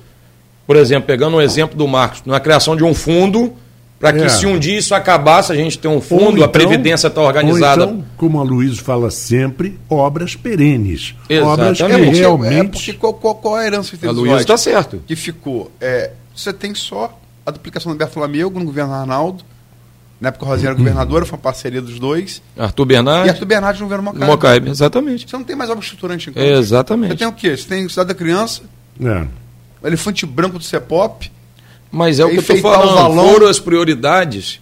[0.65, 3.53] por exemplo, pegando um exemplo do Marcos, na criação de um fundo,
[3.99, 4.29] para que É.
[4.29, 7.85] se um dia isso acabasse, a gente tem um fundo, a então- Previdência está organizada.
[7.85, 11.15] Ou então, como a Luiz fala sempre, obras perenes.
[11.43, 12.17] Obras que Exatamente.
[12.17, 12.69] É realmente.
[12.71, 14.41] porque qual, qual, qual é a herança que a royalties?
[14.41, 15.01] está certo.
[15.07, 15.71] que ficou.
[15.79, 19.43] É, você tem só a duplicação do Alberto Lamego no governo Arnaldo.
[20.19, 22.41] Na época o Rosinha era governadora, foi uma parceria dos dois.
[22.57, 24.25] Arthur E Bernardes, Arthur Bernardes no governo Mocaibe.
[24.25, 25.29] Mocaibe, exatamente.
[25.29, 26.33] Você não tem mais obra estruturante em.
[26.33, 27.17] Você Exatamente.
[27.17, 27.55] tem o quê?
[27.55, 28.61] Você tem Cidade da Criança,
[29.03, 29.25] É.
[29.83, 31.29] o Elefante Branco do CEPOP.
[31.91, 34.59] Mas é o que eu estou falando, foram as prioridades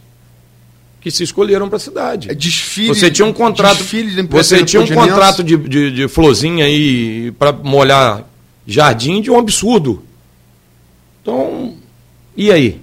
[1.01, 2.31] que se escolheram para a cidade.
[2.31, 2.87] É desfile.
[2.89, 7.51] Você tinha um contrato, empresa você tinha um contrato de, de, de florzinha aí para
[7.51, 8.23] molhar
[8.65, 10.03] jardim de um absurdo.
[11.21, 11.73] Então,
[12.35, 12.79] e aí?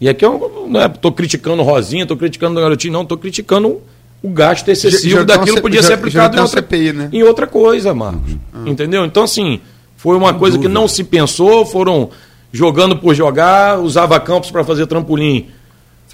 [0.00, 3.80] E aqui eu não estou criticando Rosinha, estou criticando o garotinho, não, estou criticando
[4.22, 7.08] o gasto excessivo Já- já daquilo que podia ser aplicado em outra, CPI, né?
[7.12, 8.36] em outra coisa, Marcos.
[8.66, 9.04] Entendeu?
[9.04, 9.60] Então, assim,
[9.96, 12.10] foi uma coisa que não se pensou, foram
[12.52, 15.48] jogando por jogar, usava campos para fazer trampolim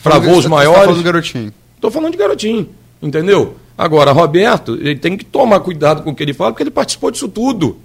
[0.03, 0.81] para Falando- voos tá maiores.
[0.83, 1.53] falando do garotinho.
[1.77, 2.69] Estou falando de garotinho,
[3.03, 3.57] entendeu?
[3.77, 7.11] Agora, Roberto, ele tem que tomar cuidado com o que ele fala, porque ele participou
[7.11, 7.79] disso tudo.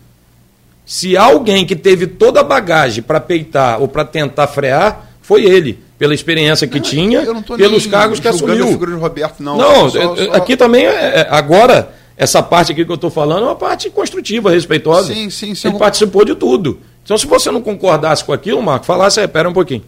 [0.86, 5.80] Se alguém que teve toda a bagagem para peitar ou para tentar frear, foi ele,
[6.00, 8.72] pela experiência que tinha, não tô pelos cargos que julgando a assumiu.
[8.74, 9.58] figura de Roberto, não.
[9.58, 10.89] Não, Só- é- é- só- aqui também, é-
[11.22, 15.14] é- agora, essa parte aqui que eu estou falando é uma parte construtiva, respeitosa.
[15.14, 15.68] Sim, sim, sim.
[15.68, 16.80] Ele participou de tudo.
[17.10, 19.83] Então, se você não concordasse com aquilo, Marco, falasse, "É, pera um pouquinho.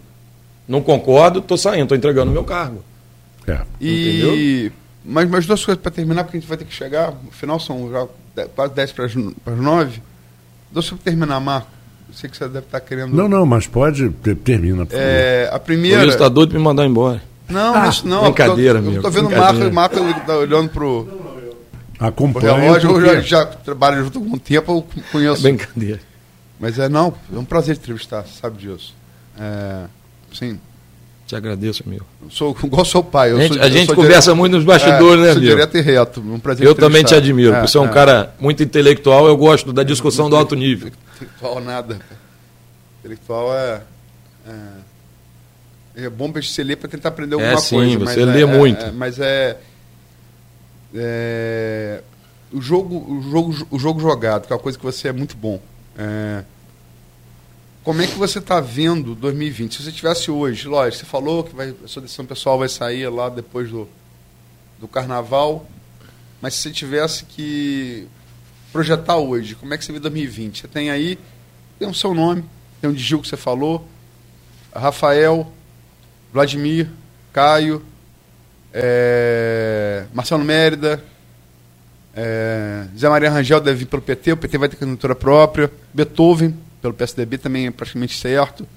[0.68, 2.84] Não concordo, estou saindo, estou entregando o meu cargo.
[3.48, 3.60] É.
[3.80, 4.72] E.
[5.06, 7.12] Mas, mas duas coisas para terminar, porque a gente vai ter que chegar.
[7.24, 8.08] No final são já
[8.56, 10.02] quase 10 para as 9.
[10.72, 11.68] Duas coisas para terminar, Marco.
[12.10, 13.16] Eu sei que você deve estar querendo.
[13.16, 14.84] Não, não, mas pode, ter- termina.
[14.88, 14.96] por.
[14.98, 16.02] É, a O primeira.
[16.02, 17.22] Luiz está doido para me mandar embora.
[17.48, 18.24] Não, isso não.
[18.24, 19.38] brincadeira, eu tô, eu tô vendo o.
[19.38, 21.08] Marco, o Marco ele tá olhando pro,
[22.00, 22.56] Acompanha.
[22.56, 22.90] relógio.
[23.00, 25.44] Eu já, já trabalho junto há algum tempo, eu conheço.
[25.44, 26.00] Brincadeira.
[26.62, 28.94] Mas é, não, é um prazer entrevistar, sabe disso.
[29.38, 29.86] É,
[30.32, 30.60] sim,
[31.26, 32.06] Te agradeço, amigo.
[32.30, 33.32] sou igual seu pai.
[33.32, 35.46] A gente, sou, a gente conversa direto- muito nos bastidores, é, né, amigo?
[35.48, 36.22] direto e reto.
[36.22, 37.54] Um prazer Eu também te admiro.
[37.56, 37.90] É, Você é um é.
[37.92, 40.92] cara muito intelectual, eu gosto da discussão do alto nível.
[41.18, 42.00] Intelectual nada.
[43.00, 43.82] Intelectual é.
[44.48, 48.00] É, é bom para você ler para tentar aprender alguma sim, coisa.
[48.00, 48.86] você mas lê é- muito.
[48.86, 49.58] é- mas é,
[50.94, 52.02] é,
[52.52, 55.36] o jogo, o jogo, o jogo jogado, que é uma coisa que você é muito
[55.36, 55.60] bom.
[55.98, 56.44] É,
[57.84, 59.76] como é que você está vendo 2020?
[59.76, 63.10] Se você tivesse hoje, lógico, você falou que vai, a sua decisão pessoal vai sair
[63.10, 63.90] lá depois do,
[64.80, 65.68] do carnaval,
[66.40, 68.08] mas se você tivesse que
[68.72, 70.62] projetar hoje, como é que você vê 2020?
[70.62, 71.18] Você tem aí,
[71.80, 72.46] tem o seu nome,
[72.80, 73.88] tem o de Gil que você falou,
[74.74, 75.52] Rafael,
[76.32, 76.88] Vladimir,
[77.34, 77.84] Caio,
[78.72, 81.04] é, Marcelo Mérida,
[82.16, 86.56] é, Zé Maria Rangel deve vir pelo PT, o PT vai ter candidatura própria, Beethoven,
[86.82, 88.68] pelo PSDB, também é praticamente certo.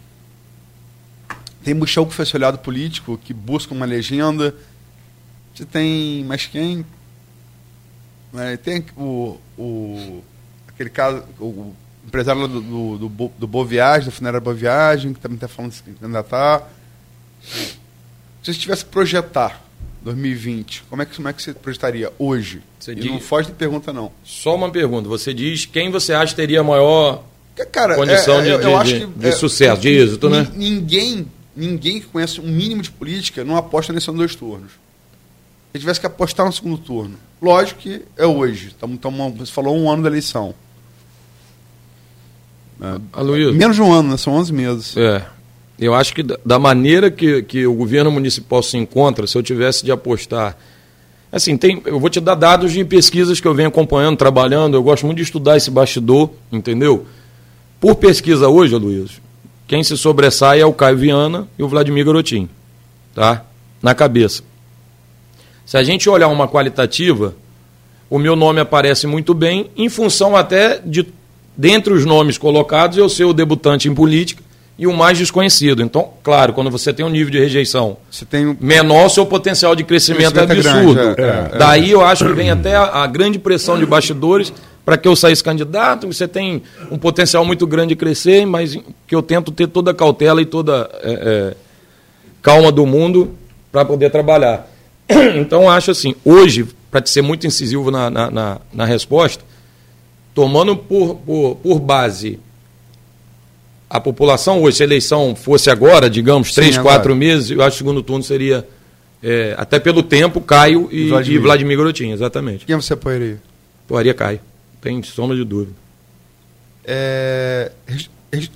[1.64, 4.54] Tem Buchão, que foi olhado político, que busca uma legenda.
[5.54, 6.84] Você tem mais quem?
[8.34, 10.22] É, tem o, o,
[10.68, 11.74] aquele caso, o
[12.06, 15.70] empresário do, do, do, do Boa Viagem, da Funerária Boa Viagem, que também está falando
[15.70, 16.68] de se candidatar.
[18.42, 19.63] Se tivesse projetar
[20.04, 22.60] 2020, como é que, como é que você projetaria hoje?
[22.78, 23.06] Você e diz...
[23.06, 24.12] não foge de pergunta, não.
[24.22, 25.08] Só uma pergunta.
[25.08, 27.24] Você diz quem você acha teria maior
[27.72, 30.46] Cara, condição é, é, de, de, de, de é, sucesso, de êxito, né?
[30.54, 31.26] Ninguém,
[31.56, 34.72] ninguém que conhece um mínimo de política não aposta nesse ano dois turnos.
[35.72, 38.74] Se tivesse que apostar no segundo turno, lógico que é hoje.
[38.78, 40.54] Tamo, tamo, você falou um ano da eleição.
[42.80, 44.16] É, menos de um ano, né?
[44.18, 44.96] São 11 meses.
[44.96, 45.26] É.
[45.78, 49.84] Eu acho que da maneira que, que o governo municipal se encontra, se eu tivesse
[49.84, 50.56] de apostar.
[51.32, 54.76] Assim, tem, eu vou te dar dados de pesquisas que eu venho acompanhando, trabalhando.
[54.76, 57.06] Eu gosto muito de estudar esse bastidor, entendeu?
[57.80, 59.20] Por pesquisa hoje, Luiz,
[59.66, 62.48] quem se sobressai é o Caio Viana e o Vladimir Garotinho.
[63.12, 63.44] Tá?
[63.82, 64.44] Na cabeça.
[65.66, 67.34] Se a gente olhar uma qualitativa,
[68.08, 71.04] o meu nome aparece muito bem, em função até de,
[71.56, 74.43] dentre os nomes colocados, eu ser o debutante em política
[74.78, 75.82] e o mais desconhecido.
[75.82, 77.96] Então, claro, quando você tem um nível de rejeição
[78.32, 78.56] um...
[78.60, 81.00] menor, seu potencial de crescimento, é crescimento é absurdo.
[81.00, 84.52] É grande, é, Daí eu acho que vem até a, a grande pressão de bastidores
[84.84, 86.06] para que eu saísse candidato.
[86.06, 88.76] Você tem um potencial muito grande de crescer, mas
[89.06, 91.54] que eu tento ter toda a cautela e toda é, é,
[92.42, 93.34] calma do mundo
[93.70, 94.68] para poder trabalhar.
[95.36, 99.44] Então, acho assim, hoje, para ser muito incisivo na, na, na, na resposta,
[100.34, 102.40] tomando por, por, por base
[103.94, 106.96] a população hoje, se a eleição fosse agora, digamos, Sim, três, agora.
[106.96, 108.66] quatro meses, eu acho que o segundo turno seria,
[109.22, 112.66] é, até pelo tempo, Caio e Vladimir, e Vladimir Garotinho, exatamente.
[112.66, 113.40] Quem você apoiaria?
[113.84, 114.40] Apoiaria Caio,
[114.80, 115.70] tem sombra de dúvida.
[116.84, 117.70] É...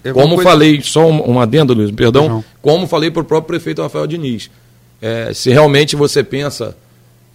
[0.03, 0.51] é como coisa...
[0.51, 2.45] falei, só um, um adendo, Luiz, perdão, Não.
[2.61, 4.51] como falei para o próprio prefeito Rafael Diniz,
[5.01, 6.77] é, se realmente você pensa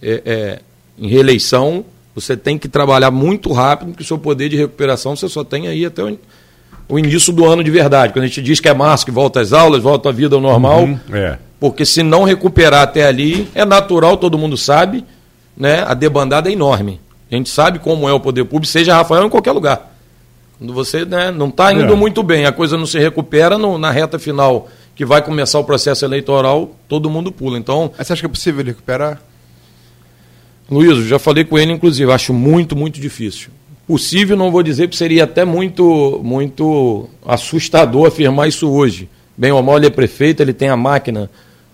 [0.02, 0.60] é, é,
[0.98, 1.82] em reeleição,
[2.14, 5.68] você tem que trabalhar muito rápido, porque o seu poder de recuperação você só tem
[5.68, 6.18] aí até o
[6.88, 8.12] o início do ano de verdade.
[8.12, 10.40] Quando a gente diz que é março, que volta às aulas, volta à vida ao
[10.40, 10.84] normal.
[10.84, 11.38] Uhum, é.
[11.58, 15.04] Porque se não recuperar até ali, é natural, todo mundo sabe,
[15.56, 15.84] né?
[15.86, 17.00] A debandada é enorme.
[17.30, 19.92] A gente sabe como é o poder público, seja Rafael em qualquer lugar.
[20.58, 21.96] Quando você né, não está indo é.
[21.96, 25.64] muito bem, a coisa não se recupera no, na reta final que vai começar o
[25.64, 27.58] processo eleitoral, todo mundo pula.
[27.58, 27.90] Então.
[27.96, 29.20] Mas você acha que é possível recuperar?
[30.70, 33.50] Luiz, já falei com ele, inclusive, acho muito, muito difícil.
[33.86, 39.08] Possível, não vou dizer, porque seria até muito, muito assustador afirmar isso hoje.
[39.36, 41.30] Bem ou mal, ele é prefeito, ele tem a máquina.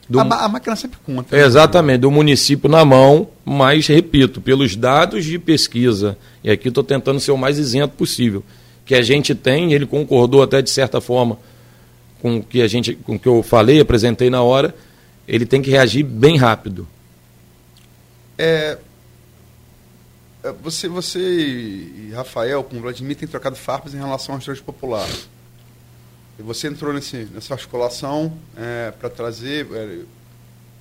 [0.08, 0.18] Do...
[0.18, 1.36] A, a, máquina sempre conta.
[1.36, 1.44] Né?
[1.44, 7.20] Exatamente, do município na mão, mas, repito, pelos dados de pesquisa, e aqui estou tentando
[7.20, 8.42] ser o mais isento possível,
[8.84, 11.38] que a gente tem, ele concordou até de certa forma
[12.20, 14.74] com o que, a gente, com que eu falei, apresentei na hora,
[15.28, 16.88] ele tem que reagir bem rápido.
[18.36, 18.78] É, é,
[20.62, 25.08] você, você e Rafael, com o Vladimir, têm trocado farpas em relação ao restaurante popular.
[26.38, 29.66] E você entrou nesse, nessa articulação é, para trazer.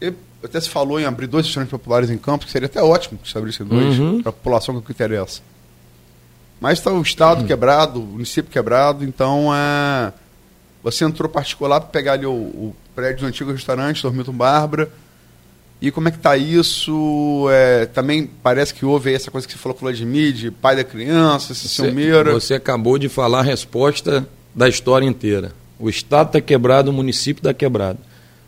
[0.01, 3.19] É, até se falou em abrir dois restaurantes populares em Campos, que seria até ótimo
[3.25, 4.21] se abrisse dois, uhum.
[4.21, 5.41] para a população que interessa.
[6.61, 7.47] Mas está o Estado uhum.
[7.47, 10.13] quebrado, o município quebrado, então é,
[10.81, 14.89] você entrou particular para pegar ali o, o prédio do antigo restaurante, do Milton Bárbara
[15.81, 17.47] e como é que está isso?
[17.51, 20.75] É, também parece que houve essa coisa que você falou com o Vladimir, de pai
[20.75, 22.33] da criança, esse você, Silmeira.
[22.33, 25.53] Você acabou de falar a resposta da história inteira.
[25.79, 27.99] O Estado está quebrado, o município está quebrado.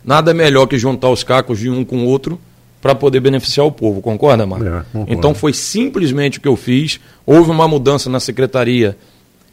[0.03, 2.39] Nada melhor que juntar os cacos de um com o outro
[2.81, 4.65] para poder beneficiar o povo, concorda, Marco?
[4.65, 6.99] É, então foi simplesmente o que eu fiz.
[7.25, 8.97] Houve uma mudança na Secretaria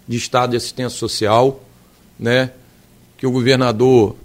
[0.08, 1.62] de Estado de Assistência Social,
[2.18, 2.50] né,
[3.18, 4.16] que o governador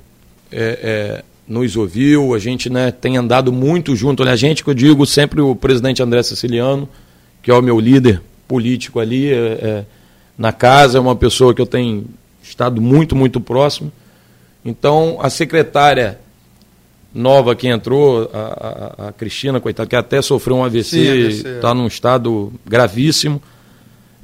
[0.49, 1.23] é, é,
[1.53, 4.23] nos ouviu, a gente né, tem andado muito junto.
[4.23, 6.89] A gente, que eu digo sempre o presidente André Siciliano,
[7.41, 9.85] que é o meu líder político ali é, é,
[10.37, 12.05] na casa, é uma pessoa que eu tenho
[12.41, 13.91] estado muito, muito próximo.
[14.65, 16.19] Então, a secretária
[17.13, 20.97] nova que entrou, a, a, a Cristina, coitada, que até sofreu um AVC,
[21.55, 23.41] está num estado gravíssimo.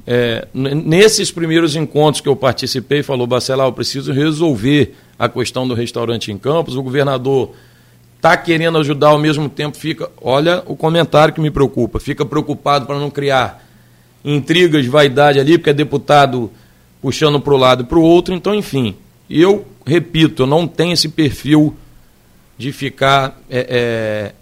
[0.06, 5.74] É, nesses primeiros encontros que eu participei, falou, Bacelar, eu preciso resolver a questão do
[5.74, 7.54] restaurante em Campos, o governador
[8.16, 10.10] está querendo ajudar ao mesmo tempo, fica.
[10.20, 13.66] Olha o comentário que me preocupa, fica preocupado para não criar
[14.24, 16.50] intrigas, vaidade ali, porque é deputado
[17.00, 18.94] puxando para o lado e para o outro, então, enfim.
[19.28, 21.74] Eu repito, eu não tenho esse perfil
[22.58, 24.32] de ficar é, é,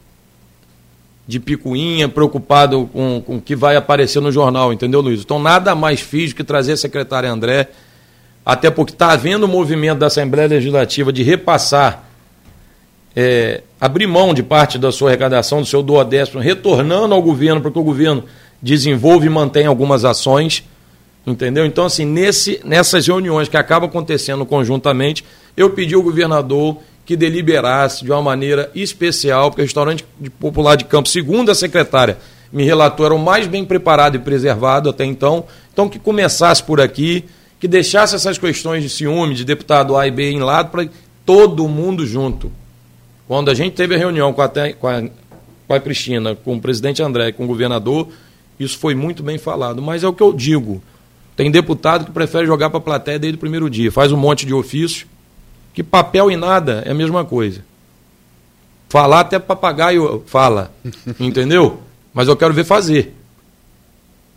[1.28, 5.20] de picuinha, preocupado com, com o que vai aparecer no jornal, entendeu, Luiz?
[5.20, 7.68] Então, nada mais fiz que trazer a secretária André,
[8.46, 12.08] até porque está havendo um movimento da Assembleia Legislativa de repassar,
[13.14, 17.78] é, abrir mão de parte da sua arrecadação, do seu duodécimo, retornando ao governo, porque
[17.78, 18.24] o governo
[18.62, 20.64] desenvolve e mantém algumas ações,
[21.26, 21.66] entendeu?
[21.66, 25.22] Então, assim, nesse, nessas reuniões que acabam acontecendo conjuntamente,
[25.54, 30.04] eu pedi ao governador que deliberasse de uma maneira especial, porque o restaurante
[30.38, 32.18] popular de Campos, segundo a secretária,
[32.52, 35.46] me relatou, era o mais bem preparado e preservado até então.
[35.72, 37.24] Então, que começasse por aqui,
[37.58, 40.86] que deixasse essas questões de ciúme, de deputado A e B em lado, para
[41.24, 42.52] todo mundo junto.
[43.26, 44.48] Quando a gente teve a reunião com a,
[44.78, 45.02] com a,
[45.66, 48.08] com a Cristina, com o presidente André, com o governador,
[48.60, 49.80] isso foi muito bem falado.
[49.80, 50.82] Mas é o que eu digo.
[51.34, 53.90] Tem deputado que prefere jogar para a plateia desde o primeiro dia.
[53.90, 55.06] Faz um monte de ofício,
[55.78, 57.64] que papel e nada é a mesma coisa.
[58.88, 60.72] Falar até papagaio fala,
[61.20, 61.78] entendeu?
[62.12, 63.14] Mas eu quero ver fazer.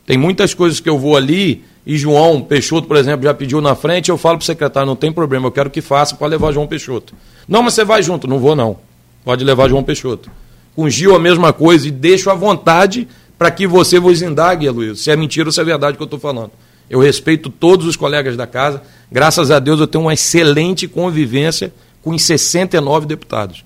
[0.06, 3.74] Tem muitas coisas que eu vou ali e João Peixoto, por exemplo, já pediu na
[3.74, 6.52] frente, eu falo para o secretário, não tem problema, eu quero que faça para levar
[6.52, 7.16] João Peixoto.
[7.48, 8.28] Não, mas você vai junto.
[8.28, 8.78] Não vou não.
[9.26, 10.30] Pode levar João Peixoto.
[10.76, 15.00] Com Gil a mesma coisa e deixo à vontade para que você vos indague, Luiz,
[15.00, 16.52] se é mentira ou se é verdade que eu estou falando.
[16.92, 18.82] Eu respeito todos os colegas da casa.
[19.10, 21.74] Graças a Deus eu tenho uma excelente convivência
[22.04, 23.64] com os 69 deputados.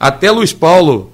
[0.00, 1.12] Até Luiz Paulo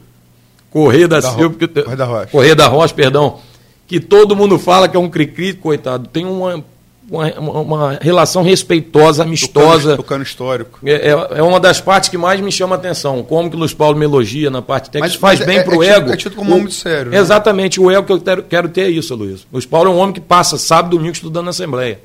[0.70, 1.56] Correia da, da Silva,
[2.04, 2.26] Rocha.
[2.26, 3.38] Correia da Rocha, perdão,
[3.86, 6.62] que todo mundo fala que é um cri-cri, coitado, tem uma
[7.10, 9.96] uma, uma relação respeitosa, amistosa.
[9.96, 10.78] Tocando, histórico.
[10.84, 13.22] É, é, é, uma das partes que mais me chama a atenção.
[13.22, 15.14] Como que o Luiz Paulo me elogia na parte técnica.
[15.14, 16.12] Mas, faz mas bem é, para o é ego.
[16.12, 17.10] É tido como um homem muito sério.
[17.10, 17.18] Né?
[17.18, 19.42] Exatamente, o ego que eu quero, quero ter é isso, Luiz.
[19.42, 22.00] O Luiz Paulo é um homem que passa sábado e domingo estudando na Assembleia.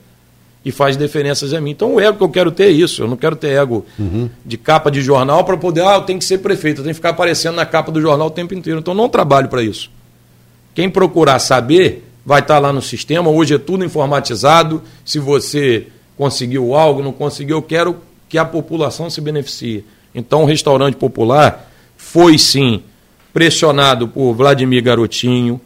[0.65, 1.71] E faz diferenças a mim.
[1.71, 3.03] Então o ego que eu quero ter é isso.
[3.03, 4.29] Eu não quero ter ego uhum.
[4.45, 6.99] de capa de jornal para poder, ah, eu tenho que ser prefeito, eu tenho que
[6.99, 8.79] ficar aparecendo na capa do jornal o tempo inteiro.
[8.79, 9.91] Então eu não trabalho para isso.
[10.73, 13.29] Quem procurar saber, vai estar lá no sistema.
[13.29, 14.81] Hoje é tudo informatizado.
[15.03, 15.87] Se você
[16.17, 17.97] conseguiu algo, não conseguiu, eu quero
[18.29, 19.85] que a população se beneficie.
[20.13, 22.83] Então, o restaurante popular foi sim
[23.33, 25.59] pressionado por Vladimir Garotinho,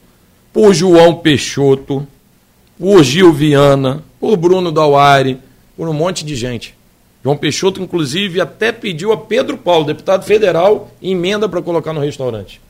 [0.53, 2.07] por João Peixoto,
[2.79, 5.37] por Gil Viana, por Bruno Dauari,
[5.75, 6.75] por um monte de gente.
[7.23, 12.61] João Peixoto, inclusive, até pediu a Pedro Paulo, deputado federal, emenda para colocar no restaurante.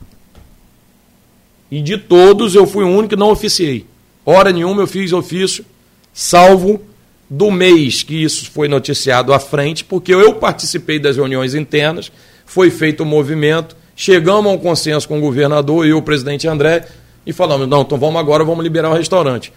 [1.70, 3.86] E de todos, eu fui o único que não oficiei.
[4.26, 5.66] Hora nenhuma eu fiz ofício,
[6.14, 6.82] salvo
[7.30, 12.12] do mês que isso foi noticiado à frente, porque eu participei das reuniões internas,
[12.46, 16.48] foi feito o um movimento, chegamos a um consenso com o governador e o presidente
[16.48, 16.88] André
[17.26, 19.52] e falamos: não, então vamos agora, vamos liberar o restaurante.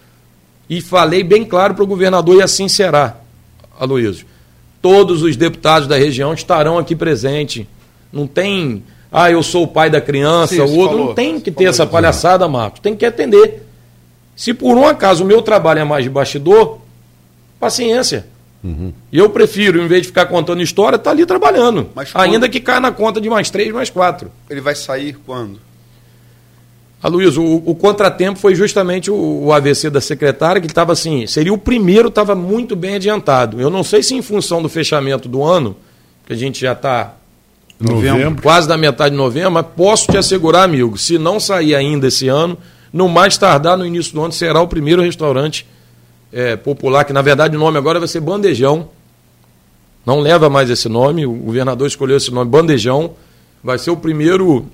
[0.69, 3.17] E falei bem claro para o governador, e assim será,
[3.79, 4.27] Aloysio.
[4.83, 7.67] Todos os deputados da região estarão aqui presentes.
[8.13, 8.83] Não tem
[9.13, 10.97] ah, eu sou o pai da criança, Sim, o outro.
[10.97, 12.81] Falou, não tem que ter essa palhaçada, Marcos.
[12.81, 13.67] Tem que atender.
[14.37, 16.79] Se por um acaso o meu trabalho é mais de bastidor,
[17.59, 18.27] paciência.
[18.63, 18.93] Uhum.
[19.11, 21.89] E eu prefiro, em vez de ficar contando história, estar tá ali trabalhando.
[21.95, 24.31] Mas ainda que caia na conta de mais três, mais quatro.
[24.49, 25.59] Ele vai sair quando?
[27.03, 31.27] A Luiz, o, o, contratempo foi justamente o, o AVC da secretária, que estava assim,
[31.27, 33.59] seria o primeiro, estava muito bem adiantado.
[33.59, 35.75] Eu não sei se em função do fechamento do ano,
[36.27, 37.15] que a gente já está
[37.85, 38.43] novembro.
[38.43, 42.29] Quase da metade de novembro, mas posso te assegurar, amigo, se não sair ainda esse
[42.29, 42.57] ano,
[42.93, 45.67] no mais tardar no início do ano, será o primeiro restaurante
[46.33, 48.89] é, popular, que na verdade o nome agora vai ser Bandejão.
[50.05, 53.13] Não leva mais esse nome, o governador escolheu esse nome, Bandejão.
[53.63, 54.67] Vai ser o primeiro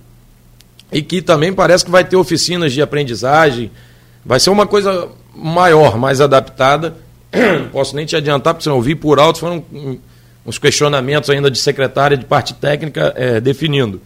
[0.92, 3.70] e que também parece que vai ter oficinas de aprendizagem.
[4.24, 6.96] Vai ser uma coisa maior, mais adaptada.
[7.32, 9.64] Não posso nem te adiantar, porque você não ouvi por alto, foram
[10.46, 14.00] uns questionamentos ainda de secretária de parte técnica é, definindo.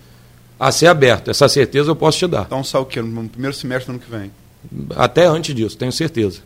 [0.59, 2.43] A ser aberto, essa certeza eu posso te dar.
[2.43, 3.01] Então sai o quê?
[3.01, 4.31] No primeiro semestre do ano que vem?
[4.97, 6.41] Até antes disso, tenho certeza.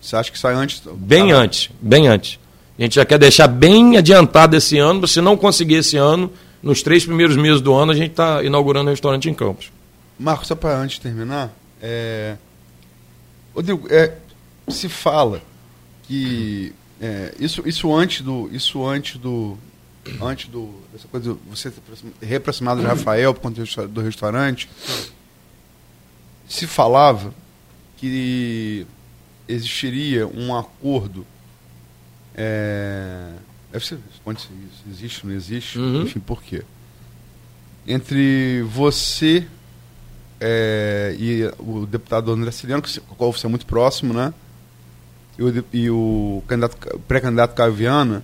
[0.00, 0.82] Você acha que sai antes?
[0.94, 2.38] Bem ah, antes, bem antes.
[2.78, 6.32] A gente já quer deixar bem adiantado esse ano, se não conseguir esse ano,
[6.62, 9.70] nos três primeiros meses do ano a gente está inaugurando um restaurante em Campos.
[10.18, 11.50] Marcos, só para antes de terminar,
[11.82, 12.36] é...
[13.54, 14.14] Rodrigo, é...
[14.68, 15.42] se fala
[16.04, 18.48] que é, isso, isso antes do.
[18.52, 19.56] Isso antes do.
[20.20, 20.74] Antes do.
[20.92, 21.72] Dessa coisa você
[22.20, 24.68] reaproximado de Rafael por conta do restaurante,
[26.46, 27.34] se falava
[27.96, 28.86] que
[29.48, 31.26] existiria um acordo.
[32.34, 33.32] É,
[33.72, 34.48] deve ser, responde se
[34.88, 36.02] existe ou não existe, uhum.
[36.02, 36.62] enfim, por quê?
[37.86, 39.46] Entre você
[40.38, 44.32] é, e o deputado André Ciliano, com o qual você é muito próximo, né?
[45.40, 46.42] E o, e o
[47.08, 48.22] pré-candidato Caio Viana,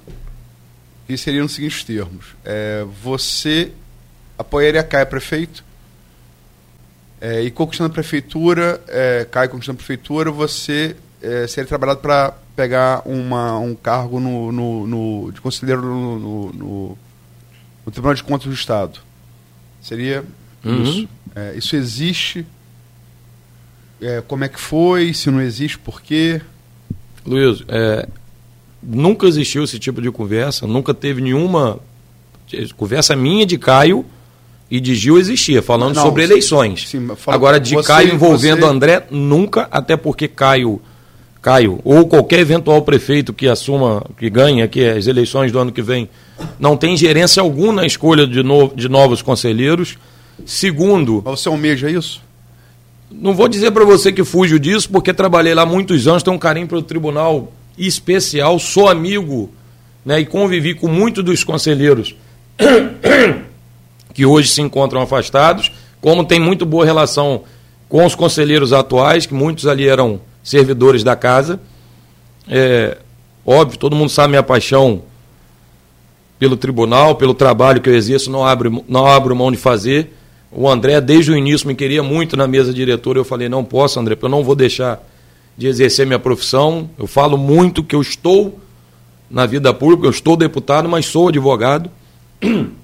[1.07, 2.37] que seriam nos seguintes termos.
[2.45, 3.73] É, você
[4.39, 5.65] apoiaria Caio prefeito.
[7.21, 12.35] É, e conquistando a prefeitura, é, Caio conquistando a prefeitura, você é, seria trabalhado para
[12.55, 16.99] pegar uma, um cargo no, no, no de conselheiro no, no, no,
[17.87, 19.01] no Tribunal de Contas do Estado.
[19.81, 20.25] Seria
[20.67, 20.83] Uhum.
[20.83, 21.09] isso.
[21.35, 22.47] É, isso existe?
[24.01, 25.15] É, como é que foi?
[25.15, 26.41] Se não existe, por quê?
[27.27, 28.07] Luiz, é,
[28.83, 31.79] nunca existiu esse tipo de conversa, nunca teve nenhuma
[32.77, 34.05] conversa minha de Caio
[34.71, 36.89] e de Gil existia, falando Não, sobre eleições.
[36.89, 40.81] sim, fala- Agora, de você- Caio envolvendo você- André, nunca, até porque Caio,
[41.43, 45.83] Caio, ou qualquer eventual prefeito que assuma, que ganhe aqui as eleições do ano que
[45.83, 46.09] vem,
[46.59, 49.97] não tem gerência alguma na escolha de, no- de novos conselheiros.
[50.45, 52.21] Segundo, Mas você almeja isso?
[53.21, 56.39] Não vou dizer para você que fujo disso, porque trabalhei lá muitos anos, tenho um
[56.39, 59.51] carinho pelo tribunal especial, sou amigo
[60.05, 62.15] né, e convivi com muitos dos conselheiros
[64.15, 67.43] que hoje se encontram afastados, como tem muito boa relação
[67.89, 71.61] com os conselheiros atuais, que muitos ali eram servidores da casa.
[72.49, 72.99] É,
[73.45, 75.03] óbvio, todo mundo sabe minha paixão
[76.39, 80.15] pelo tribunal, pelo trabalho que eu exerço, não abro, não abro mão de fazer.
[80.59, 83.19] O André, desde o início, me queria muito na mesa diretora.
[83.19, 85.07] Eu falei: não posso, André, porque eu não vou deixar
[85.55, 86.89] de exercer minha profissão.
[86.99, 88.59] Eu falo muito que eu estou
[89.31, 91.91] na vida pública, eu estou deputado, mas sou advogado.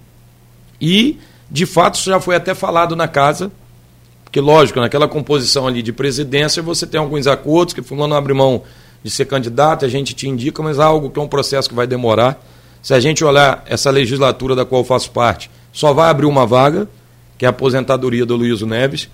[0.85, 1.17] E,
[1.49, 3.53] de fato, isso já foi até falado na casa,
[4.25, 8.65] porque, lógico, naquela composição ali de presidência, você tem alguns acordos que fulano abre mão
[9.01, 11.75] de ser candidato, a gente te indica, mas há algo que é um processo que
[11.77, 12.45] vai demorar.
[12.83, 16.45] Se a gente olhar essa legislatura da qual eu faço parte, só vai abrir uma
[16.45, 16.89] vaga,
[17.39, 19.09] que é a aposentadoria do Luiz Neves.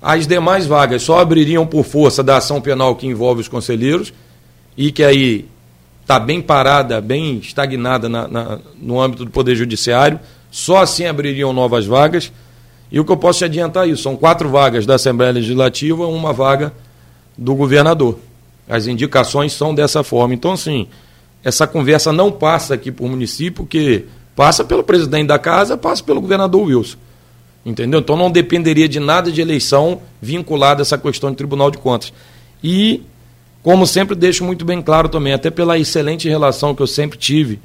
[0.00, 4.12] As demais vagas só abririam por força da ação penal que envolve os conselheiros
[4.76, 5.48] e que aí
[6.02, 10.20] está bem parada, bem estagnada na- na- no âmbito do Poder Judiciário.
[10.50, 12.30] Só assim abririam novas vagas.
[12.92, 16.06] E o que eu posso te adiantar é isso: são quatro vagas da Assembleia Legislativa,
[16.06, 16.72] uma vaga
[17.36, 18.18] do governador.
[18.68, 20.34] As indicações são dessa forma.
[20.34, 20.86] Então, assim,
[21.42, 24.04] essa conversa não passa aqui por município, porque
[24.36, 26.96] passa pelo presidente da casa, passa pelo governador Wilson.
[27.66, 27.98] Entendeu?
[27.98, 32.12] Então não dependeria de nada de eleição vinculada a essa questão de Tribunal de Contas.
[32.62, 33.02] E,
[33.60, 37.58] como sempre, deixo muito bem claro também, até pela excelente relação que eu sempre tive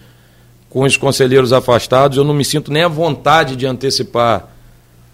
[0.71, 4.49] com os conselheiros afastados, eu não me sinto nem à vontade de antecipar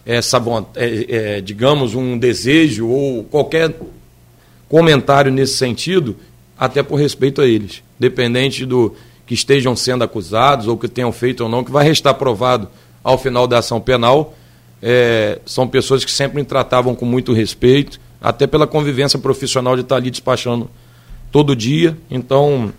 [0.05, 0.41] essa,
[0.76, 3.76] é, é, digamos, um desejo ou qualquer
[4.69, 6.15] comentário nesse sentido,
[6.57, 8.95] até por respeito a eles, dependente do
[9.26, 12.69] que estejam sendo acusados ou que tenham feito ou não, que vai restar provado
[13.03, 14.34] ao final da ação penal.
[14.81, 19.81] É, são pessoas que sempre me tratavam com muito respeito, até pela convivência profissional de
[19.81, 20.69] estar ali despachando
[21.31, 21.97] todo dia.
[22.09, 22.71] Então,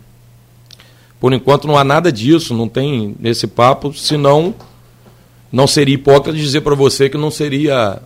[1.20, 4.54] por enquanto não há nada disso, não tem nesse papo, senão
[5.50, 8.00] não seria hipócrita dizer para você que não seria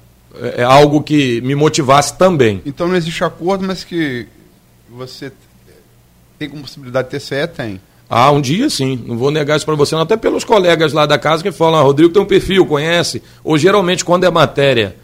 [0.57, 2.63] é, algo que me motivasse também.
[2.65, 4.27] Então não existe acordo, mas que
[4.89, 5.33] você
[6.39, 7.47] tem como possibilidade de TCE?
[7.49, 7.81] Tem.
[8.15, 10.03] Ah, um dia sim, não vou negar isso para você, não.
[10.03, 13.57] até pelos colegas lá da casa que falam, ah, Rodrigo tem um perfil, conhece, ou
[13.57, 14.95] geralmente quando é matéria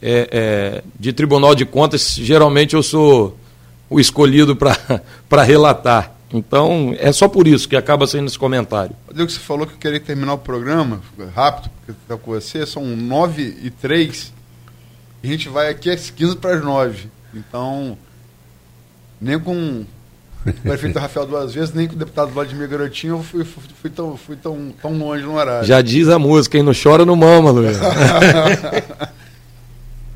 [0.00, 3.36] é, é, de Tribunal de Contas, geralmente eu sou
[3.90, 6.14] o escolhido para relatar.
[6.32, 8.94] Então, é só por isso que acaba sendo esse comentário.
[9.08, 11.00] Rodrigo, você falou que eu queria terminar o programa
[11.34, 14.32] rápido, porque está com você, são 9 e 3
[15.24, 17.08] e a gente vai aqui às 15 para as 9.
[17.34, 17.98] Então,
[19.20, 19.84] nem com
[20.52, 24.16] prefeito Rafael duas vezes, nem com o deputado Vladimir Garotinho, eu fui, fui, fui tão,
[24.16, 25.66] fui tão, tão longe no horário.
[25.66, 27.78] Já diz a música, quem não chora não mama, Luiz.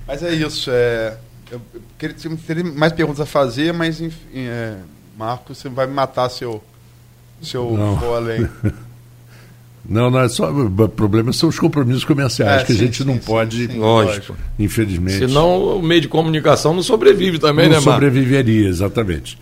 [0.07, 0.71] Mas é isso.
[0.73, 1.17] É,
[1.51, 4.75] eu eu queria ter mais perguntas a fazer, mas enfim, é,
[5.17, 6.63] Marcos, você vai me matar seu,
[7.43, 7.99] seu Não.
[7.99, 8.49] for além.
[9.89, 10.51] Não, não é só.
[10.53, 13.69] O problema são os compromissos comerciais, É, que sim, a gente não sim, pode, sim,
[13.73, 14.37] sim, Lógico.
[14.59, 15.27] infelizmente.
[15.27, 17.95] Senão o meio de comunicação não sobrevive também, não né, Marcos?
[17.95, 19.39] sobreviveria, exatamente.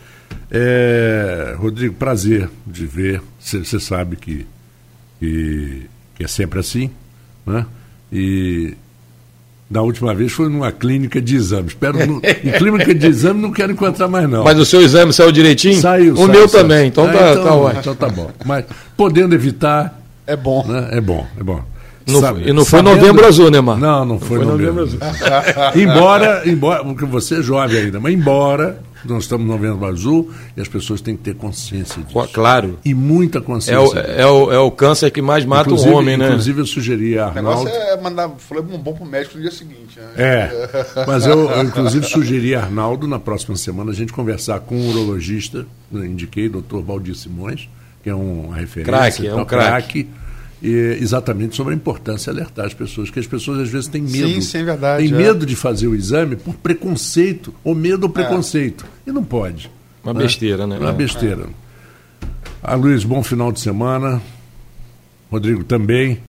[0.51, 3.21] É, Rodrigo, prazer de ver.
[3.39, 4.47] Você sabe que,
[5.21, 5.83] que,
[6.15, 6.91] que é sempre assim.
[7.45, 7.67] Né?
[8.13, 8.75] E
[9.69, 11.69] da última vez foi numa clínica de exame.
[11.69, 14.45] Espero no, em clínica de exame não quero encontrar mais, não.
[14.45, 15.81] Mas o seu exame saiu direitinho?
[15.81, 16.63] Saiu, O saiu, meu saiu.
[16.63, 17.81] também, então, Ah, tá, tá ótimo.
[17.81, 18.31] Então tá bom.
[18.45, 18.65] Mas
[18.97, 20.65] podendo evitar, É bom.
[20.67, 21.63] né, é bom, é bom.
[22.07, 23.83] Não Sabe- e não foi sabendo- novembro azul, né, Marcos?
[23.83, 25.83] Não, não foi, foi novembro, novembro azul.
[25.83, 28.79] embora, embora, porque você é jovem ainda, mas embora
[29.13, 32.29] nós estamos no novembro azul e as pessoas têm que ter consciência disso.
[32.33, 32.79] Claro.
[32.85, 33.81] E muita É consciência.
[33.81, 33.99] o, disso.
[33.99, 36.27] é, o, é o câncer que mais mata inclusive, o homem, né?
[36.29, 37.91] Inclusive, eu sugeri a O negócio Arnaldo.
[37.91, 39.99] é mandar falei um bom pro médico no dia seguinte.
[39.99, 40.07] Né?
[40.17, 40.71] É,
[41.07, 44.91] mas eu, eu, inclusive sugeri a Arnaldo na próxima semana a gente conversar com um
[44.91, 47.69] urologista, eu indiquei, doutor Valdir Simões,
[48.03, 50.09] que é um- uma referência, Craque, é um tal, craque.
[50.63, 54.01] E, exatamente sobre a importância de alertar as pessoas, que as pessoas às vezes têm
[54.03, 54.29] medo.
[54.29, 55.05] Sim, sim, é verdade.
[55.05, 55.17] Têm é.
[55.19, 58.87] medo de fazer o exame por preconceito, ou medo ou preconceito.
[59.07, 59.71] E não pode.
[60.03, 60.79] Uma besteira, né?
[60.79, 60.93] Uma É.
[60.93, 61.47] besteira.
[62.63, 64.23] Ah, Luiz, bom final de semana.
[65.31, 66.21] Rodrigo também.